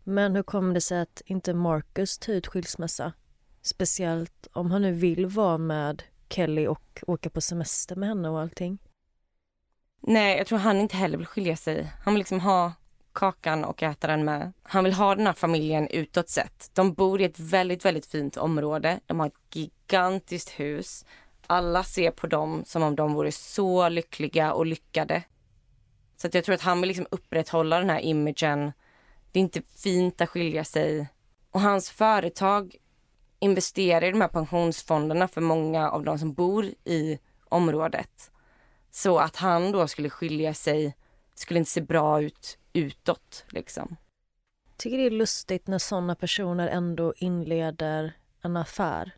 Men 0.03 0.35
hur 0.35 0.43
kommer 0.43 0.73
det 0.73 0.81
sig 0.81 1.01
att 1.01 1.21
inte 1.25 1.53
Marcus 1.53 2.17
tar 2.17 2.33
ut 2.33 2.47
skilsmässa? 2.47 3.13
Speciellt 3.61 4.47
om 4.53 4.71
han 4.71 4.81
nu 4.81 4.91
vill 4.91 5.25
vara 5.25 5.57
med 5.57 6.03
Kelly 6.29 6.67
och 6.67 7.03
åka 7.07 7.29
på 7.29 7.41
semester 7.41 7.95
med 7.95 8.09
henne 8.09 8.29
och 8.29 8.39
allting. 8.39 8.77
Nej, 10.01 10.37
jag 10.37 10.47
tror 10.47 10.59
han 10.59 10.79
inte 10.79 10.97
heller 10.97 11.17
vill 11.17 11.27
skilja 11.27 11.55
sig. 11.55 11.91
Han 12.03 12.13
vill 12.13 12.19
liksom 12.19 12.39
ha 12.39 12.73
kakan 13.13 13.63
och 13.63 13.83
äta 13.83 14.07
den 14.07 14.25
med. 14.25 14.53
Han 14.63 14.83
vill 14.83 14.93
ha 14.93 15.15
den 15.15 15.25
här 15.25 15.33
familjen 15.33 15.87
utåt 15.87 16.29
sett. 16.29 16.71
De 16.73 16.93
bor 16.93 17.21
i 17.21 17.23
ett 17.23 17.39
väldigt, 17.39 17.85
väldigt 17.85 18.05
fint 18.05 18.37
område. 18.37 18.99
De 19.05 19.19
har 19.19 19.27
ett 19.27 19.55
gigantiskt 19.55 20.49
hus. 20.49 21.05
Alla 21.47 21.83
ser 21.83 22.11
på 22.11 22.27
dem 22.27 22.63
som 22.65 22.83
om 22.83 22.95
de 22.95 23.13
vore 23.13 23.31
så 23.31 23.89
lyckliga 23.89 24.53
och 24.53 24.65
lyckade. 24.65 25.23
Så 26.17 26.27
att 26.27 26.33
jag 26.33 26.43
tror 26.43 26.55
att 26.55 26.61
han 26.61 26.81
vill 26.81 26.87
liksom 26.87 27.07
upprätthålla 27.11 27.79
den 27.79 27.89
här 27.89 27.99
imagen. 27.99 28.71
Det 29.31 29.39
är 29.39 29.41
inte 29.41 29.61
fint 29.61 30.21
att 30.21 30.29
skilja 30.29 30.63
sig. 30.63 31.07
Och 31.51 31.61
hans 31.61 31.89
företag 31.89 32.75
investerar 33.41 34.07
i 34.07 34.11
de 34.11 34.21
här 34.21 34.27
pensionsfonderna 34.27 35.27
för 35.27 35.41
många 35.41 35.89
av 35.89 36.03
de 36.03 36.19
som 36.19 36.33
bor 36.33 36.65
i 36.83 37.19
området. 37.49 38.31
Så 38.91 39.17
att 39.17 39.35
han 39.35 39.71
då 39.71 39.87
skulle 39.87 40.09
skilja 40.09 40.53
sig 40.53 40.95
skulle 41.35 41.59
inte 41.59 41.71
se 41.71 41.81
bra 41.81 42.21
ut 42.21 42.57
utåt 42.73 43.45
liksom. 43.49 43.95
tycker 44.77 44.97
det 44.97 45.05
är 45.05 45.11
lustigt 45.11 45.67
när 45.67 45.77
såna 45.77 46.15
personer 46.15 46.67
ändå 46.67 47.13
inleder 47.17 48.13
en 48.41 48.57
affär. 48.57 49.11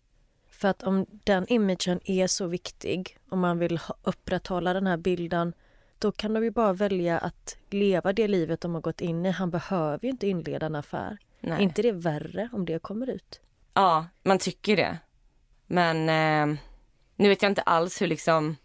För 0.49 0.67
att 0.67 0.83
om 0.83 1.05
den 1.23 1.45
imagen 1.49 1.99
är 2.05 2.27
så 2.27 2.47
viktig, 2.47 3.17
om 3.29 3.39
man 3.39 3.59
vill 3.59 3.79
upprätthålla 4.03 4.73
den 4.73 4.87
här 4.87 4.97
bilden, 4.97 5.53
då 5.99 6.11
kan 6.11 6.33
de 6.33 6.43
ju 6.43 6.51
bara 6.51 6.73
välja 6.73 7.17
att 7.17 7.57
leva 7.69 8.13
det 8.13 8.27
livet 8.27 8.61
de 8.61 8.73
har 8.73 8.81
gått 8.81 9.01
in 9.01 9.25
i. 9.25 9.29
Han 9.29 9.49
behöver 9.51 9.99
ju 10.03 10.09
inte 10.09 10.27
inleda 10.27 10.65
en 10.65 10.75
affär. 10.75 11.17
Nej. 11.39 11.53
Är 11.53 11.59
inte 11.59 11.81
det 11.81 11.91
värre 11.91 12.49
om 12.53 12.65
det 12.65 12.79
kommer 12.79 13.09
ut? 13.09 13.41
Ja, 13.73 14.05
man 14.23 14.39
tycker 14.39 14.75
det. 14.77 14.97
Men 15.67 16.09
eh, 16.09 16.59
nu 17.15 17.29
vet 17.29 17.41
jag 17.41 17.51
inte 17.51 17.61
alls 17.61 18.01
hur 18.01 18.07
liksom 18.07 18.55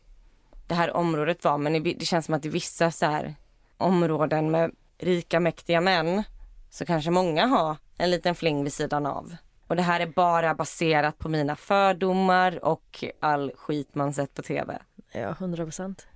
det 0.67 0.75
här 0.75 0.97
området 0.97 1.45
var 1.45 1.59
men 1.59 1.83
det 1.83 2.05
känns 2.05 2.27
som 2.27 2.35
att 2.35 2.45
i 2.45 2.49
vissa 2.49 2.91
så 2.91 3.07
här 3.07 3.35
områden 3.77 4.51
med 4.51 4.71
rika 4.99 5.41
mäktiga 5.41 5.81
män 5.81 6.23
så 6.71 6.87
kanske 6.87 7.11
många 7.11 7.47
har 7.47 7.77
en 7.99 8.11
liten 8.11 8.35
fling 8.35 8.65
vid 8.65 8.73
sidan 8.73 9.07
av. 9.07 9.37
Och 9.67 9.77
det 9.77 9.83
här 9.83 10.01
är 10.01 10.07
bara 10.07 10.55
baserat 10.55 11.19
på 11.19 11.29
mina 11.29 11.57
fördomar 11.57 12.65
och 12.65 13.05
all 13.21 13.53
skit 13.57 13.95
man 13.95 14.15
sett 14.15 14.35
på 14.35 14.43
tv. 14.43 14.79
Ja, 15.13 15.33
hundra 15.33 15.65
procent. 15.65 16.07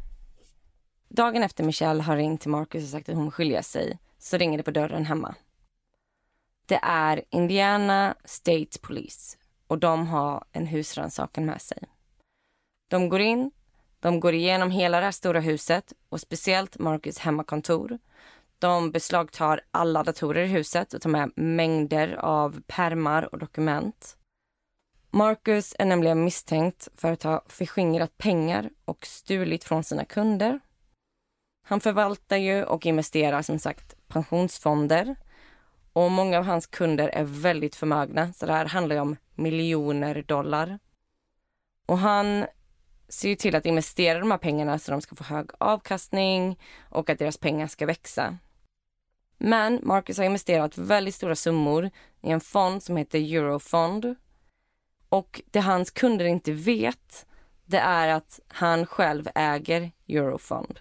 Dagen 1.08 1.42
efter 1.42 1.64
Michelle 1.64 2.02
har 2.02 2.16
ringt 2.16 2.40
till 2.40 2.50
Marcus 2.50 2.84
och 2.84 2.90
sagt 2.90 3.08
att 3.08 3.14
hon 3.14 3.30
skilja 3.30 3.62
sig 3.62 3.98
så 4.18 4.36
ringer 4.36 4.58
det 4.58 4.64
på 4.64 4.70
dörren 4.70 5.04
hemma. 5.06 5.34
Det 6.66 6.80
är 6.82 7.24
Indiana 7.30 8.14
State 8.24 8.78
Police 8.80 9.36
och 9.66 9.78
de 9.78 10.06
har 10.06 10.44
en 10.52 10.66
husrannsakan 10.66 11.44
med 11.44 11.62
sig. 11.62 11.78
De 12.88 13.08
går 13.08 13.20
in, 13.20 13.50
de 14.00 14.20
går 14.20 14.34
igenom 14.34 14.70
hela 14.70 14.98
det 14.98 15.04
här 15.04 15.12
stora 15.12 15.40
huset 15.40 15.92
och 16.08 16.20
speciellt 16.20 16.78
Marcus 16.78 17.18
hemmakontor. 17.18 17.98
De 18.58 18.90
beslagtar 18.90 19.60
alla 19.70 20.02
datorer 20.02 20.44
i 20.44 20.46
huset 20.46 20.94
och 20.94 21.02
tar 21.02 21.10
med 21.10 21.32
mängder 21.36 22.14
av 22.14 22.62
permar 22.66 23.32
och 23.34 23.38
dokument. 23.38 24.16
Marcus 25.10 25.74
är 25.78 25.84
nämligen 25.84 26.24
misstänkt 26.24 26.88
för 26.94 27.12
att 27.12 27.22
ha 27.22 27.44
förskingrat 27.46 28.18
pengar 28.18 28.70
och 28.84 29.06
stulit 29.06 29.64
från 29.64 29.84
sina 29.84 30.04
kunder. 30.04 30.60
Han 31.64 31.80
förvaltar 31.80 32.36
ju 32.36 32.64
och 32.64 32.86
investerar 32.86 33.42
som 33.42 33.58
sagt 33.58 34.08
pensionsfonder 34.08 35.16
och 35.92 36.10
många 36.10 36.38
av 36.38 36.44
hans 36.44 36.66
kunder 36.66 37.08
är 37.08 37.24
väldigt 37.24 37.76
förmögna 37.76 38.32
så 38.32 38.46
det 38.46 38.52
här 38.52 38.66
handlar 38.66 38.96
om 38.96 39.16
miljoner 39.34 40.22
dollar. 40.22 40.78
Och 41.86 41.98
han 41.98 42.46
ser 43.08 43.28
ju 43.28 43.34
till 43.34 43.56
att 43.56 43.66
investera 43.66 44.18
de 44.18 44.30
här 44.30 44.38
pengarna 44.38 44.78
så 44.78 44.90
de 44.90 45.00
ska 45.00 45.16
få 45.16 45.24
hög 45.24 45.50
avkastning 45.58 46.58
och 46.90 47.10
att 47.10 47.18
deras 47.18 47.38
pengar 47.38 47.66
ska 47.66 47.86
växa. 47.86 48.38
Men 49.38 49.80
Marcus 49.82 50.18
har 50.18 50.24
investerat 50.24 50.78
väldigt 50.78 51.14
stora 51.14 51.36
summor 51.36 51.90
i 52.22 52.30
en 52.30 52.40
fond 52.40 52.82
som 52.82 52.96
heter 52.96 53.18
Eurofond. 53.18 54.14
Och 55.08 55.42
det 55.50 55.60
hans 55.60 55.90
kunder 55.90 56.24
inte 56.24 56.52
vet, 56.52 57.26
det 57.64 57.78
är 57.78 58.08
att 58.08 58.40
han 58.48 58.86
själv 58.86 59.28
äger 59.34 59.92
Eurofond. 60.08 60.80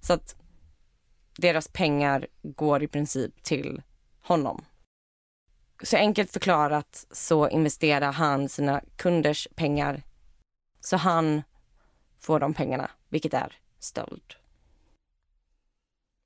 Så 0.00 0.12
att 0.12 0.36
deras 1.38 1.68
pengar 1.68 2.26
går 2.42 2.82
i 2.82 2.88
princip 2.88 3.42
till 3.42 3.82
honom. 4.26 4.64
Så 5.82 5.96
enkelt 5.96 6.32
förklarat 6.32 7.06
så 7.10 7.48
investerar 7.48 8.12
han 8.12 8.48
sina 8.48 8.80
kunders 8.96 9.48
pengar 9.54 10.02
så 10.80 10.96
han 10.96 11.42
får 12.20 12.40
de 12.40 12.54
pengarna, 12.54 12.90
vilket 13.08 13.34
är 13.34 13.52
stöld. 13.78 14.34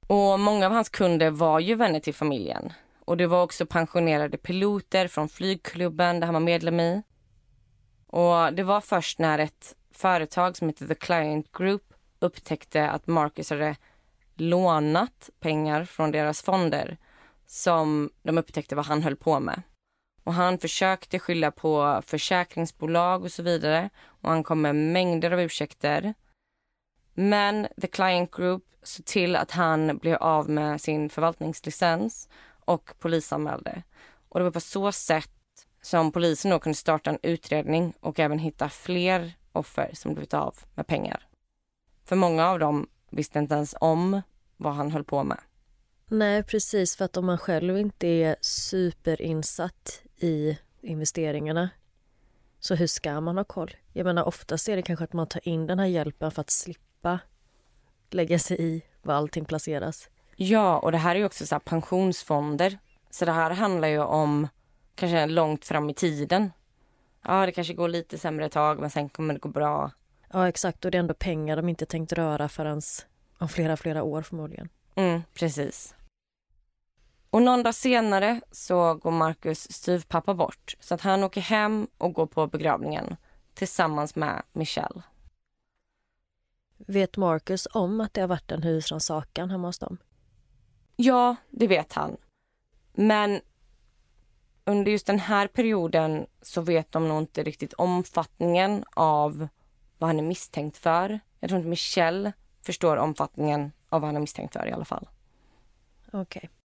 Och 0.07 0.41
många 0.41 0.67
av 0.67 0.73
hans 0.73 0.89
kunder 0.89 1.31
var 1.31 1.61
ju 1.61 1.75
vänner 1.75 2.01
till 2.01 2.15
familjen. 2.15 2.73
Och 3.05 3.17
det 3.17 3.27
var 3.27 3.43
också 3.43 3.67
pensionerade 3.67 4.39
piloter 4.39 5.09
från 5.09 5.29
flygklubben 5.29 6.21
där 6.21 6.27
han 6.27 6.35
var 6.35 6.41
medlem 6.41 6.81
i. 6.81 7.03
Och 8.07 8.53
det 8.53 8.63
var 8.63 8.81
först 8.81 9.19
när 9.19 9.39
ett 9.39 9.77
företag 9.91 10.57
som 10.57 10.69
heter 10.69 10.87
The 10.87 10.95
Client 10.95 11.53
Group 11.53 11.95
upptäckte 12.19 12.91
att 12.91 13.07
Marcus 13.07 13.51
hade 13.51 13.77
lånat 14.35 15.31
pengar 15.41 15.85
från 15.85 16.11
deras 16.11 16.43
fonder 16.43 16.97
som 17.51 18.11
de 18.23 18.39
upptäckte 18.39 18.77
vad 18.77 18.87
han 18.87 19.03
höll 19.03 19.17
på 19.17 19.41
med. 19.41 19.63
Och 20.25 20.35
han 20.35 20.59
försökte 20.59 21.19
skylla 21.19 21.51
på 21.51 22.03
försäkringsbolag 22.07 23.25
och 23.25 23.33
så 23.33 23.43
vidare. 23.43 23.91
Och 24.03 24.29
han 24.31 24.43
kom 24.45 24.61
med 24.61 24.77
mängder 24.77 25.31
av 25.31 25.41
ursäkter. 25.41 26.15
Men 27.15 27.69
The 27.81 27.87
Client 27.87 28.31
Group 28.31 28.65
såg 28.83 29.07
till 29.07 29.37
att 29.37 29.51
han 29.51 29.99
blev 29.99 30.17
av 30.17 30.49
med 30.49 30.81
sin 30.81 31.11
förvaltningslicens 31.11 32.29
och 32.65 32.95
polisanmälde. 32.99 33.83
Och 34.29 34.41
det 34.41 34.45
var 34.45 34.51
på 34.51 34.61
så 34.61 34.93
sätt 34.93 35.31
som 35.83 36.13
polisen 36.13 36.51
då 36.51 36.59
kunde 36.59 36.77
starta 36.77 37.11
en 37.11 37.19
utredning 37.23 37.95
och 38.01 38.21
även 38.21 38.39
hitta 38.39 38.69
fler 38.69 39.33
offer 39.53 39.91
som 39.95 40.15
blivit 40.15 40.35
av 40.35 40.55
med 40.75 40.87
pengar. 40.87 41.27
För 42.05 42.17
många 42.17 42.49
av 42.49 42.59
dem 42.59 42.89
visste 43.11 43.39
inte 43.39 43.55
ens 43.55 43.75
om 43.81 44.23
vad 44.57 44.75
han 44.75 44.91
höll 44.91 45.05
på 45.05 45.25
med. 45.25 45.39
Nej, 46.13 46.43
precis. 46.43 46.97
För 46.97 47.05
att 47.05 47.17
om 47.17 47.27
man 47.27 47.39
själv 47.39 47.79
inte 47.79 48.07
är 48.07 48.37
superinsatt 48.41 50.03
i 50.17 50.59
investeringarna 50.81 51.71
så 52.61 52.75
hur 52.75 52.87
ska 52.87 53.21
man 53.21 53.37
ha 53.37 53.45
koll? 53.45 53.77
Jag 53.93 54.05
menar 54.05 54.25
oftast 54.25 54.69
är 54.69 54.77
det 54.77 54.83
kanske 54.83 55.05
att 55.05 55.13
man 55.13 55.27
tar 55.27 55.49
in 55.49 55.67
den 55.67 55.79
här 55.79 55.87
hjälpen 55.87 56.31
för 56.31 56.41
att 56.41 56.51
slippa 56.51 57.19
lägga 58.11 58.39
sig 58.39 58.57
i 58.61 58.83
var 59.03 59.15
allting 59.15 59.45
placeras. 59.45 60.09
Ja, 60.37 60.79
och 60.79 60.93
det 60.93 60.99
här 60.99 61.15
är 61.15 61.19
ju 61.19 61.25
också 61.25 61.47
så 61.47 61.61
pensionsfonder. 61.61 62.79
Så 63.11 63.25
det 63.25 63.33
här 63.33 63.51
handlar 63.51 63.89
ju 63.89 63.99
om 63.99 64.49
kanske 64.95 65.27
långt 65.27 65.65
fram 65.65 65.91
i 65.91 65.95
tiden. 65.95 66.53
Ja, 67.25 67.47
det 67.47 67.53
kanske 67.53 67.75
går 67.75 67.89
lite 67.89 68.19
sämre 68.19 68.47
ett 68.47 68.53
tag, 68.53 68.81
men 68.81 68.91
sen 68.91 69.09
kommer 69.09 69.35
det 69.35 69.41
gå 69.41 69.49
bra. 69.49 69.91
Ja, 70.33 70.49
exakt. 70.49 70.85
Och 70.85 70.91
det 70.91 70.99
är 70.99 71.01
ändå 71.01 71.15
pengar 71.15 71.57
de 71.57 71.69
inte 71.69 71.87
tänkt 71.87 72.13
röra 72.13 72.49
förrän 72.49 72.81
om 73.39 73.49
flera, 73.49 73.77
flera 73.77 74.03
år 74.03 74.23
förmodligen. 74.23 74.69
Mm, 74.95 75.23
precis. 75.35 75.95
Och 77.31 77.43
någon 77.43 77.63
dag 77.63 77.75
senare 77.75 78.41
så 78.51 78.95
går 78.95 79.11
Marcus 79.11 79.73
styvpappa 79.73 80.35
bort 80.35 80.77
så 80.81 80.95
att 80.95 81.01
han 81.01 81.25
åker 81.25 81.41
hem 81.41 81.89
och 81.99 82.13
går 82.13 82.27
på 82.27 82.47
begravningen 82.47 83.17
tillsammans 83.55 84.17
med 84.17 84.43
Michelle. 84.53 85.03
Vet 86.77 87.17
Marcus 87.17 87.69
om 87.73 88.01
att 88.01 88.15
det 88.15 88.21
har 88.21 88.29
varit 88.29 88.53
en 88.53 88.63
husrannsakan 88.63 89.51
hemma 89.51 89.69
hos 89.69 89.79
dem? 89.79 89.99
Ja, 90.97 91.37
det 91.51 91.67
vet 91.67 91.93
han. 91.93 92.17
Men 92.93 93.41
under 94.65 94.93
just 94.93 95.07
den 95.07 95.19
här 95.19 95.47
perioden 95.47 96.27
så 96.43 96.61
vet 96.61 96.93
de 96.93 97.09
nog 97.09 97.19
inte 97.19 97.43
riktigt 97.43 97.73
omfattningen 97.73 98.85
av 98.91 99.49
vad 99.99 100.09
han 100.09 100.19
är 100.19 100.23
misstänkt 100.23 100.77
för. 100.77 101.21
Jag 101.41 101.49
tror 101.49 101.59
inte 101.59 101.69
Michelle 101.69 102.33
förstår 102.63 102.97
omfattningen 102.97 103.73
av 103.89 104.01
vad 104.01 104.09
han 104.09 104.17
är 104.17 104.21
misstänkt 104.21 104.53
för 104.53 104.69
i 104.69 104.73
alla 104.73 104.85
fall. 104.85 105.09
Okej. 106.07 106.21
Okay. 106.21 106.60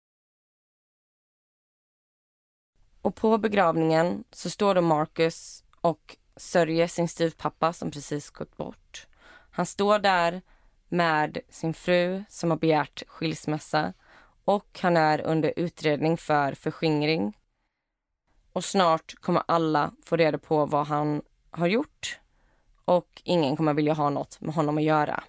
Och 3.05 3.15
på 3.15 3.37
begravningen 3.37 4.23
så 4.31 4.49
står 4.49 4.75
då 4.75 4.81
Marcus 4.81 5.63
och 5.81 6.17
sörjer 6.35 6.87
sin 6.87 7.07
styvpappa 7.07 7.73
som 7.73 7.91
precis 7.91 8.29
gått 8.29 8.57
bort. 8.57 9.07
Han 9.51 9.65
står 9.65 9.99
där 9.99 10.41
med 10.89 11.37
sin 11.49 11.73
fru 11.73 12.23
som 12.29 12.49
har 12.49 12.57
begärt 12.57 13.03
skilsmässa 13.07 13.93
och 14.45 14.79
han 14.81 14.97
är 14.97 15.21
under 15.21 15.53
utredning 15.55 16.17
för 16.17 16.53
förskingring. 16.53 17.37
Och 18.53 18.65
snart 18.65 19.15
kommer 19.19 19.43
alla 19.47 19.91
få 20.03 20.15
reda 20.15 20.37
på 20.37 20.65
vad 20.65 20.87
han 20.87 21.21
har 21.51 21.67
gjort 21.67 22.19
och 22.85 23.21
ingen 23.23 23.57
kommer 23.57 23.73
vilja 23.73 23.93
ha 23.93 24.09
något 24.09 24.41
med 24.41 24.55
honom 24.55 24.77
att 24.77 24.83
göra. 24.83 25.23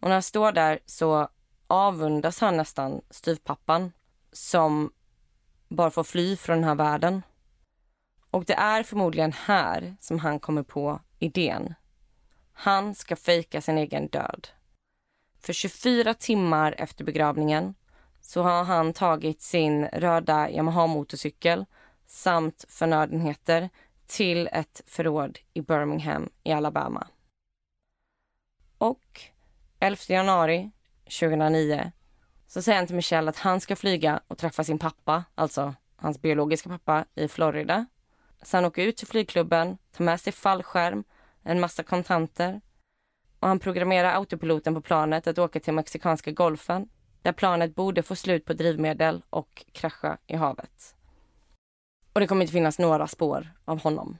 Och 0.00 0.08
när 0.08 0.12
han 0.12 0.22
står 0.22 0.52
där 0.52 0.78
så 0.86 1.28
avundas 1.66 2.40
han 2.40 2.56
nästan 2.56 3.00
styvpappan 3.10 3.92
som 4.32 4.92
bara 5.74 5.90
får 5.90 6.04
fly 6.04 6.36
från 6.36 6.56
den 6.56 6.64
här 6.64 6.74
världen. 6.74 7.22
Och 8.30 8.44
det 8.44 8.54
är 8.54 8.82
förmodligen 8.82 9.32
här 9.32 9.96
som 10.00 10.18
han 10.18 10.38
kommer 10.40 10.62
på 10.62 11.00
idén. 11.18 11.74
Han 12.52 12.94
ska 12.94 13.16
fejka 13.16 13.60
sin 13.60 13.78
egen 13.78 14.08
död. 14.08 14.48
För 15.40 15.52
24 15.52 16.14
timmar 16.14 16.74
efter 16.78 17.04
begravningen 17.04 17.74
så 18.20 18.42
har 18.42 18.64
han 18.64 18.92
tagit 18.92 19.42
sin 19.42 19.86
röda 19.86 20.50
Yamaha-motorcykel 20.50 21.66
samt 22.06 22.64
förnödenheter 22.68 23.70
till 24.06 24.48
ett 24.52 24.82
förråd 24.86 25.38
i 25.52 25.60
Birmingham 25.60 26.28
i 26.42 26.52
Alabama. 26.52 27.06
Och 28.78 29.20
11 29.80 29.96
januari 30.08 30.70
2009 31.04 31.92
så 32.54 32.62
säger 32.62 32.78
han 32.78 32.86
till 32.86 32.96
Michelle 32.96 33.28
att 33.30 33.38
han 33.38 33.60
ska 33.60 33.76
flyga 33.76 34.20
och 34.28 34.38
träffa 34.38 34.64
sin 34.64 34.78
pappa, 34.78 35.24
alltså 35.34 35.74
hans 35.96 36.22
biologiska 36.22 36.68
pappa, 36.68 37.04
i 37.14 37.28
Florida. 37.28 37.86
Så 38.42 38.56
han 38.56 38.64
åker 38.64 38.82
ut 38.82 38.96
till 38.96 39.06
flygklubben, 39.06 39.78
tar 39.92 40.04
med 40.04 40.20
sig 40.20 40.32
fallskärm, 40.32 41.04
en 41.42 41.60
massa 41.60 41.82
kontanter 41.82 42.60
och 43.40 43.48
han 43.48 43.58
programmerar 43.58 44.14
autopiloten 44.14 44.74
på 44.74 44.80
planet 44.80 45.26
att 45.26 45.38
åka 45.38 45.60
till 45.60 45.74
mexikanska 45.74 46.30
golfen 46.30 46.88
där 47.22 47.32
planet 47.32 47.74
borde 47.74 48.02
få 48.02 48.16
slut 48.16 48.44
på 48.44 48.52
drivmedel 48.52 49.22
och 49.30 49.64
krascha 49.72 50.18
i 50.26 50.36
havet. 50.36 50.94
Och 52.12 52.20
det 52.20 52.26
kommer 52.26 52.42
inte 52.42 52.52
finnas 52.52 52.78
några 52.78 53.06
spår 53.06 53.52
av 53.64 53.80
honom. 53.80 54.18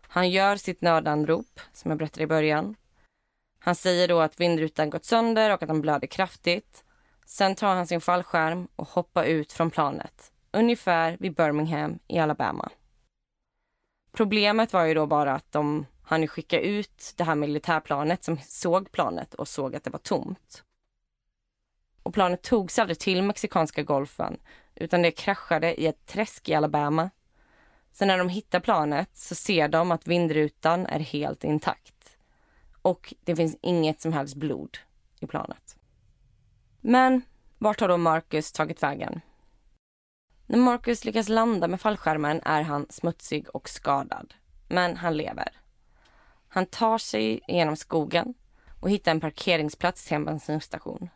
Han 0.00 0.30
gör 0.30 0.56
sitt 0.56 0.82
nödanrop, 0.82 1.60
som 1.72 1.90
jag 1.90 1.98
berättade 1.98 2.24
i 2.24 2.26
början. 2.26 2.76
Han 3.58 3.74
säger 3.74 4.08
då 4.08 4.20
att 4.20 4.40
vindrutan 4.40 4.90
gått 4.90 5.04
sönder 5.04 5.54
och 5.54 5.62
att 5.62 5.68
han 5.68 5.80
blöder 5.80 6.06
kraftigt. 6.06 6.83
Sen 7.24 7.54
tar 7.54 7.74
han 7.74 7.86
sin 7.86 8.00
fallskärm 8.00 8.68
och 8.76 8.88
hoppar 8.88 9.24
ut 9.24 9.52
från 9.52 9.70
planet, 9.70 10.32
ungefär 10.52 11.16
vid 11.20 11.34
Birmingham 11.34 11.98
i 12.08 12.18
Alabama. 12.18 12.70
Problemet 14.12 14.72
var 14.72 14.84
ju 14.84 14.94
då 14.94 15.06
bara 15.06 15.34
att 15.34 15.52
de 15.52 15.86
hann 16.02 16.26
skicka 16.26 16.60
ut 16.60 17.14
det 17.16 17.24
här 17.24 17.34
militärplanet 17.34 18.24
som 18.24 18.38
såg 18.38 18.92
planet 18.92 19.34
och 19.34 19.48
såg 19.48 19.76
att 19.76 19.84
det 19.84 19.90
var 19.90 19.98
tomt. 19.98 20.64
Och 22.02 22.14
planet 22.14 22.42
togs 22.42 22.78
aldrig 22.78 22.98
till 22.98 23.22
mexikanska 23.22 23.82
golfen 23.82 24.36
utan 24.74 25.02
det 25.02 25.10
kraschade 25.10 25.80
i 25.80 25.86
ett 25.86 26.06
träsk 26.06 26.48
i 26.48 26.54
Alabama. 26.54 27.10
Sen 27.92 28.08
när 28.08 28.18
de 28.18 28.28
hittar 28.28 28.60
planet 28.60 29.16
så 29.16 29.34
ser 29.34 29.68
de 29.68 29.90
att 29.90 30.06
vindrutan 30.06 30.86
är 30.86 31.00
helt 31.00 31.44
intakt. 31.44 32.16
Och 32.82 33.14
det 33.20 33.36
finns 33.36 33.56
inget 33.60 34.00
som 34.00 34.12
helst 34.12 34.34
blod 34.34 34.78
i 35.20 35.26
planet. 35.26 35.76
Men 36.86 37.22
vart 37.58 37.80
har 37.80 37.88
då 37.88 37.96
Marcus 37.96 38.52
tagit 38.52 38.82
vägen? 38.82 39.20
När 40.46 40.58
Marcus 40.58 41.04
lyckas 41.04 41.28
landa 41.28 41.68
med 41.68 41.80
fallskärmen 41.80 42.40
är 42.44 42.62
han 42.62 42.86
smutsig 42.90 43.48
och 43.48 43.68
skadad. 43.68 44.34
Men 44.68 44.96
han 44.96 45.16
lever. 45.16 45.48
Han 46.48 46.66
tar 46.66 46.98
sig 46.98 47.40
genom 47.48 47.76
skogen 47.76 48.34
och 48.80 48.90
hittar 48.90 49.10
en 49.10 49.20
parkeringsplats 49.20 50.04
till 50.04 50.14
en 50.14 50.24
bensinstation. 50.24 51.08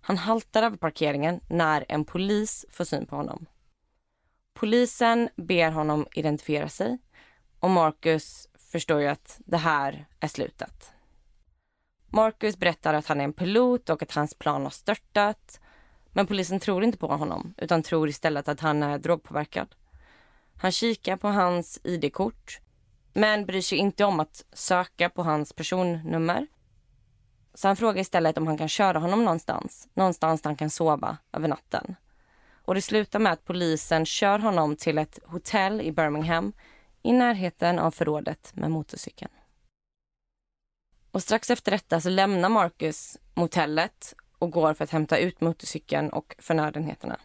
Han 0.00 0.16
haltar 0.16 0.62
över 0.62 0.76
parkeringen 0.76 1.40
när 1.48 1.84
en 1.88 2.04
polis 2.04 2.66
får 2.70 2.84
syn 2.84 3.06
på 3.06 3.16
honom. 3.16 3.46
Polisen 4.54 5.28
ber 5.36 5.70
honom 5.70 6.06
identifiera 6.12 6.68
sig 6.68 6.98
och 7.60 7.70
Marcus 7.70 8.48
förstår 8.72 9.00
ju 9.00 9.06
att 9.06 9.40
det 9.46 9.56
här 9.56 10.06
är 10.20 10.28
slutet. 10.28 10.92
Marcus 12.10 12.56
berättar 12.56 12.94
att 12.94 13.06
han 13.06 13.20
är 13.20 13.24
en 13.24 13.32
pilot 13.32 13.90
och 13.90 14.02
att 14.02 14.12
hans 14.12 14.34
plan 14.34 14.62
har 14.62 14.70
störtat. 14.70 15.60
Men 16.12 16.26
polisen 16.26 16.60
tror 16.60 16.84
inte 16.84 16.98
på 16.98 17.06
honom 17.06 17.54
utan 17.56 17.82
tror 17.82 18.08
istället 18.08 18.48
att 18.48 18.60
han 18.60 18.82
är 18.82 18.98
drogpåverkad. 18.98 19.74
Han 20.56 20.72
kikar 20.72 21.16
på 21.16 21.28
hans 21.28 21.80
ID-kort 21.84 22.60
men 23.12 23.46
bryr 23.46 23.60
sig 23.60 23.78
inte 23.78 24.04
om 24.04 24.20
att 24.20 24.44
söka 24.52 25.10
på 25.10 25.22
hans 25.22 25.52
personnummer. 25.52 26.46
Så 27.54 27.68
han 27.68 27.76
frågar 27.76 28.00
istället 28.00 28.38
om 28.38 28.46
han 28.46 28.58
kan 28.58 28.68
köra 28.68 28.98
honom 28.98 29.24
någonstans, 29.24 29.88
någonstans 29.94 30.42
där 30.42 30.50
han 30.50 30.56
kan 30.56 30.70
sova 30.70 31.16
över 31.32 31.48
natten. 31.48 31.96
Och 32.64 32.74
det 32.74 32.82
slutar 32.82 33.18
med 33.18 33.32
att 33.32 33.44
polisen 33.44 34.06
kör 34.06 34.38
honom 34.38 34.76
till 34.76 34.98
ett 34.98 35.18
hotell 35.24 35.80
i 35.80 35.92
Birmingham 35.92 36.52
i 37.02 37.12
närheten 37.12 37.78
av 37.78 37.90
förrådet 37.90 38.52
med 38.54 38.70
motorcykeln. 38.70 39.30
Och 41.10 41.22
strax 41.22 41.50
efter 41.50 41.70
detta 41.70 42.00
så 42.00 42.08
lämnar 42.08 42.48
Marcus 42.48 43.18
motellet 43.34 44.14
och 44.38 44.50
går 44.50 44.74
för 44.74 44.84
att 44.84 44.90
hämta 44.90 45.18
ut 45.18 45.40
motorcykeln 45.40 46.10
och 46.10 46.34
förnödenheterna. 46.38 47.20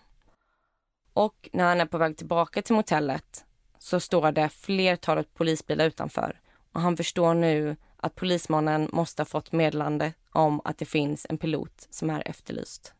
Och 1.13 1.49
när 1.53 1.63
han 1.63 1.81
är 1.81 1.85
på 1.85 1.97
väg 1.97 2.17
tillbaka 2.17 2.61
till 2.61 2.75
motellet 2.75 3.45
så 3.79 3.99
står 3.99 4.31
det 4.31 4.49
flertalet 4.49 5.33
polisbilar 5.33 5.85
utanför 5.85 6.39
och 6.71 6.81
han 6.81 6.97
förstår 6.97 7.33
nu 7.33 7.75
att 7.97 8.15
polismannen 8.15 8.89
måste 8.91 9.21
ha 9.21 9.25
fått 9.25 9.51
meddelande 9.51 10.13
om 10.31 10.61
att 10.63 10.77
det 10.77 10.85
finns 10.85 11.25
en 11.29 11.37
pilot 11.37 11.87
som 11.89 12.09
är 12.09 12.27
efterlyst. 12.27 12.93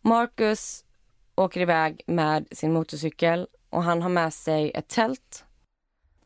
Marcus 0.00 0.84
åker 1.34 1.60
iväg 1.60 2.02
med 2.06 2.48
sin 2.52 2.72
motorcykel 2.72 3.48
och 3.70 3.82
han 3.82 4.02
har 4.02 4.08
med 4.08 4.34
sig 4.34 4.70
ett 4.70 4.88
tält. 4.88 5.44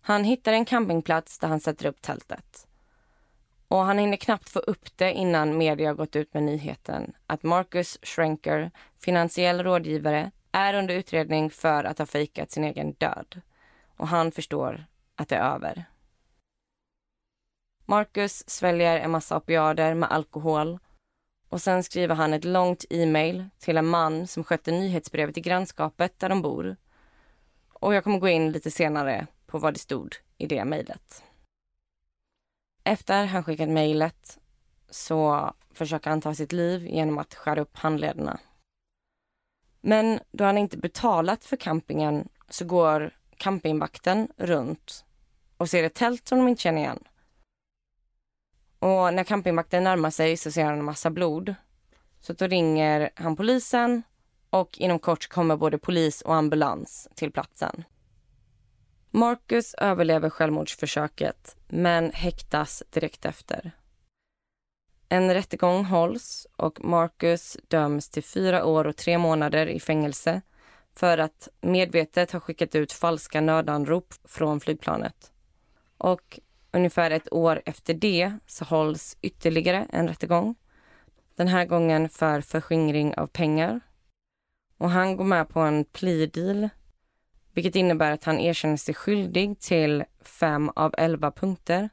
Han 0.00 0.24
hittar 0.24 0.52
en 0.52 0.64
campingplats 0.64 1.38
där 1.38 1.48
han 1.48 1.60
sätter 1.60 1.86
upp 1.86 2.02
tältet. 2.02 2.67
Och 3.68 3.78
han 3.78 3.98
hinner 3.98 4.16
knappt 4.16 4.48
få 4.48 4.58
upp 4.58 4.96
det 4.96 5.12
innan 5.12 5.58
media 5.58 5.94
gått 5.94 6.16
ut 6.16 6.34
med 6.34 6.42
nyheten 6.42 7.12
att 7.26 7.42
Marcus 7.42 7.98
Schrenker, 8.02 8.70
finansiell 8.98 9.62
rådgivare, 9.62 10.30
är 10.52 10.74
under 10.74 10.94
utredning 10.94 11.50
för 11.50 11.84
att 11.84 11.98
ha 11.98 12.06
fejkat 12.06 12.50
sin 12.50 12.64
egen 12.64 12.92
död. 12.92 13.40
Och 13.96 14.08
han 14.08 14.32
förstår 14.32 14.84
att 15.14 15.28
det 15.28 15.36
är 15.36 15.54
över. 15.54 15.84
Marcus 17.84 18.50
sväljer 18.50 18.98
en 18.98 19.10
massa 19.10 19.36
opiader 19.36 19.94
med 19.94 20.12
alkohol 20.12 20.78
och 21.48 21.62
sen 21.62 21.82
skriver 21.82 22.14
han 22.14 22.32
ett 22.32 22.44
långt 22.44 22.84
e-mail 22.90 23.48
till 23.58 23.76
en 23.76 23.86
man 23.86 24.26
som 24.26 24.44
skötte 24.44 24.70
nyhetsbrevet 24.70 25.38
i 25.38 25.40
grannskapet 25.40 26.18
där 26.18 26.28
de 26.28 26.42
bor. 26.42 26.76
Och 27.72 27.94
jag 27.94 28.04
kommer 28.04 28.18
gå 28.18 28.28
in 28.28 28.52
lite 28.52 28.70
senare 28.70 29.26
på 29.46 29.58
vad 29.58 29.74
det 29.74 29.78
stod 29.78 30.14
i 30.38 30.46
det 30.46 30.64
mejlet. 30.64 31.22
Efter 32.88 33.26
han 33.26 33.44
skickat 33.44 33.68
mejlet 33.68 34.38
så 34.90 35.52
försöker 35.70 36.10
han 36.10 36.20
ta 36.20 36.34
sitt 36.34 36.52
liv 36.52 36.86
genom 36.86 37.18
att 37.18 37.34
skära 37.34 37.60
upp 37.60 37.76
handlederna. 37.76 38.40
Men 39.80 40.20
då 40.32 40.44
han 40.44 40.58
inte 40.58 40.76
betalat 40.78 41.44
för 41.44 41.56
campingen 41.56 42.28
så 42.48 42.64
går 42.64 43.16
campingvakten 43.36 44.28
runt 44.36 45.04
och 45.56 45.70
ser 45.70 45.84
ett 45.84 45.94
tält 45.94 46.28
som 46.28 46.38
de 46.38 46.48
inte 46.48 46.62
känner 46.62 46.80
igen. 46.80 47.04
Och 48.78 49.14
när 49.14 49.24
campingvakten 49.24 49.84
närmar 49.84 50.10
sig 50.10 50.36
så 50.36 50.50
ser 50.50 50.64
han 50.64 50.78
en 50.78 50.84
massa 50.84 51.10
blod. 51.10 51.54
Så 52.20 52.32
då 52.32 52.46
ringer 52.46 53.10
han 53.14 53.36
polisen 53.36 54.02
och 54.50 54.78
inom 54.78 54.98
kort 54.98 55.28
kommer 55.28 55.56
både 55.56 55.78
polis 55.78 56.22
och 56.22 56.34
ambulans 56.34 57.08
till 57.14 57.32
platsen. 57.32 57.84
Marcus 59.10 59.74
överlever 59.74 60.30
självmordsförsöket 60.30 61.56
men 61.68 62.12
häktas 62.12 62.82
direkt 62.90 63.24
efter. 63.24 63.72
En 65.08 65.34
rättegång 65.34 65.84
hålls 65.84 66.46
och 66.56 66.84
Marcus 66.84 67.56
döms 67.68 68.08
till 68.08 68.24
fyra 68.24 68.64
år 68.64 68.86
och 68.86 68.96
tre 68.96 69.18
månader 69.18 69.66
i 69.66 69.80
fängelse 69.80 70.42
för 70.94 71.18
att 71.18 71.48
medvetet 71.60 72.32
ha 72.32 72.40
skickat 72.40 72.74
ut 72.74 72.92
falska 72.92 73.40
nödanrop 73.40 74.14
från 74.24 74.60
flygplanet. 74.60 75.32
Och 75.98 76.40
ungefär 76.72 77.10
ett 77.10 77.32
år 77.32 77.62
efter 77.64 77.94
det 77.94 78.32
så 78.46 78.64
hålls 78.64 79.16
ytterligare 79.22 79.86
en 79.90 80.08
rättegång. 80.08 80.54
Den 81.36 81.48
här 81.48 81.64
gången 81.64 82.08
för 82.08 82.40
förskingring 82.40 83.14
av 83.14 83.26
pengar. 83.26 83.80
Och 84.78 84.90
han 84.90 85.16
går 85.16 85.24
med 85.24 85.48
på 85.48 85.60
en 85.60 85.84
plea 85.84 86.26
deal 86.26 86.68
vilket 87.54 87.76
innebär 87.76 88.12
att 88.12 88.24
han 88.24 88.38
erkänner 88.38 88.76
sig 88.76 88.94
skyldig 88.94 89.60
till 89.60 90.04
fem 90.20 90.70
av 90.74 90.94
elva 90.98 91.30
punkter 91.30 91.88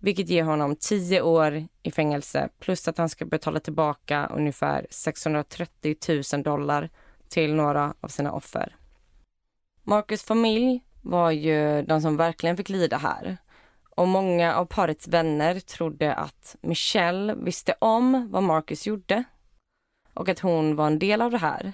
vilket 0.00 0.28
ger 0.28 0.44
honom 0.44 0.76
tio 0.76 1.22
år 1.22 1.66
i 1.82 1.90
fängelse 1.90 2.48
plus 2.58 2.88
att 2.88 2.98
han 2.98 3.08
ska 3.08 3.24
betala 3.24 3.60
tillbaka 3.60 4.26
ungefär 4.26 4.86
630 4.90 5.96
000 6.32 6.42
dollar 6.42 6.90
till 7.28 7.54
några 7.54 7.94
av 8.00 8.08
sina 8.08 8.32
offer. 8.32 8.76
Marcus 9.82 10.22
familj 10.22 10.84
var 11.02 11.30
ju 11.30 11.82
de 11.82 12.00
som 12.00 12.16
verkligen 12.16 12.56
fick 12.56 12.68
lida 12.68 12.96
här. 12.96 13.36
Och 13.96 14.08
många 14.08 14.54
av 14.54 14.64
parets 14.64 15.08
vänner 15.08 15.60
trodde 15.60 16.14
att 16.14 16.56
Michelle 16.60 17.34
visste 17.34 17.74
om 17.78 18.28
vad 18.30 18.42
Marcus 18.42 18.86
gjorde 18.86 19.24
och 20.14 20.28
att 20.28 20.38
hon 20.38 20.76
var 20.76 20.86
en 20.86 20.98
del 20.98 21.22
av 21.22 21.30
det 21.30 21.38
här. 21.38 21.72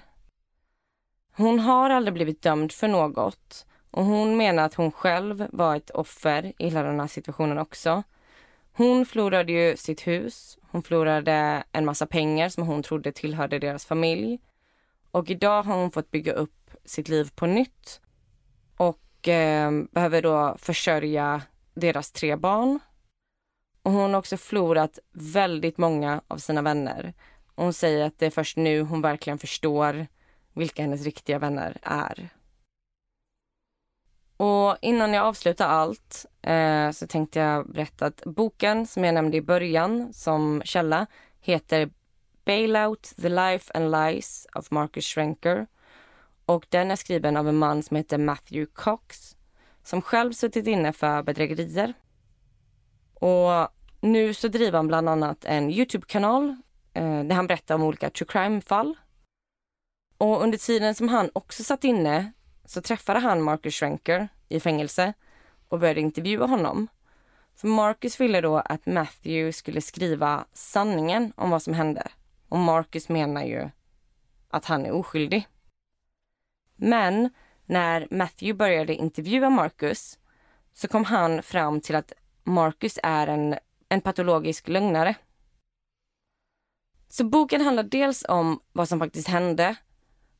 Hon 1.37 1.59
har 1.59 1.89
aldrig 1.89 2.13
blivit 2.13 2.41
dömd 2.41 2.71
för 2.71 2.87
något 2.87 3.65
och 3.91 4.05
hon 4.05 4.37
menar 4.37 4.63
att 4.63 4.73
hon 4.73 4.91
själv 4.91 5.47
var 5.51 5.75
ett 5.75 5.89
offer 5.89 6.53
i 6.57 6.69
hela 6.69 6.83
den 6.83 6.99
här 6.99 7.07
situationen 7.07 7.57
också. 7.57 8.03
Hon 8.73 9.05
förlorade 9.05 9.51
ju 9.51 9.77
sitt 9.77 10.07
hus, 10.07 10.57
hon 10.61 10.83
förlorade 10.83 11.63
en 11.71 11.85
massa 11.85 12.05
pengar 12.05 12.49
som 12.49 12.67
hon 12.67 12.83
trodde 12.83 13.11
tillhörde 13.11 13.59
deras 13.59 13.85
familj. 13.85 14.39
Och 15.11 15.29
idag 15.29 15.63
har 15.63 15.75
hon 15.75 15.91
fått 15.91 16.11
bygga 16.11 16.33
upp 16.33 16.71
sitt 16.85 17.09
liv 17.09 17.31
på 17.35 17.45
nytt 17.45 18.01
och 18.77 19.27
eh, 19.27 19.71
behöver 19.91 20.21
då 20.21 20.55
försörja 20.59 21.41
deras 21.73 22.11
tre 22.11 22.35
barn. 22.35 22.79
Och 23.83 23.91
hon 23.91 24.13
har 24.13 24.19
också 24.19 24.37
förlorat 24.37 24.99
väldigt 25.13 25.77
många 25.77 26.21
av 26.27 26.37
sina 26.37 26.61
vänner. 26.61 27.13
Och 27.55 27.63
hon 27.63 27.73
säger 27.73 28.05
att 28.05 28.19
det 28.19 28.25
är 28.25 28.29
först 28.29 28.57
nu 28.57 28.81
hon 28.81 29.01
verkligen 29.01 29.39
förstår 29.39 30.07
vilka 30.57 30.81
hennes 30.81 31.03
riktiga 31.03 31.39
vänner 31.39 31.77
är. 31.81 32.29
Och 34.37 34.77
innan 34.81 35.13
jag 35.13 35.25
avslutar 35.25 35.67
allt 35.67 36.25
eh, 36.41 36.91
så 36.91 37.07
tänkte 37.07 37.39
jag 37.39 37.69
berätta 37.69 38.05
att 38.05 38.23
boken 38.25 38.87
som 38.87 39.03
jag 39.03 39.13
nämnde 39.13 39.37
i 39.37 39.41
början 39.41 40.13
som 40.13 40.61
källa 40.65 41.07
heter 41.39 41.89
Bailout, 42.45 43.13
the 43.21 43.29
life 43.29 43.71
and 43.73 43.91
lies 43.91 44.47
of 44.55 44.71
Marcus 44.71 45.05
Schrenker. 45.05 45.67
Och 46.45 46.65
den 46.69 46.91
är 46.91 46.95
skriven 46.95 47.37
av 47.37 47.49
en 47.49 47.57
man 47.57 47.83
som 47.83 47.97
heter 47.97 48.17
Matthew 48.17 48.71
Cox 48.73 49.37
som 49.83 50.01
själv 50.01 50.31
suttit 50.31 50.67
inne 50.67 50.93
för 50.93 51.23
bedrägerier. 51.23 51.93
Och 53.13 53.67
nu 54.01 54.33
så 54.33 54.47
driver 54.47 54.77
han 54.77 54.87
bland 54.87 55.09
annat 55.09 55.45
en 55.45 55.69
Youtube-kanal 55.71 56.55
eh, 56.93 57.23
där 57.23 57.35
han 57.35 57.47
berättar 57.47 57.75
om 57.75 57.83
olika 57.83 58.09
true 58.09 58.27
crime-fall. 58.27 58.95
Och 60.17 60.41
under 60.43 60.57
tiden 60.57 60.95
som 60.95 61.09
han 61.09 61.29
också 61.33 61.63
satt 61.63 61.83
inne 61.83 62.31
så 62.65 62.81
träffade 62.81 63.19
han 63.19 63.41
Marcus 63.41 63.75
Schrenker 63.75 64.27
i 64.49 64.59
fängelse 64.59 65.13
och 65.67 65.79
började 65.79 66.01
intervjua 66.01 66.45
honom. 66.45 66.87
För 67.55 67.67
Marcus 67.67 68.19
ville 68.19 68.41
då 68.41 68.57
att 68.57 68.85
Matthew 68.85 69.53
skulle 69.53 69.81
skriva 69.81 70.45
sanningen 70.53 71.33
om 71.35 71.49
vad 71.49 71.61
som 71.61 71.73
hände. 71.73 72.07
Och 72.49 72.59
Marcus 72.59 73.09
menar 73.09 73.43
ju 73.43 73.69
att 74.49 74.65
han 74.65 74.85
är 74.85 74.91
oskyldig. 74.91 75.47
Men 76.75 77.29
när 77.65 78.07
Matthew 78.11 78.57
började 78.57 78.95
intervjua 78.95 79.49
Marcus 79.49 80.19
så 80.73 80.87
kom 80.87 81.03
han 81.03 81.43
fram 81.43 81.81
till 81.81 81.95
att 81.95 82.13
Marcus 82.43 82.99
är 83.03 83.27
en, 83.27 83.55
en 83.89 84.01
patologisk 84.01 84.67
lögnare. 84.67 85.15
Så 87.07 87.23
boken 87.23 87.61
handlar 87.61 87.83
dels 87.83 88.25
om 88.29 88.59
vad 88.71 88.89
som 88.89 88.99
faktiskt 88.99 89.27
hände 89.27 89.75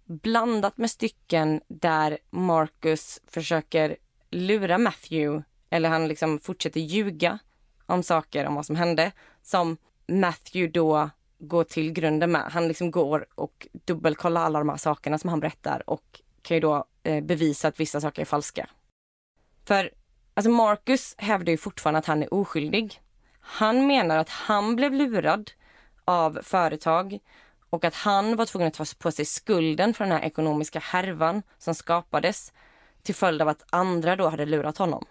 blandat 0.08 0.78
med 0.78 0.92
stycken 0.92 1.62
där 1.68 2.18
Marcus 2.30 3.22
försöker 3.28 3.98
lura 4.30 4.78
Matthew 4.78 5.44
eller 5.70 5.90
han 5.90 6.08
liksom 6.08 6.40
fortsätter 6.40 6.80
ljuga 6.80 7.40
om 7.86 8.04
saker 8.04 8.46
om 8.46 8.56
vad 8.56 8.66
som 8.66 8.76
hände 8.76 9.12
som 9.42 9.78
Matthew 10.08 10.72
då 10.72 11.10
går 11.40 11.64
till 11.64 11.92
grunden 11.92 12.32
med. 12.32 12.52
Han 12.52 12.68
liksom 12.68 12.92
går 12.92 13.28
och 13.36 13.68
dubbelkollar 13.86 14.42
alla 14.42 14.60
de 14.60 14.70
här 14.70 14.78
sakerna 14.78 15.18
som 15.18 15.30
han 15.30 15.40
berättar 15.40 15.90
och 15.90 16.22
kan 16.42 16.58
ju 16.58 16.62
då 16.62 16.86
eh, 17.04 17.24
bevisa 17.24 17.68
att 17.68 17.80
vissa 17.80 18.02
saker 18.02 18.22
är 18.22 18.26
falska. 18.26 18.70
För 19.66 19.92
alltså 20.34 20.50
Marcus 20.50 21.16
hävdar 21.18 21.52
ju 21.52 21.58
fortfarande 21.58 22.00
att 22.00 22.06
han 22.06 22.24
är 22.24 22.34
oskyldig. 22.34 23.02
Han 23.40 23.88
menar 23.88 24.18
att 24.18 24.30
han 24.30 24.76
blev 24.76 24.94
lurad 24.94 25.52
av 26.06 26.40
företag 26.44 27.20
och 27.70 27.86
att 27.86 27.96
han 27.96 28.36
var 28.36 28.46
tvungen 28.46 28.68
att 28.68 28.74
ta 28.74 28.86
på 29.00 29.12
sig 29.12 29.26
skulden 29.26 29.94
för 29.94 30.04
den 30.04 30.14
här 30.14 30.22
ekonomiska 30.22 30.80
härvan 30.80 31.44
som 31.58 31.76
skapades 31.76 32.54
till 33.04 33.16
följd 33.16 33.42
av 33.42 33.48
att 33.48 33.64
andra 33.70 34.16
då 34.16 34.30
hade 34.30 34.46
lurat 34.46 34.78
honom. 34.78 35.06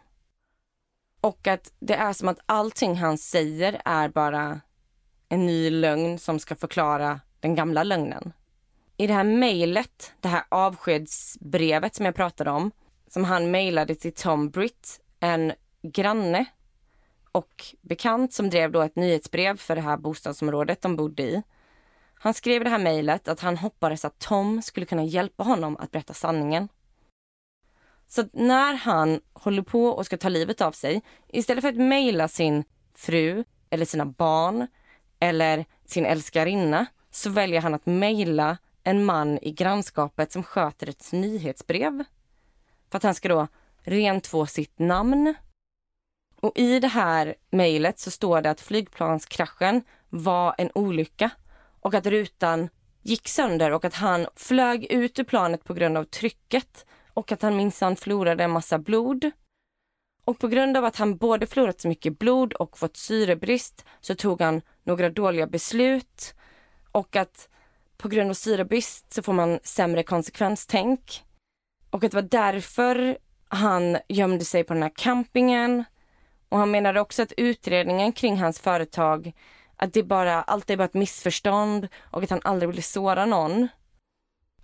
Och 1.21 1.47
att 1.47 1.73
det 1.79 1.95
är 1.95 2.13
som 2.13 2.29
att 2.29 2.39
allting 2.47 2.97
han 2.97 3.19
säger 3.19 3.81
är 3.85 4.09
bara 4.09 4.61
en 5.29 5.47
ny 5.47 5.71
lögn 5.71 6.19
som 6.19 6.39
ska 6.39 6.57
förklara 6.57 7.21
den 7.41 7.55
gamla 7.55 7.83
lögnen. 7.83 8.33
I 8.97 9.07
det 9.07 9.15
här 9.15 9.25
mejlet, 9.25 10.13
det 10.21 10.29
här 10.29 10.45
avskedsbrevet 10.49 11.95
som 11.95 12.07
jag 12.07 12.15
pratade 12.15 12.51
om, 12.51 12.71
som 13.09 13.25
han 13.25 13.51
mejlade 13.51 13.95
till 13.95 14.15
Tom 14.15 14.51
Britt, 14.51 15.01
en 15.21 15.53
granne 15.83 16.45
och 17.33 17.65
bekant 17.81 18.33
som 18.33 18.51
drev 18.51 18.73
då 18.73 18.83
ett 18.83 18.97
nyhetsbrev 18.97 19.57
för 19.57 19.77
det 19.77 19.83
här 19.83 19.97
bostadsområdet 19.97 20.83
de 20.83 20.97
bodde 20.97 21.23
i. 21.23 21.43
Han 22.19 22.35
skrev 22.35 22.61
i 22.61 22.65
det 22.65 22.71
här 22.71 22.79
mejlet 22.79 23.29
att 23.29 23.41
han 23.41 23.57
hoppades 23.57 24.05
att 24.05 24.19
Tom 24.19 24.63
skulle 24.63 24.87
kunna 24.87 25.05
hjälpa 25.05 25.45
honom 25.45 25.77
att 25.77 25.91
berätta 25.91 26.15
sanningen. 26.15 26.69
Så 28.07 28.25
när 28.33 28.75
han 28.75 29.21
håller 29.33 29.63
på 29.63 29.87
och 29.87 30.07
ska 30.07 30.17
ta 30.17 30.29
livet 30.29 30.61
av 30.61 30.73
sig, 30.73 31.03
istället 31.29 31.63
för 31.63 31.69
att 31.69 31.77
mejla 31.77 32.29
sin 32.29 32.65
fru 32.95 33.45
eller 33.71 33.85
sina 33.85 34.07
barn 34.07 34.67
eller 35.21 35.65
sin 35.85 36.07
älskarinna, 36.07 36.87
så 37.11 37.31
väljer 37.31 37.61
han 37.61 37.75
att 37.75 37.87
mejla 37.87 38.59
en 38.85 39.05
man 39.05 39.39
i 39.43 39.53
grannskapet 39.53 40.33
som 40.33 40.43
sköter 40.43 40.89
ett 40.89 41.13
nyhetsbrev. 41.13 42.05
För 42.91 42.97
att 42.97 43.03
han 43.03 43.15
ska 43.15 43.29
då 43.29 43.49
rentvå 43.83 44.47
sitt 44.47 44.79
namn. 44.79 45.35
Och 46.41 46.59
i 46.59 46.81
det 46.81 46.89
här 46.89 47.35
mejlet 47.51 47.99
så 47.99 48.11
står 48.11 48.43
det 48.43 48.51
att 48.51 48.61
flygplanskraschen 48.61 49.83
var 50.09 50.55
en 50.59 50.71
olycka 50.75 51.31
och 51.87 51.95
att 51.95 52.07
rutan 52.07 52.69
gick 53.03 53.29
sönder 53.29 53.73
och 53.73 53.85
att 53.85 53.95
han 53.95 54.27
flög 54.37 54.85
ut 54.85 55.19
ur 55.19 55.25
planet 55.25 55.65
på 55.65 55.75
grund 55.75 55.97
av 55.97 56.05
trycket 56.05 56.87
och 57.15 57.33
att 57.33 57.43
han 57.43 57.57
minsann 57.57 57.97
förlorade 57.97 58.45
en 58.45 58.51
massa 58.51 58.79
blod. 58.79 59.31
Och 60.25 60.39
på 60.39 60.49
grund 60.49 60.77
av 60.77 60.85
att 60.85 60.97
han 60.97 61.17
både 61.17 61.47
förlorat 61.47 61.81
så 61.81 61.89
mycket 61.89 62.19
blod 62.19 62.53
och 62.53 62.79
fått 62.79 62.97
syrebrist 62.97 63.85
så 64.01 64.15
tog 64.15 64.41
han 64.41 64.63
några 64.85 65.11
dåliga 65.11 65.47
beslut 65.47 66.35
och 66.93 67.17
att 67.17 67.49
på 67.97 68.09
grund 68.09 68.31
av 68.31 68.35
syrebrist 68.35 69.13
så 69.13 69.23
får 69.23 69.33
man 69.33 69.59
sämre 69.63 70.03
konsekvenstänk. 70.03 71.25
Och 71.91 72.05
att 72.05 72.11
det 72.11 72.17
var 72.17 72.29
därför 72.29 73.19
han 73.49 73.99
gömde 74.09 74.45
sig 74.45 74.65
på 74.65 74.75
den 74.75 74.83
här 74.83 74.93
campingen. 74.97 75.85
Och 76.49 76.59
han 76.59 76.71
menade 76.71 77.01
också 77.01 77.23
att 77.23 77.33
utredningen 77.37 78.13
kring 78.13 78.37
hans 78.37 78.61
företag 78.61 79.33
att 79.77 79.93
det 79.93 80.03
bara, 80.03 80.43
allt 80.43 80.71
är 80.71 80.77
bara 80.77 80.85
ett 80.85 80.95
missförstånd 80.95 81.89
och 82.11 82.23
att 82.23 82.31
han 82.31 82.41
aldrig 82.45 82.69
ville 82.69 82.83
såra 82.83 83.27
någon. 83.27 83.69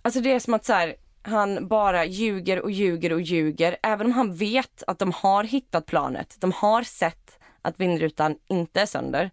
Alltså 0.01 0.19
det 0.19 0.31
är 0.31 0.39
som 0.39 0.53
att 0.53 0.65
så 0.65 0.73
här, 0.73 0.95
han 1.21 1.67
bara 1.67 2.05
ljuger 2.05 2.61
och 2.61 2.71
ljuger 2.71 3.13
och 3.13 3.21
ljuger. 3.21 3.77
Även 3.83 4.07
om 4.07 4.13
han 4.13 4.35
vet 4.35 4.83
att 4.87 4.99
de 4.99 5.11
har 5.11 5.43
hittat 5.43 5.85
planet, 5.85 6.35
de 6.39 6.51
har 6.51 6.83
sett 6.83 7.39
att 7.61 7.79
vindrutan 7.79 8.37
inte 8.47 8.81
är 8.81 8.85
sönder. 8.85 9.31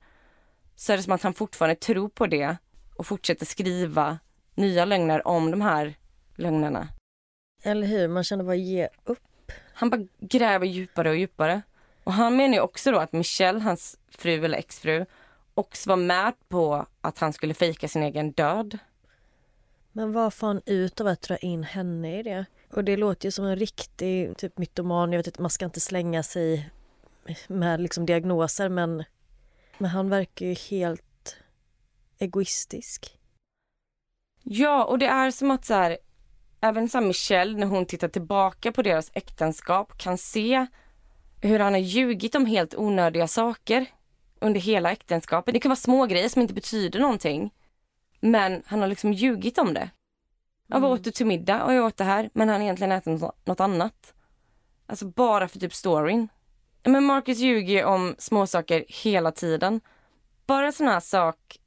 Så 0.77 0.93
är 0.93 0.97
det 0.97 1.03
som 1.03 1.13
att 1.13 1.23
han 1.23 1.35
fortfarande 1.35 1.75
tror 1.75 2.09
på 2.09 2.27
det 2.27 2.57
och 2.97 3.07
fortsätter 3.07 3.47
skriva 3.47 4.19
nya 4.55 4.85
lögner 4.85 5.27
om 5.27 5.51
de 5.51 5.61
här 5.61 5.95
lögnerna. 6.37 6.89
Eller 7.63 7.87
hur, 7.87 8.09
man 8.09 8.25
känner 8.25 8.45
bara 8.45 8.55
ge 8.55 8.89
upp. 9.05 9.53
Han 9.75 9.91
bara 9.91 10.07
gräver 10.21 10.67
djupare 10.67 11.11
och 11.11 11.17
djupare. 11.17 11.63
Och 12.05 12.13
han 12.13 12.37
menar 12.37 12.55
ju 12.55 12.61
också 12.61 12.93
då 12.93 12.99
att 12.99 13.13
Michelle, 13.13 13.61
hans 13.61 13.99
fru 14.11 14.45
eller 14.45 14.59
exfru, 14.59 15.07
också 15.61 15.89
var 15.89 15.97
med 15.97 16.33
på 16.49 16.87
att 17.01 17.19
han 17.19 17.33
skulle 17.33 17.55
fejka 17.55 17.89
sin 17.89 18.03
egen 18.03 18.33
död. 18.33 18.79
Men 19.93 20.13
vad 20.13 20.35
får 20.35 20.47
han 20.47 20.63
ut 20.67 21.01
av 21.01 21.07
att 21.07 21.23
dra 21.23 21.37
in 21.37 21.63
henne 21.65 22.19
i 22.19 22.23
det? 22.23 22.47
Och 22.73 22.85
det 22.85 22.97
låter 22.97 23.27
ju 23.27 23.33
som 23.33 23.45
en 23.45 23.57
riktig 23.57 24.37
typ 24.37 24.59
mytoman. 24.59 25.13
Jag 25.13 25.19
vet 25.19 25.27
inte, 25.27 25.43
man 25.43 25.51
ska 25.51 25.65
inte 25.65 25.81
slänga 25.81 26.23
sig 26.23 26.71
med 27.49 27.81
liksom 27.81 28.07
diagnoser 28.07 28.69
men, 28.69 29.05
men 29.79 29.91
han 29.91 30.09
verkar 30.09 30.47
ju 30.47 30.55
helt 30.55 31.37
egoistisk. 32.19 33.19
Ja, 34.43 34.85
och 34.85 34.99
det 34.99 35.07
är 35.07 35.31
som 35.31 35.51
att 35.51 35.65
så 35.65 35.75
här, 35.75 35.99
även 36.61 36.89
så 36.89 37.01
Michelle, 37.01 37.59
när 37.59 37.67
hon 37.67 37.87
tittar 37.87 38.09
tillbaka 38.09 38.73
på 38.73 38.83
deras 38.83 39.11
äktenskap 39.15 39.99
kan 39.99 40.19
se 40.19 40.67
hur 41.41 41.59
han 41.59 41.73
har 41.73 41.81
ljugit 41.81 42.35
om 42.35 42.47
helt 42.47 42.75
onödiga 42.75 43.29
saker 43.29 43.87
under 44.41 44.61
hela 44.61 44.93
äktenskapet. 44.93 45.55
Det 45.55 45.61
kan 45.61 45.71
vara 45.71 45.77
små 45.77 46.07
grejer 46.07 46.29
som 46.29 46.43
inte 46.43 46.55
betyder 46.55 47.01
någonting. 47.01 47.51
Men 48.21 48.63
han 48.67 48.81
har 48.81 48.89
liksom 48.89 49.13
ljugit 49.13 49.59
om 49.59 49.75
det. 49.75 49.91
Jag 50.67 50.81
var 50.81 50.89
mm. 50.89 50.99
åt 50.99 51.05
du 51.05 51.11
till 51.11 51.27
middag 51.27 51.65
och 51.65 51.75
jag 51.75 51.85
åt 51.85 51.97
det 51.97 52.05
här 52.05 52.31
men 52.33 52.49
han 52.49 52.57
har 52.57 52.65
egentligen 52.65 52.93
ätit 52.93 53.21
något 53.45 53.61
annat. 53.61 54.15
Alltså 54.87 55.07
bara 55.07 55.49
för 55.49 55.59
typ 55.59 55.75
storyn. 55.75 56.29
Men 56.83 57.05
Marcus 57.05 57.39
ljuger 57.39 57.85
om 57.85 58.15
småsaker 58.19 58.85
hela 58.89 59.33
tiden. 59.33 59.81
Bara 60.47 60.67
en 60.67 60.73
sån 60.73 60.89
här 60.89 61.01
sak 61.01 61.59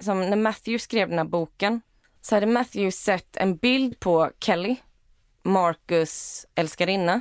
som 0.00 0.20
när 0.30 0.36
Matthew 0.36 0.78
skrev 0.78 1.08
den 1.08 1.18
här 1.18 1.24
boken 1.24 1.80
så 2.20 2.36
hade 2.36 2.46
Matthew 2.46 2.92
sett 2.92 3.36
en 3.36 3.56
bild 3.56 4.00
på 4.00 4.30
Kelly, 4.38 4.76
Marcus 5.42 6.46
älskarinna. 6.54 7.20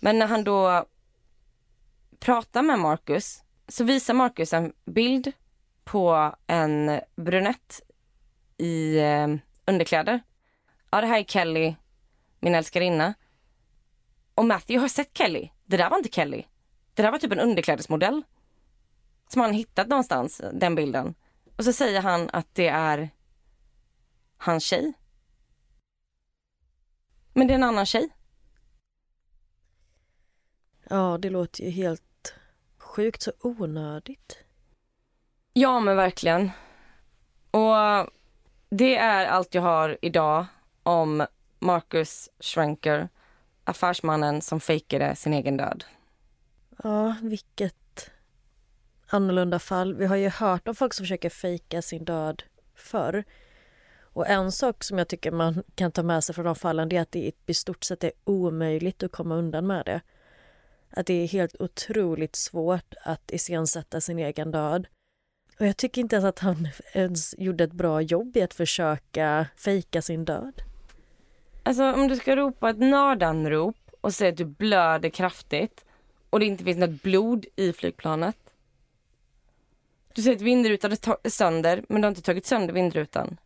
Men 0.00 0.18
när 0.18 0.26
han 0.26 0.44
då 0.44 0.84
pratar 2.18 2.62
med 2.62 2.78
Marcus 2.78 3.42
så 3.68 3.84
visar 3.84 4.14
Marcus 4.14 4.52
en 4.52 4.72
bild 4.84 5.32
på 5.84 6.34
en 6.46 7.00
brunett 7.16 7.80
i 8.56 8.98
eh, 8.98 9.28
underkläder. 9.66 10.20
Ja, 10.90 11.00
det 11.00 11.06
här 11.06 11.18
är 11.18 11.24
Kelly, 11.24 11.74
min 12.40 12.54
älskarinna. 12.54 13.14
Och 14.34 14.44
Matthew 14.44 14.80
har 14.80 14.88
sett 14.88 15.16
Kelly. 15.16 15.50
Det 15.64 15.76
där 15.76 15.90
var 15.90 15.96
inte 15.96 16.10
Kelly. 16.10 16.44
Det 16.94 17.02
där 17.02 17.10
var 17.10 17.18
typ 17.18 17.32
en 17.32 17.40
underklädesmodell. 17.40 18.22
Som 19.28 19.42
han 19.42 19.52
hittat 19.52 19.88
någonstans, 19.88 20.42
den 20.52 20.74
bilden. 20.74 21.14
Och 21.56 21.64
så 21.64 21.72
säger 21.72 22.00
han 22.00 22.30
att 22.32 22.54
det 22.54 22.68
är 22.68 23.10
hans 24.36 24.64
tjej. 24.64 24.92
Men 27.32 27.46
det 27.46 27.52
är 27.52 27.56
en 27.56 27.62
annan 27.62 27.86
tjej. 27.86 28.08
Ja, 30.88 31.18
det 31.18 31.30
låter 31.30 31.64
ju 31.64 31.70
helt 31.70 32.05
sjukt 32.96 33.22
så 33.22 33.32
onödigt. 33.40 34.38
Ja, 35.52 35.80
men 35.80 35.96
verkligen. 35.96 36.50
Och 37.50 38.10
det 38.70 38.96
är 38.96 39.26
allt 39.26 39.54
jag 39.54 39.62
har 39.62 39.98
idag 40.02 40.46
om 40.82 41.26
Marcus 41.58 42.30
Schrenker, 42.40 43.08
affärsmannen 43.64 44.42
som 44.42 44.60
fejkade 44.60 45.16
sin 45.16 45.32
egen 45.32 45.56
död. 45.56 45.84
Ja, 46.82 47.14
vilket 47.22 48.10
annorlunda 49.06 49.58
fall. 49.58 49.94
Vi 49.94 50.06
har 50.06 50.16
ju 50.16 50.28
hört 50.28 50.68
om 50.68 50.74
folk 50.74 50.94
som 50.94 51.04
försöker 51.04 51.30
fejka 51.30 51.82
sin 51.82 52.04
död 52.04 52.42
förr. 52.74 53.24
Och 54.00 54.28
en 54.28 54.52
sak 54.52 54.84
som 54.84 54.98
jag 54.98 55.08
tycker 55.08 55.30
man 55.30 55.62
kan 55.74 55.92
ta 55.92 56.02
med 56.02 56.24
sig 56.24 56.34
från 56.34 56.44
de 56.44 56.54
fallen 56.54 56.92
är 56.92 57.00
att 57.00 57.12
det 57.12 57.32
i 57.46 57.54
stort 57.54 57.84
sett 57.84 58.04
är 58.04 58.12
omöjligt 58.24 59.02
att 59.02 59.12
komma 59.12 59.34
undan 59.34 59.66
med 59.66 59.86
det. 59.86 60.00
Att 60.90 61.06
det 61.06 61.14
är 61.14 61.26
helt 61.26 61.60
otroligt 61.60 62.36
svårt 62.36 62.94
att 63.04 63.30
iscensätta 63.30 64.00
sin 64.00 64.18
egen 64.18 64.50
död. 64.50 64.86
Och 65.58 65.66
jag 65.66 65.76
tycker 65.76 66.00
inte 66.00 66.16
ens 66.16 66.26
att 66.26 66.38
han 66.38 66.68
ens 66.92 67.34
gjorde 67.38 67.64
ett 67.64 67.72
bra 67.72 68.00
jobb 68.00 68.36
i 68.36 68.42
att 68.42 68.54
försöka 68.54 69.46
fejka 69.56 70.02
sin 70.02 70.24
död. 70.24 70.62
Alltså 71.62 71.92
om 71.92 72.08
du 72.08 72.16
ska 72.16 72.36
ropa 72.36 72.70
ett 72.70 72.78
nödanrop 72.78 73.76
och 74.00 74.14
säga 74.14 74.30
att 74.30 74.36
du 74.36 74.44
blöder 74.44 75.08
kraftigt 75.08 75.84
och 76.30 76.40
det 76.40 76.46
inte 76.46 76.64
finns 76.64 76.78
något 76.78 77.02
blod 77.02 77.46
i 77.56 77.72
flygplanet. 77.72 78.36
Du 80.14 80.22
säger 80.22 80.36
att 80.36 80.42
vindrutan 80.42 80.92
är 80.92 81.28
sönder 81.30 81.84
men 81.88 82.00
du 82.00 82.06
har 82.06 82.10
inte 82.10 82.22
tagit 82.22 82.46
sönder 82.46 82.74
vindrutan. 82.74 83.36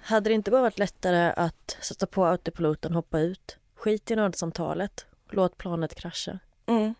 Hade 0.00 0.30
det 0.30 0.34
inte 0.34 0.50
bara 0.50 0.62
varit 0.62 0.78
lättare 0.78 1.32
att 1.36 1.76
sätta 1.80 2.06
på 2.06 2.24
autopiloten 2.24 2.92
och 2.92 2.96
hoppa 2.96 3.20
ut? 3.20 3.58
Skit 3.74 4.10
i 4.10 4.16
nödsamtalet. 4.16 5.06
Låt 5.30 5.58
planet 5.58 5.94
krascha. 5.94 6.38
Mm. 6.66 6.94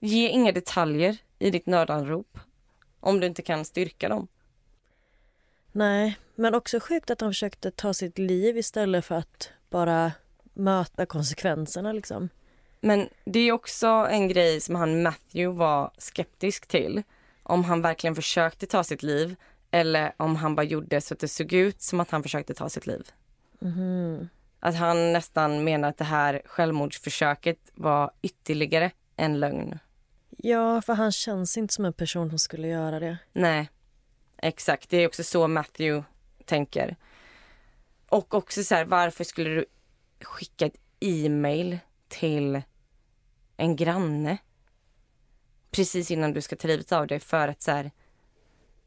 Ge 0.00 0.28
inga 0.28 0.52
detaljer 0.52 1.16
i 1.38 1.50
ditt 1.50 1.66
nödanrop 1.66 2.38
om 3.00 3.20
du 3.20 3.26
inte 3.26 3.42
kan 3.42 3.64
styrka 3.64 4.08
dem. 4.08 4.28
Nej, 5.72 6.18
men 6.34 6.54
också 6.54 6.80
sjukt 6.80 7.10
att 7.10 7.20
han 7.20 7.30
försökte 7.30 7.70
ta 7.70 7.94
sitt 7.94 8.18
liv 8.18 8.56
istället 8.56 9.04
för 9.04 9.14
att 9.14 9.50
bara 9.70 10.12
möta 10.54 11.06
konsekvenserna 11.06 11.92
liksom. 11.92 12.28
Men 12.80 13.08
det 13.24 13.38
är 13.38 13.52
också 13.52 13.86
en 13.86 14.28
grej 14.28 14.60
som 14.60 14.74
han 14.74 15.02
Matthew 15.02 15.58
var 15.58 15.90
skeptisk 15.98 16.66
till. 16.66 17.02
Om 17.42 17.64
han 17.64 17.82
verkligen 17.82 18.14
försökte 18.14 18.66
ta 18.66 18.84
sitt 18.84 19.02
liv 19.02 19.36
eller 19.70 20.12
om 20.16 20.36
han 20.36 20.54
bara 20.54 20.62
gjorde 20.62 21.00
så 21.00 21.14
att 21.14 21.20
det 21.20 21.28
såg 21.28 21.52
ut 21.52 21.82
som 21.82 22.00
att 22.00 22.10
han 22.10 22.22
försökte 22.22 22.54
ta 22.54 22.68
sitt 22.68 22.86
liv. 22.86 23.10
Mm. 23.62 24.28
Att 24.60 24.76
han 24.76 25.12
nästan 25.12 25.64
menar 25.64 25.88
att 25.88 25.96
det 25.96 26.04
här 26.04 26.42
självmordsförsöket 26.44 27.58
var 27.74 28.10
ytterligare 28.22 28.90
en 29.16 29.40
lögn. 29.40 29.78
Ja, 30.30 30.82
för 30.82 30.94
han 30.94 31.12
känns 31.12 31.56
inte 31.56 31.74
som 31.74 31.84
en 31.84 31.92
person 31.92 32.28
som 32.28 32.38
skulle 32.38 32.68
göra 32.68 33.00
det. 33.00 33.18
Nej, 33.32 33.70
exakt. 34.36 34.90
Det 34.90 34.96
är 34.96 35.06
också 35.06 35.24
så 35.24 35.48
Matthew 35.48 36.04
tänker. 36.44 36.96
Och 38.08 38.34
också 38.34 38.64
så 38.64 38.74
här, 38.74 38.84
varför 38.84 39.24
skulle 39.24 39.50
du 39.50 39.64
skicka 40.20 40.66
ett 40.66 40.80
e-mail 41.00 41.78
till 42.08 42.62
en 43.56 43.76
granne 43.76 44.38
precis 45.70 46.10
innan 46.10 46.32
du 46.32 46.40
ska 46.40 46.56
ta 46.56 46.68
livet 46.68 46.92
av 46.92 47.06
dig 47.06 47.20
för 47.20 47.48
att 47.48 47.62
så 47.62 47.70
här, 47.70 47.90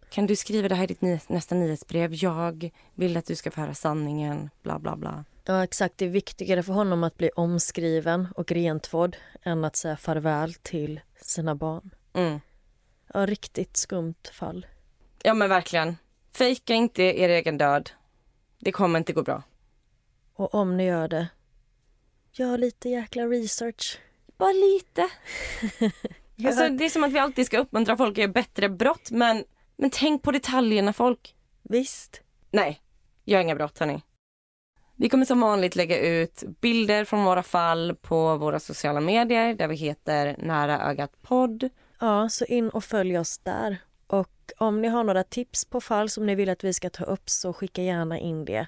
kan 0.10 0.26
du 0.26 0.36
skriva 0.36 0.68
det 0.68 0.76
här 0.76 0.84
i 0.84 0.88
ditt 0.88 1.30
nästa 1.30 1.56
nyhetsbrev? 1.56 2.14
Jag 2.14 2.72
vill 2.96 3.18
att 3.18 3.26
du 3.26 3.36
ska 3.36 3.52
få 3.52 3.62
höra 3.62 3.74
sanningen, 3.74 4.50
bla 4.64 4.80
bla 4.80 4.96
bla. 4.96 5.26
Ja, 5.46 5.64
exakt. 5.64 5.98
Det 5.98 6.06
är 6.06 6.10
viktigare 6.10 6.64
för 6.64 6.74
honom 6.74 7.04
att 7.04 7.18
bli 7.18 7.30
omskriven 7.30 8.28
och 8.36 8.52
rentvådd 8.52 9.18
än 9.44 9.66
att 9.66 9.76
säga 9.76 9.98
farväl 9.98 10.54
till 10.54 11.00
sina 11.22 11.56
barn. 11.56 11.96
Mm. 12.14 12.40
Ja, 13.14 13.26
riktigt 13.26 13.78
skumt 13.78 14.30
fall. 14.34 14.66
Ja, 15.24 15.34
men 15.34 15.50
verkligen. 15.50 15.98
Fejka 16.34 16.74
inte 16.74 17.04
er 17.04 17.30
egen 17.30 17.58
död. 17.58 17.90
Det 18.60 18.72
kommer 18.72 19.00
inte 19.00 19.14
gå 19.14 19.24
bra. 19.24 19.44
Och 20.34 20.56
om 20.56 20.78
ni 20.78 20.86
gör 20.86 21.08
det, 21.08 21.28
gör 22.32 22.58
lite 22.58 22.90
jäkla 22.90 23.24
research. 23.24 24.00
Bara 24.38 24.54
lite. 24.54 25.10
alltså, 26.48 26.70
det 26.70 26.86
är 26.86 26.90
som 26.90 27.04
att 27.04 27.12
vi 27.12 27.20
alltid 27.20 27.46
ska 27.46 27.58
uppmuntra 27.58 27.98
folk 27.98 28.12
att 28.12 28.18
göra 28.18 28.32
bättre 28.32 28.70
brott, 28.70 29.12
men, 29.12 29.44
men 29.78 29.90
tänk 29.90 30.24
på 30.24 30.32
detaljerna 30.32 30.94
folk. 30.94 31.36
Visst. 31.62 32.22
Nej, 32.52 32.82
gör 33.26 33.40
inga 33.40 33.56
brott 33.56 33.80
hörni. 33.80 34.02
Vi 35.02 35.10
kommer 35.10 35.26
som 35.26 35.42
vanligt 35.42 35.76
lägga 35.76 36.00
ut 36.00 36.44
bilder 36.62 37.06
från 37.06 37.24
våra 37.24 37.44
fall 37.44 37.96
på 38.02 38.38
våra 38.38 38.60
sociala 38.60 39.00
medier 39.00 39.54
där 39.54 39.68
vi 39.68 39.76
heter 39.76 40.36
Nära 40.38 40.80
ögat 40.80 41.22
podd. 41.22 41.70
Ja, 42.00 42.30
så 42.30 42.46
in 42.46 42.70
och 42.70 42.84
följ 42.84 43.20
oss 43.20 43.38
där. 43.38 43.78
Och 44.08 44.52
om 44.58 44.82
ni 44.82 44.88
har 44.88 45.04
några 45.04 45.24
tips 45.24 45.66
på 45.66 45.82
fall 45.82 46.10
som 46.10 46.26
ni 46.26 46.36
vill 46.36 46.50
att 46.50 46.64
vi 46.64 46.74
ska 46.74 46.90
ta 46.90 47.04
upp 47.04 47.30
så 47.30 47.54
skicka 47.54 47.82
gärna 47.82 48.20
in 48.20 48.46
det. 48.46 48.68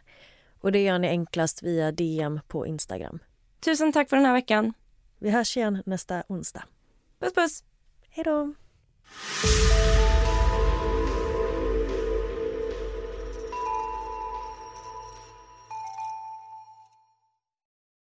Och 0.59 0.71
det 0.71 0.83
gör 0.83 0.99
ni 0.99 1.07
enklast 1.07 1.63
via 1.63 1.91
DM 1.91 2.39
på 2.47 2.67
Instagram. 2.67 3.19
Tusen 3.59 3.91
tack 3.91 4.09
för 4.09 4.17
den 4.17 4.25
här 4.25 4.33
veckan. 4.33 4.73
Vi 5.19 5.29
hörs 5.29 5.57
igen 5.57 5.83
nästa 5.85 6.23
onsdag. 6.27 6.63
Puss 7.19 7.33
puss! 7.33 7.63
Hej 8.09 8.23
då! 8.23 8.53